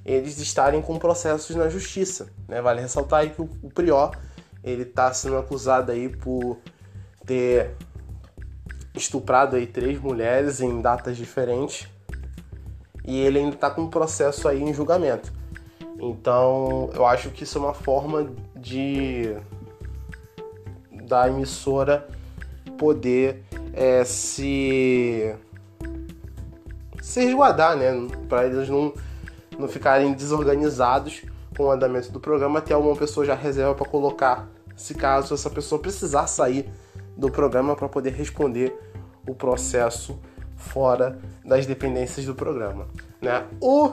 eles 0.05 0.38
estarem 0.38 0.82
com 0.82 0.99
processos 0.99 1.55
na 1.57 1.68
justiça. 1.68 2.28
Né? 2.49 2.61
Vale 2.61 2.80
ressaltar 2.80 3.20
aí 3.20 3.30
que 3.30 3.40
o, 3.40 3.49
o 3.62 3.70
Prior 3.70 4.16
ele 4.62 4.82
está 4.82 5.12
sendo 5.12 5.36
acusado 5.36 5.90
aí 5.90 6.09
por 6.09 6.59
ter 7.26 7.76
estuprado 8.95 9.57
aí 9.57 9.66
três 9.66 10.01
mulheres 10.01 10.61
em 10.61 10.80
datas 10.80 11.16
diferentes 11.16 11.88
e 13.05 13.18
ele 13.20 13.38
ainda 13.38 13.55
está 13.55 13.70
com 13.70 13.82
um 13.82 13.90
processo 13.90 14.48
aí 14.48 14.62
em 14.62 14.72
julgamento. 14.72 15.32
Então 15.98 16.90
eu 16.94 17.07
acho 17.07 17.30
que 17.30 17.44
isso 17.44 17.59
é 17.59 17.61
uma 17.61 17.74
forma 17.74 18.30
de 18.57 19.36
da 20.90 21.28
emissora 21.28 22.09
poder 22.78 23.44
é, 23.72 24.05
se 24.05 25.34
se 27.00 27.20
resguardar, 27.24 27.76
né? 27.76 27.92
Para 28.28 28.46
eles 28.46 28.68
não, 28.68 28.92
não 29.59 29.68
ficarem 29.68 30.12
desorganizados 30.12 31.22
com 31.57 31.64
o 31.64 31.70
andamento 31.70 32.11
do 32.11 32.20
programa, 32.20 32.61
ter 32.61 32.74
alguma 32.74 32.96
pessoa 32.96 33.26
já 33.26 33.34
reserva 33.34 33.74
para 33.74 33.88
colocar, 33.88 34.48
se 34.74 34.94
caso 34.94 35.34
essa 35.34 35.50
pessoa 35.50 35.80
precisar 35.80 36.26
sair 36.26 36.70
do 37.16 37.30
programa 37.30 37.76
para 37.76 37.88
poder 37.88 38.11
responder 38.11 38.74
o 39.28 39.34
processo 39.34 40.18
fora 40.62 41.18
das 41.44 41.66
dependências 41.66 42.24
do 42.24 42.34
programa. 42.34 42.86
Né? 43.20 43.44
O 43.60 43.92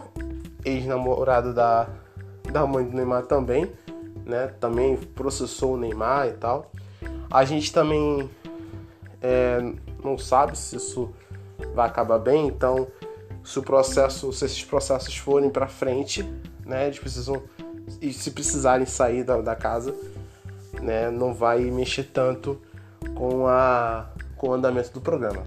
ex-namorado 0.63 1.53
da, 1.53 1.89
da 2.51 2.65
mãe 2.65 2.85
do 2.85 2.95
Neymar 2.95 3.23
também, 3.23 3.71
né? 4.25 4.47
também 4.59 4.95
processou 4.97 5.73
o 5.73 5.77
Neymar 5.77 6.27
e 6.27 6.33
tal. 6.33 6.71
A 7.29 7.43
gente 7.43 7.73
também 7.73 8.29
é, 9.21 9.59
não 10.03 10.17
sabe 10.17 10.57
se 10.57 10.75
isso 10.75 11.09
vai 11.73 11.87
acabar 11.87 12.19
bem, 12.19 12.47
então 12.47 12.87
se 13.43 13.59
o 13.59 13.63
processo, 13.63 14.31
se 14.31 14.45
esses 14.45 14.63
processos 14.63 15.17
forem 15.17 15.49
para 15.49 15.67
frente, 15.67 16.23
né, 16.65 16.85
eles 16.85 16.99
precisam 16.99 17.41
e 18.01 18.13
se 18.13 18.31
precisarem 18.31 18.85
sair 18.85 19.23
da, 19.23 19.41
da 19.41 19.55
casa, 19.55 19.95
né, 20.81 21.09
não 21.09 21.33
vai 21.33 21.59
mexer 21.71 22.03
tanto 22.03 22.59
com 23.15 23.47
a 23.47 24.09
com 24.37 24.49
o 24.49 24.53
andamento 24.53 24.91
do 24.93 25.01
programa. 25.01 25.43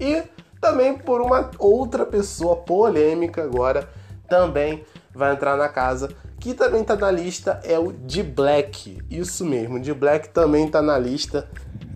E 0.00 0.22
também 0.60 0.96
por 0.96 1.20
uma 1.20 1.50
outra 1.58 2.06
pessoa 2.06 2.56
polêmica 2.56 3.42
agora 3.42 3.88
também 4.28 4.84
vai 5.14 5.32
entrar 5.32 5.56
na 5.56 5.68
casa, 5.68 6.14
que 6.40 6.54
também 6.54 6.82
está 6.82 6.96
na 6.96 7.10
lista 7.10 7.60
é 7.64 7.78
o 7.78 7.92
D 7.92 8.22
Black. 8.22 8.98
Isso 9.10 9.44
mesmo, 9.44 9.80
D 9.80 9.94
Black 9.94 10.30
também 10.30 10.66
está 10.66 10.82
na 10.82 10.98
lista 10.98 11.48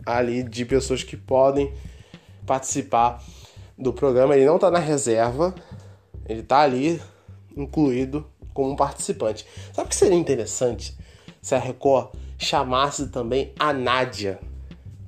ali 0.06 0.42
de 0.42 0.64
pessoas 0.64 1.02
que 1.02 1.16
podem 1.16 1.72
participar 2.46 3.22
do 3.76 3.92
programa. 3.92 4.34
Ele 4.36 4.46
não 4.46 4.56
está 4.56 4.70
na 4.70 4.78
reserva, 4.78 5.54
ele 6.26 6.40
está 6.40 6.60
ali 6.60 7.00
incluído 7.56 8.26
como 8.54 8.76
participante. 8.76 9.46
Sabe 9.72 9.86
o 9.86 9.88
que 9.88 9.96
seria 9.96 10.16
interessante 10.16 10.96
se 11.40 11.54
a 11.54 11.58
Record 11.58 12.14
chamasse 12.38 13.08
também 13.08 13.52
a 13.58 13.72
Nádia 13.72 14.38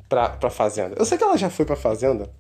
pra, 0.09 0.31
pra 0.31 0.51
Fazenda? 0.51 0.97
Eu 0.99 1.05
sei 1.05 1.17
que 1.17 1.25
ela 1.25 1.37
já 1.37 1.51
foi 1.51 1.65
pra 1.65 1.77
Fazenda, 1.77 2.31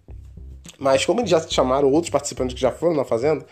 mas 0.78 1.04
como 1.04 1.20
eles 1.20 1.30
já 1.30 1.40
chamaram 1.40 1.90
outros 1.90 2.10
participantes 2.10 2.54
que 2.54 2.60
já 2.60 2.72
foram 2.72 2.94
na 2.94 3.04
Fazenda, 3.04 3.44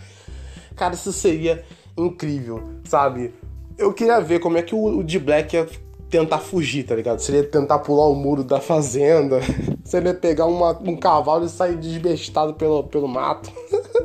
cara, 0.77 0.95
isso 0.95 1.13
seria 1.13 1.65
incrível, 1.97 2.63
sabe? 2.85 3.35
Eu 3.77 3.93
queria 3.93 4.21
ver 4.21 4.41
como 4.41 4.59
é 4.59 4.63
que 4.63 4.75
o, 4.75 4.99
o 4.99 5.05
D 5.05 5.19
Black 5.19 5.55
ia 5.55 5.67
tentar 6.11 6.39
fugir, 6.39 6.85
tá 6.85 6.95
ligado? 6.95 7.21
Se 7.21 7.31
ele 7.31 7.39
ia 7.39 7.49
tentar 7.49 7.79
pular 7.81 8.09
o 8.09 8.15
muro 8.15 8.43
da 8.43 8.61
fazenda, 8.61 9.41
se 9.85 9.97
ele 9.97 10.09
ia 10.09 10.15
pegar 10.15 10.47
uma, 10.47 10.77
um 10.81 10.97
cavalo 10.97 11.45
e 11.45 11.49
sair 11.49 11.77
desbestado 11.77 12.55
pelo, 12.55 12.85
pelo 12.85 13.07
mato. 13.07 13.53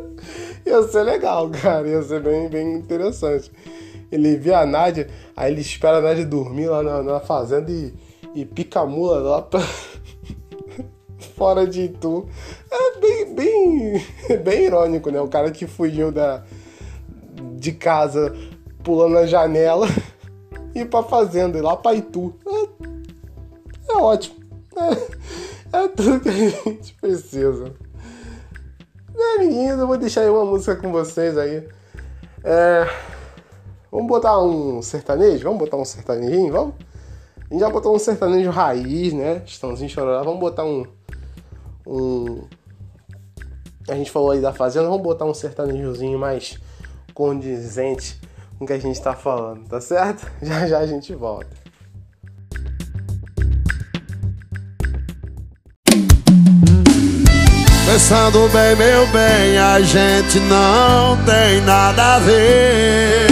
ia 0.66 0.84
ser 0.84 1.04
legal, 1.04 1.50
cara. 1.50 1.88
Ia 1.88 2.02
ser 2.02 2.22
bem, 2.22 2.50
bem 2.50 2.74
interessante. 2.76 3.52
Ele 4.12 4.38
vê 4.38 4.54
a 4.54 4.66
Nádia, 4.66 5.10
aí 5.36 5.52
ele 5.52 5.62
espera 5.62 5.98
a 5.98 6.02
Nádia 6.02 6.26
dormir 6.26 6.68
lá 6.68 6.84
na, 6.84 7.02
na 7.02 7.20
fazenda 7.20 7.72
e, 7.72 7.94
e 8.36 8.46
pica 8.46 8.82
a 8.82 8.86
mula 8.86 9.20
lá 9.20 9.42
pra. 9.42 9.62
fora 11.36 11.68
de 11.68 11.84
Itu. 11.84 12.28
É 12.72 13.00
bem, 13.00 13.36
bem, 13.36 14.06
bem 14.44 14.64
irônico, 14.66 15.10
né? 15.10 15.20
O 15.22 15.28
cara 15.28 15.52
que 15.52 15.68
fugiu 15.68 16.12
da, 16.12 16.44
de 17.56 17.72
casa 17.72 18.36
pulando 18.84 19.18
a 19.18 19.26
janela 19.26 19.88
ir 20.76 20.90
pra 20.90 21.04
fazenda, 21.04 21.58
ir 21.58 21.62
lá 21.62 21.76
pra 21.76 21.94
Itu. 21.94 22.34
É, 22.48 23.94
é 23.94 23.98
ótimo. 23.98 24.44
É, 24.76 25.78
é, 25.78 25.88
tudo 25.88 26.20
que 26.20 26.30
a 26.30 26.32
gente 26.32 26.94
precisa. 26.96 27.74
É, 29.16 29.38
meninos, 29.40 29.80
eu 29.80 29.88
vou 29.88 29.98
deixar 29.98 30.22
aí 30.22 30.30
uma 30.30 30.46
música 30.46 30.76
com 30.76 30.92
vocês 30.92 31.38
aí. 31.38 31.68
É, 32.44 32.90
vamos 33.92 34.08
botar 34.08 34.42
um 34.42 34.82
sertanejo? 34.82 35.44
Vamos 35.44 35.60
botar 35.60 35.78
um 35.78 35.86
sertanejinho? 35.86 36.52
Vamos? 36.52 36.76
A 37.50 37.54
gente 37.54 37.60
já 37.60 37.70
botou 37.70 37.96
um 37.96 38.00
sertanejo 38.00 38.50
raiz, 38.50 39.14
né? 39.14 39.44
Estãozinho 39.46 39.90
chororá. 39.90 40.24
Vamos 40.24 40.40
botar 40.40 40.66
um. 40.66 40.86
Um. 41.86 42.44
A 43.90 43.96
gente 43.96 44.12
falou 44.12 44.32
aí 44.32 44.40
da 44.40 44.54
fazenda, 44.54 44.88
vamos 44.88 45.04
botar 45.04 45.26
um 45.26 45.34
sertanejozinho 45.34 46.18
mais 46.18 46.58
condizente 47.14 48.20
com 48.58 48.64
o 48.64 48.68
que 48.68 48.74
a 48.74 48.80
gente 48.80 49.02
tá 49.02 49.14
falando, 49.14 49.68
tá 49.68 49.82
certo? 49.82 50.30
Já 50.42 50.68
já 50.68 50.80
a 50.80 50.88
gente 50.88 51.14
volta. 51.14 51.64
Pensando 57.86 58.50
bem, 58.50 58.76
meu 58.76 59.06
bem, 59.08 59.58
a 59.60 59.80
gente 59.82 60.40
não 60.40 61.16
tem 61.26 61.62
nada 61.62 62.16
a 62.16 62.20
ver. 62.20 63.28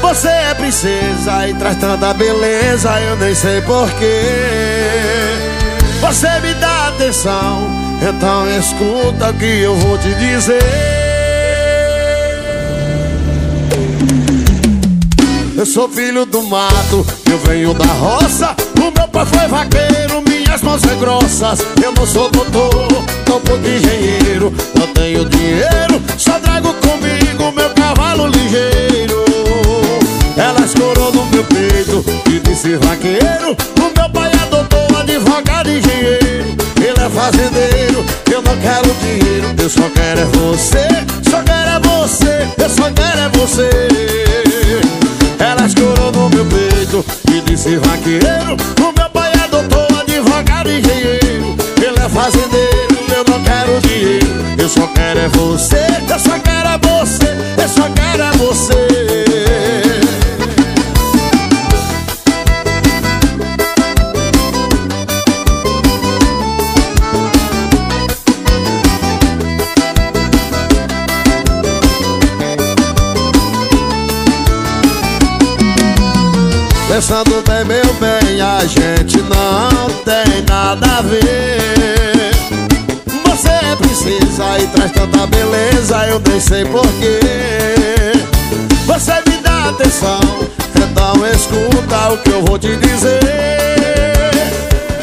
Você 0.00 0.28
é 0.28 0.54
princesa 0.54 1.48
e 1.48 1.54
traz 1.54 1.76
tanta 1.80 2.14
beleza, 2.14 3.00
eu 3.00 3.16
nem 3.16 3.34
sei 3.34 3.60
porquê. 3.62 5.35
Você 6.06 6.28
me 6.38 6.54
dá 6.54 6.88
atenção, 6.88 7.68
então 8.00 8.48
escuta 8.56 9.30
o 9.30 9.34
que 9.34 9.62
eu 9.62 9.74
vou 9.74 9.98
te 9.98 10.14
dizer. 10.14 10.62
Eu 15.56 15.66
sou 15.66 15.88
filho 15.88 16.24
do 16.24 16.42
mato, 16.44 17.04
eu 17.28 17.38
venho 17.38 17.74
da 17.74 17.86
roça. 17.86 18.54
O 18.78 18.82
meu 18.96 19.08
pai 19.08 19.26
foi 19.26 19.48
vaqueiro, 19.48 20.22
minhas 20.28 20.62
mãos 20.62 20.80
são 20.80 20.96
grossas. 20.96 21.58
Eu 21.82 21.90
não 21.90 22.06
sou 22.06 22.30
doutor, 22.30 22.88
não 23.28 23.40
pouco 23.40 23.66
engenheiro 23.66 24.52
Não 24.78 24.86
tenho 24.94 25.24
dinheiro, 25.28 26.00
só 26.16 26.38
trago 26.38 26.72
comigo 26.74 27.52
meu 27.52 27.70
cavalo 27.70 28.28
ligeiro. 28.28 29.24
Ela 30.36 30.60
escorou 30.60 31.12
no 31.12 31.26
meu 31.26 31.44
peito 31.44 32.04
e 32.30 32.38
disse 32.38 32.76
vaqueiro 32.76 33.56
O 33.80 33.98
meu 33.98 34.10
pai 34.10 34.35
advogado 35.06 35.70
engenheiro. 35.70 36.56
Ele 36.76 37.00
é 37.00 37.08
fazendeiro, 37.08 38.04
eu 38.30 38.42
não 38.42 38.56
quero 38.58 38.94
dinheiro. 39.00 39.54
Eu 39.62 39.70
só 39.70 39.88
quero 39.90 40.20
é 40.20 40.24
você, 40.24 40.86
só 41.30 41.42
quero 41.42 41.70
é 41.70 41.80
você 41.80 42.48
Eu 42.58 42.70
só 42.70 42.90
quero 42.90 43.20
é 43.20 43.28
você. 43.38 43.70
Ela 45.38 45.66
escorou 45.66 46.12
no 46.12 46.28
meu 46.30 46.44
peito 46.46 47.04
e 47.30 47.40
disse 47.42 47.76
vaqueiro 47.76 48.56
O 48.80 48.98
meu 48.98 49.10
pai 49.10 49.32
é 49.32 49.48
doutor, 49.48 49.86
advogado 50.00 50.70
e 50.70 50.80
engenheiro. 50.80 51.56
Ele 51.80 51.98
é 52.04 52.08
fazendeiro, 52.08 52.96
eu 53.16 53.24
não 53.32 53.42
quero 53.42 53.80
dinheiro. 53.80 54.26
Eu 54.58 54.68
só 54.68 54.86
quero 54.88 55.20
é 55.20 55.28
você, 55.28 55.86
eu 56.10 56.18
só 56.18 56.38
quero 56.40 56.68
é 56.68 56.78
você 56.78 57.62
Eu 57.62 57.68
só 57.68 57.88
quero 57.90 58.22
é 58.22 58.30
você 58.32 59.05
ver 81.02 82.32
Você 83.26 83.48
é 83.48 83.76
princesa 83.76 84.58
e 84.58 84.66
traz 84.68 84.92
tanta 84.92 85.26
beleza, 85.26 86.06
eu 86.08 86.20
nem 86.28 86.40
sei 86.40 86.64
porquê 86.64 87.20
Você 88.86 89.12
me 89.28 89.36
dá 89.42 89.68
atenção, 89.68 90.20
então 90.74 91.26
escuta 91.26 92.12
o 92.12 92.18
que 92.18 92.30
eu 92.30 92.42
vou 92.44 92.58
te 92.58 92.74
dizer. 92.76 93.20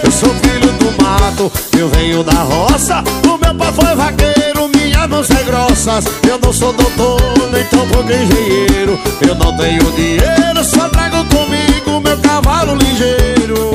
Eu 0.04 0.12
sou 0.12 0.30
filho 0.36 0.72
do 0.74 1.04
mato, 1.04 1.52
eu 1.78 1.89
venho 1.89 2.24
da 2.24 2.41
roça. 2.44 3.04
O 3.26 3.38
meu 3.38 3.54
pai 3.54 3.74
foi 3.74 3.96
vaqueiro, 3.96 4.70
minhas 4.76 5.08
mãos 5.10 5.28
são 5.28 5.44
grossas. 5.44 6.06
Eu 6.28 6.39
não 6.39 6.54
sou 6.54 6.74
doutor, 6.74 7.22
nem 7.52 7.64
tão 7.66 7.88
pouco 7.88 8.10
engenheiro. 8.10 9.00
Eu 9.22 9.36
não 9.36 9.56
tenho 9.58 9.91
dinheiro, 9.91 10.64
só 10.64 10.88
trago 10.89 11.26
comigo 11.26 12.00
meu 12.02 12.18
cavalo 12.18 12.76
ligeiro 12.76 13.74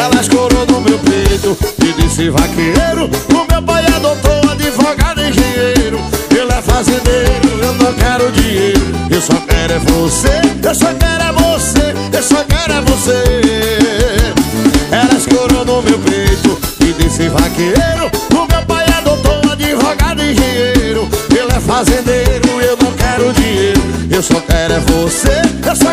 Ela 0.00 0.18
escorou 0.18 0.64
no 0.64 0.80
meu 0.80 0.98
peito 1.00 1.58
e 1.84 1.92
disse 2.00 2.30
vaqueiro 2.30 3.10
O 3.34 3.52
meu 3.52 3.62
pai 3.62 3.84
é 3.84 4.00
doutor, 4.00 4.50
advogado, 4.50 5.20
engenheiro. 5.20 6.00
Ele 6.30 6.50
é 6.50 6.62
fazendeiro, 6.62 7.60
eu 7.62 7.74
não 7.74 7.92
quero 7.92 8.32
dinheiro. 8.32 8.80
Eu 9.10 9.20
só 9.20 9.34
quero 9.34 9.74
é 9.74 9.78
você, 9.78 10.40
eu 10.66 10.74
só 10.74 10.86
quero 10.94 11.22
é 11.22 11.32
você 11.32 11.94
Eu 12.16 12.22
só 12.22 12.42
quero 12.44 12.72
é 12.72 12.80
você. 12.80 13.22
Ela 14.90 15.14
escorou 15.18 15.66
no 15.66 15.82
meu 15.82 15.98
peito 15.98 16.58
e 16.80 16.94
disse 16.94 17.28
vaqueiro 17.28 18.10
O 18.32 18.46
meu 18.50 18.62
pai 18.66 18.86
é 18.86 19.02
doutor, 19.02 19.52
advogado, 19.52 20.22
engenheiro. 20.22 21.06
Ele 21.30 21.52
é 21.54 21.60
fazendeiro, 21.60 22.58
eu 22.62 22.78
não 22.82 22.92
quero 22.92 23.34
dinheiro. 23.34 23.82
Eu 24.10 24.22
só 24.22 24.40
quero 24.40 24.72
é 24.72 24.80
você, 24.80 25.42
eu 25.68 25.76
só 25.76 25.89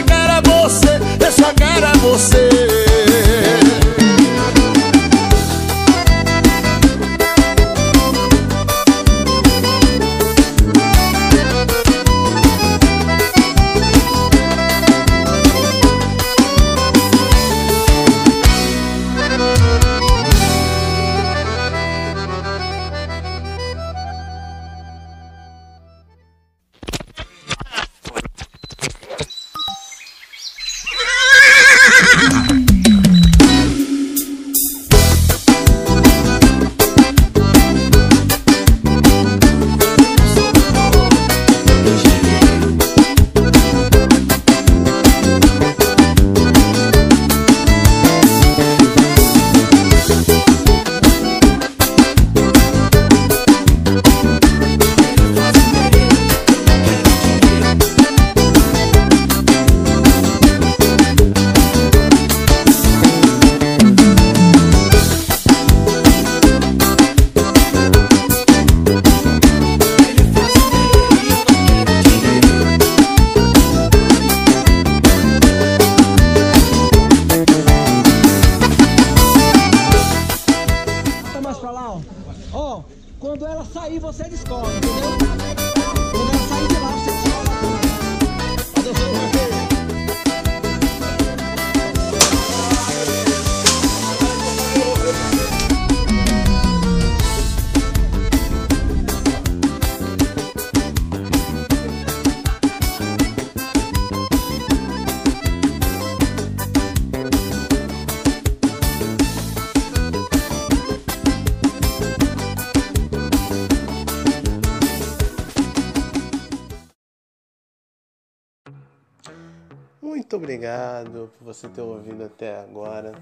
Muito 120.28 120.36
obrigado 120.44 121.32
por 121.40 121.46
você 121.46 121.70
ter 121.70 121.80
ouvido 121.80 122.26
até 122.26 122.60
agora, 122.60 123.14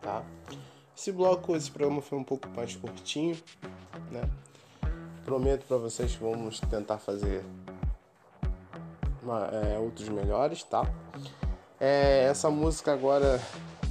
tá? 0.00 0.22
Esse 0.96 1.12
bloco, 1.12 1.54
esse 1.54 1.70
programa 1.70 2.00
foi 2.00 2.16
um 2.16 2.24
pouco 2.24 2.48
mais 2.48 2.74
curtinho, 2.74 3.36
né? 4.10 4.22
Prometo 5.22 5.66
para 5.68 5.76
vocês 5.76 6.16
que 6.16 6.22
vamos 6.24 6.60
tentar 6.60 6.96
fazer 6.96 7.44
uma- 9.22 9.48
é, 9.48 9.78
outros 9.78 10.08
melhores, 10.08 10.62
tá? 10.62 10.90
É, 11.78 12.22
essa 12.22 12.48
música 12.48 12.94
agora 12.94 13.38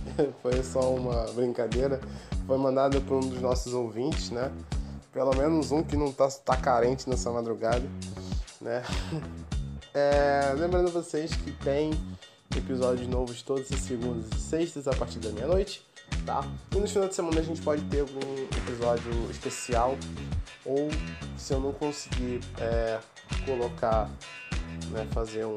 foi 0.41 0.63
só 0.63 0.91
uma 0.91 1.31
brincadeira, 1.33 2.01
foi 2.47 2.57
mandada 2.57 2.99
por 2.99 3.17
um 3.17 3.29
dos 3.29 3.41
nossos 3.41 3.75
ouvintes, 3.75 4.31
né? 4.31 4.51
Pelo 5.11 5.35
menos 5.35 5.71
um 5.71 5.83
que 5.83 5.95
não 5.95 6.11
tá, 6.11 6.27
tá 6.43 6.57
carente 6.57 7.07
nessa 7.07 7.29
madrugada, 7.29 7.87
né? 8.59 8.81
É, 9.95 10.51
lembrando 10.57 10.91
vocês 10.91 11.35
que 11.35 11.51
tem 11.51 11.91
episódios 12.55 13.07
novos 13.07 13.41
todas 13.41 13.71
as 13.71 13.79
segundas 13.79 14.25
e 14.35 14.39
sextas 14.39 14.87
a 14.87 14.93
partir 14.93 15.19
da 15.19 15.29
meia-noite, 15.31 15.85
tá? 16.25 16.43
E 16.75 16.79
no 16.79 16.87
final 16.87 17.07
de 17.07 17.15
semana 17.15 17.39
a 17.39 17.43
gente 17.43 17.61
pode 17.61 17.81
ter 17.83 18.01
algum 18.01 18.43
episódio 18.57 19.11
especial 19.31 19.97
ou 20.65 20.89
se 21.37 21.53
eu 21.53 21.59
não 21.59 21.73
conseguir 21.73 22.39
é, 22.59 22.99
colocar, 23.45 24.09
né, 24.91 25.07
fazer 25.11 25.45
um 25.45 25.55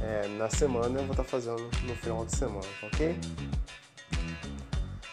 é, 0.00 0.28
na 0.38 0.50
semana, 0.50 0.98
eu 0.98 1.04
vou 1.04 1.12
estar 1.12 1.24
fazendo 1.24 1.62
no 1.84 1.96
final 1.96 2.24
de 2.24 2.36
semana, 2.36 2.66
tá 2.80 2.86
ok? 2.86 3.16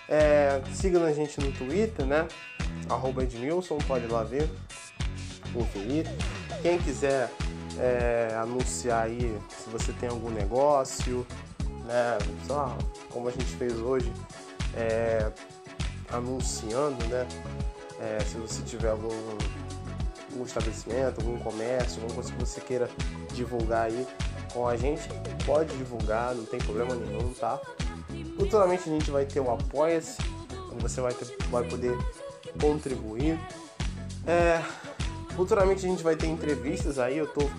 É, 0.07 0.61
siga 0.73 1.01
a 1.05 1.13
gente 1.13 1.39
no 1.39 1.51
Twitter, 1.53 2.05
né? 2.05 2.27
Arroba 2.89 3.23
Edmilson, 3.23 3.77
pode 3.87 4.05
ir 4.05 4.11
lá 4.11 4.23
ver, 4.23 4.49
conferir. 5.53 6.05
Quem 6.61 6.77
quiser 6.79 7.31
é, 7.81 8.35
anunciar 8.35 9.05
aí 9.05 9.35
se 9.49 9.69
você 9.71 9.91
tem 9.93 10.07
algum 10.07 10.29
negócio, 10.29 11.25
né? 11.85 12.17
Lá, 12.47 12.77
como 13.09 13.27
a 13.27 13.31
gente 13.31 13.55
fez 13.55 13.73
hoje, 13.73 14.11
é, 14.75 15.31
anunciando, 16.09 17.03
né? 17.07 17.27
É, 17.99 18.19
se 18.23 18.37
você 18.37 18.61
tiver 18.61 18.91
algum, 18.91 19.09
algum 20.31 20.45
estabelecimento, 20.45 21.21
algum 21.21 21.39
comércio, 21.39 22.01
alguma 22.01 22.15
coisa 22.15 22.31
que 22.31 22.39
você 22.39 22.61
queira 22.61 22.89
divulgar 23.33 23.87
aí 23.87 24.07
com 24.53 24.67
a 24.67 24.77
gente, 24.77 25.07
pode 25.45 25.75
divulgar, 25.75 26.35
não 26.35 26.45
tem 26.45 26.59
problema 26.59 26.93
nenhum, 26.93 27.33
tá? 27.33 27.59
Futuramente 28.37 28.89
a 28.89 28.91
gente 28.93 29.09
vai 29.09 29.25
ter 29.25 29.39
um 29.39 29.51
Apoia-se, 29.51 30.17
você 30.79 31.01
vai, 31.01 31.13
ter, 31.13 31.35
vai 31.49 31.63
poder 31.63 31.97
contribuir. 32.59 33.39
É, 34.25 34.61
futuramente 35.35 35.85
a 35.85 35.89
gente 35.89 36.03
vai 36.03 36.15
ter 36.15 36.27
entrevistas 36.27 36.99
aí, 36.99 37.17
eu 37.17 37.27
tô 37.27 37.49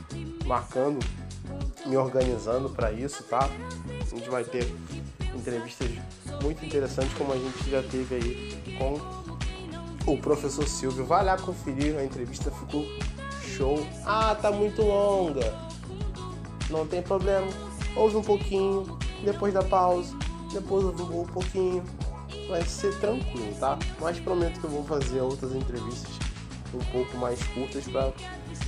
marcando, 0.47 0.99
me 1.87 1.97
organizando 1.97 2.71
para 2.71 2.93
isso, 2.93 3.23
tá? 3.25 3.49
A 4.01 4.15
gente 4.15 4.29
vai 4.29 4.45
ter 4.45 4.73
entrevistas 5.35 5.89
muito 6.43 6.65
interessantes 6.65 7.13
como 7.15 7.33
a 7.33 7.37
gente 7.37 7.71
já 7.71 7.83
teve 7.83 8.15
aí 8.15 8.79
com 8.79 10.13
o 10.13 10.19
professor 10.19 10.67
Silvio. 10.67 11.05
Vai 11.05 11.25
lá 11.25 11.37
conferir, 11.37 11.97
a 11.97 12.05
entrevista 12.05 12.51
ficou 12.51 12.85
show. 13.57 13.87
Ah, 14.05 14.35
tá 14.35 14.51
muito 14.51 14.83
longa. 14.83 15.53
Não 16.71 16.87
tem 16.87 17.03
problema. 17.03 17.47
Ouve 17.95 18.17
um 18.17 18.23
pouquinho, 18.23 18.99
depois 19.25 19.53
da 19.53 19.63
pausa, 19.63 20.17
depois 20.53 20.85
ouve 20.85 21.03
um 21.03 21.27
pouquinho. 21.27 21.85
Vai 22.49 22.63
ser 22.63 22.99
tranquilo, 22.99 23.55
tá? 23.59 23.79
Mas 24.01 24.19
prometo 24.19 24.61
que 24.61 24.65
eu 24.65 24.71
vou 24.71 24.85
fazer 24.85 25.21
outras 25.21 25.55
entrevistas 25.55 26.32
um 26.75 26.85
pouco 26.93 27.17
mais 27.17 27.43
curtas 27.49 27.85
para 27.89 28.13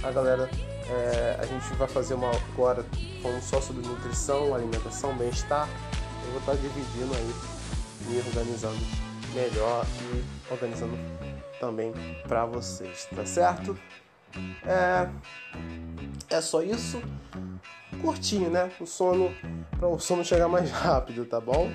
a 0.02 0.12
galera. 0.12 0.50
é, 0.88 1.38
a 1.40 1.46
gente 1.46 1.74
vai 1.74 1.88
fazer 1.88 2.14
uma 2.14 2.30
agora 2.30 2.84
falando 3.22 3.42
só 3.42 3.60
sobre 3.60 3.86
nutrição, 3.86 4.54
alimentação, 4.54 5.16
bem-estar. 5.16 5.68
Eu 6.24 6.30
vou 6.32 6.40
estar 6.40 6.54
dividindo 6.54 7.14
aí, 7.14 7.34
me 8.06 8.18
organizando 8.18 8.78
melhor 9.34 9.86
e 10.00 10.52
organizando 10.52 10.96
também 11.58 11.92
para 12.28 12.44
vocês, 12.46 13.08
tá 13.14 13.24
certo? 13.24 13.76
É, 14.66 15.08
é 16.28 16.40
só 16.40 16.62
isso. 16.62 17.02
Curtinho, 18.00 18.50
né? 18.50 18.70
O 18.80 18.86
sono 18.86 19.32
para 19.78 19.88
o 19.88 19.98
sono 19.98 20.24
chegar 20.24 20.48
mais 20.48 20.70
rápido, 20.72 21.24
tá 21.24 21.40
bom? 21.40 21.72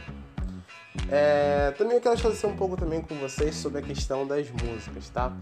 É, 1.11 1.71
também 1.77 1.95
eu 1.95 2.01
quero 2.01 2.15
esclarecer 2.15 2.49
um 2.49 2.55
pouco 2.55 2.75
também 2.75 3.01
com 3.01 3.15
vocês 3.15 3.55
sobre 3.55 3.79
a 3.79 3.81
questão 3.81 4.25
das 4.25 4.49
músicas, 4.49 5.09
tá? 5.09 5.35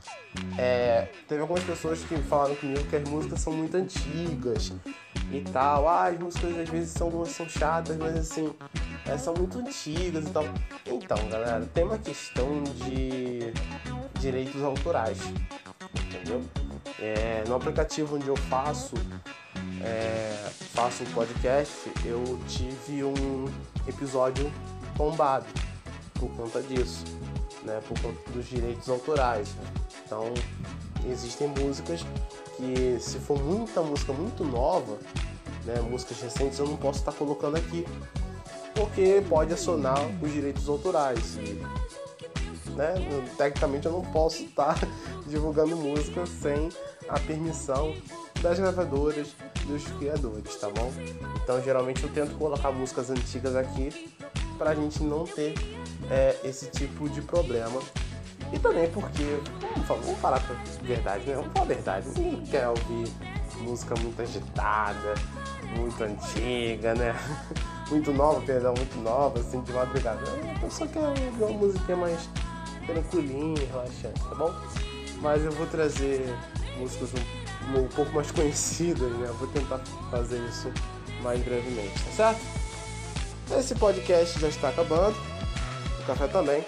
É, 0.57 1.07
teve 1.27 1.41
algumas 1.41 1.63
pessoas 1.63 2.03
que 2.03 2.17
falaram 2.17 2.55
comigo 2.55 2.83
que 2.85 2.95
as 2.95 3.09
músicas 3.09 3.39
são 3.41 3.53
muito 3.53 3.75
antigas 3.75 4.73
e 5.31 5.41
tal. 5.41 5.87
Ah, 5.87 6.07
as 6.07 6.19
músicas 6.19 6.57
às 6.57 6.69
vezes 6.69 6.91
são, 6.91 7.25
são 7.25 7.47
chatas, 7.47 7.95
mas 7.97 8.17
assim, 8.17 8.53
é, 9.05 9.17
são 9.17 9.33
muito 9.33 9.59
antigas 9.59 10.25
e 10.25 10.29
tal. 10.29 10.43
Então, 10.85 11.17
galera, 11.29 11.65
tem 11.73 11.83
uma 11.83 11.97
questão 11.97 12.63
de 12.63 13.53
direitos 14.19 14.61
autorais, 14.61 15.17
entendeu? 15.95 16.43
É, 16.99 17.43
no 17.47 17.55
aplicativo 17.55 18.15
onde 18.15 18.27
eu 18.27 18.35
faço 18.35 18.95
é, 19.81 20.49
faço 20.73 21.03
um 21.03 21.07
podcast, 21.07 21.91
eu 22.05 22.39
tive 22.47 23.03
um 23.03 23.45
episódio 23.87 24.51
tombado 24.97 25.45
por 26.19 26.29
conta 26.31 26.61
disso, 26.61 27.03
né? 27.63 27.79
Por 27.87 27.99
conta 28.01 28.31
dos 28.31 28.45
direitos 28.47 28.89
autorais. 28.89 29.49
né? 29.49 29.63
Então 30.05 30.33
existem 31.09 31.47
músicas 31.47 32.05
que 32.57 32.97
se 32.99 33.19
for 33.19 33.41
muita 33.41 33.81
música 33.81 34.11
muito 34.11 34.43
nova, 34.43 34.97
né? 35.63 35.79
Músicas 35.81 36.21
recentes 36.21 36.59
eu 36.59 36.67
não 36.67 36.77
posso 36.77 36.99
estar 36.99 37.13
colocando 37.13 37.55
aqui. 37.57 37.85
Porque 38.73 39.23
pode 39.27 39.53
acionar 39.53 39.99
os 40.21 40.31
direitos 40.31 40.67
autorais. 40.67 41.37
Né? 42.75 42.93
Tecnicamente 43.35 43.87
eu 43.87 43.91
não 43.91 44.03
posso 44.03 44.43
estar 44.43 44.77
divulgando 45.25 45.75
música 45.75 46.27
sem 46.27 46.69
a 47.09 47.19
permissão 47.19 47.95
das 48.39 48.59
gravadoras, 48.59 49.29
dos 49.65 49.83
criadores, 49.97 50.55
tá 50.57 50.69
bom? 50.69 50.91
Então 51.43 51.59
geralmente 51.63 52.03
eu 52.03 52.09
tento 52.09 52.37
colocar 52.37 52.71
músicas 52.71 53.09
antigas 53.09 53.55
aqui 53.55 53.89
pra 54.57 54.75
gente 54.75 55.01
não 55.03 55.25
ter 55.25 55.53
é, 56.09 56.35
esse 56.43 56.67
tipo 56.67 57.09
de 57.09 57.21
problema. 57.21 57.79
E 58.51 58.59
também 58.59 58.89
porque, 58.89 59.23
vamos 59.59 59.87
falar, 59.87 60.01
vamos 60.01 60.19
falar 60.19 60.37
a 60.37 60.83
verdade, 60.83 61.25
né? 61.25 61.35
Vamos 61.35 61.51
falar 61.53 61.65
a 61.65 61.67
verdade. 61.67 62.07
Ninguém 62.15 62.45
quer 62.45 62.67
ouvir 62.69 63.11
música 63.59 63.95
muito 63.99 64.21
agitada, 64.21 65.13
muito 65.75 66.01
antiga, 66.03 66.93
né? 66.95 67.15
Muito 67.89 68.11
nova, 68.11 68.41
perdão, 68.41 68.73
muito 68.73 68.97
nova, 68.97 69.39
assim, 69.39 69.61
de 69.61 69.71
madrugada. 69.71 70.19
Eu 70.61 70.69
só 70.69 70.85
quero 70.85 71.07
ouvir 71.07 71.29
uma 71.41 71.51
musiquinha 71.51 71.95
mais 71.95 72.29
tranquilinha, 72.85 73.65
relaxante, 73.71 74.21
tá 74.27 74.35
bom? 74.35 74.53
Mas 75.21 75.45
eu 75.45 75.53
vou 75.53 75.65
trazer 75.67 76.35
músicas 76.77 77.11
um, 77.13 77.79
um 77.79 77.87
pouco 77.87 78.11
mais 78.11 78.29
conhecidas, 78.31 79.09
né? 79.13 79.29
Eu 79.29 79.33
vou 79.35 79.47
tentar 79.47 79.79
fazer 80.11 80.37
isso 80.49 80.69
mais 81.23 81.41
brevemente, 81.41 81.93
tá 82.03 82.11
certo? 82.11 82.66
Esse 83.55 83.75
podcast 83.75 84.39
já 84.39 84.49
está 84.49 84.69
acabando, 84.69 85.15
o 86.01 86.03
café 86.05 86.27
também. 86.27 86.63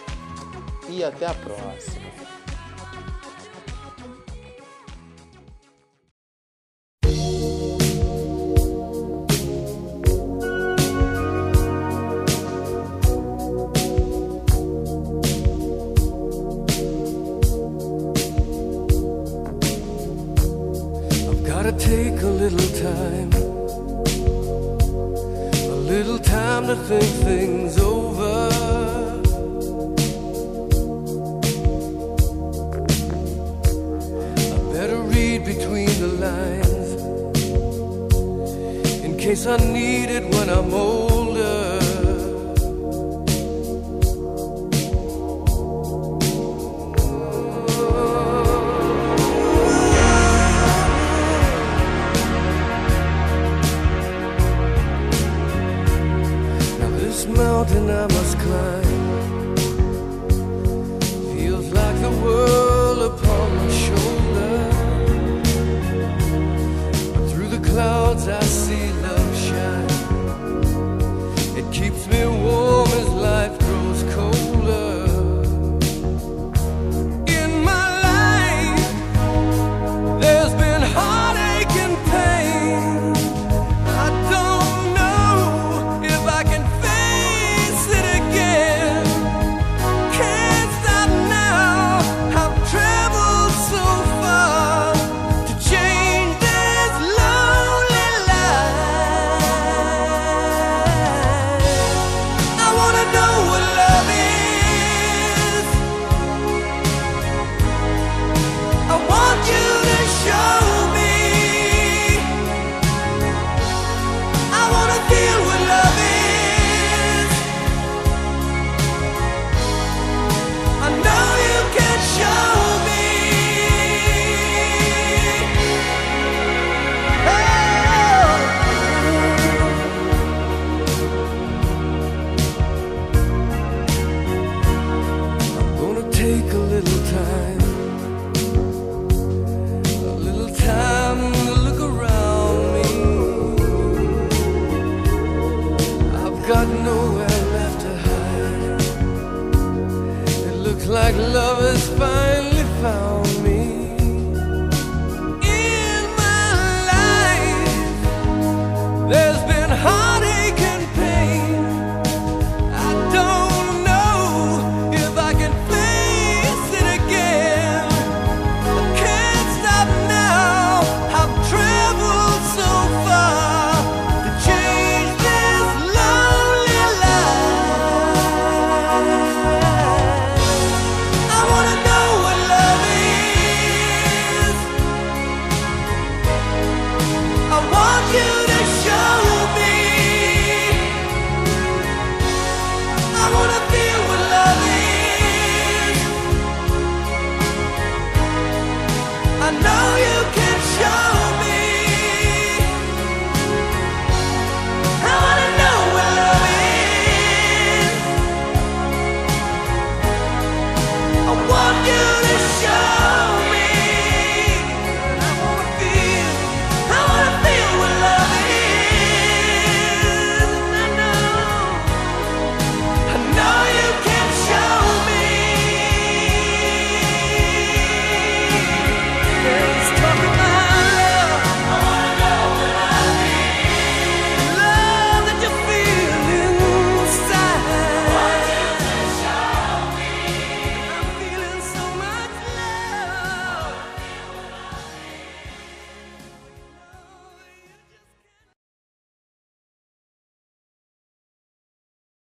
E 0.88 1.04
até 1.04 1.28
a 1.28 1.34
próxima. 1.34 2.09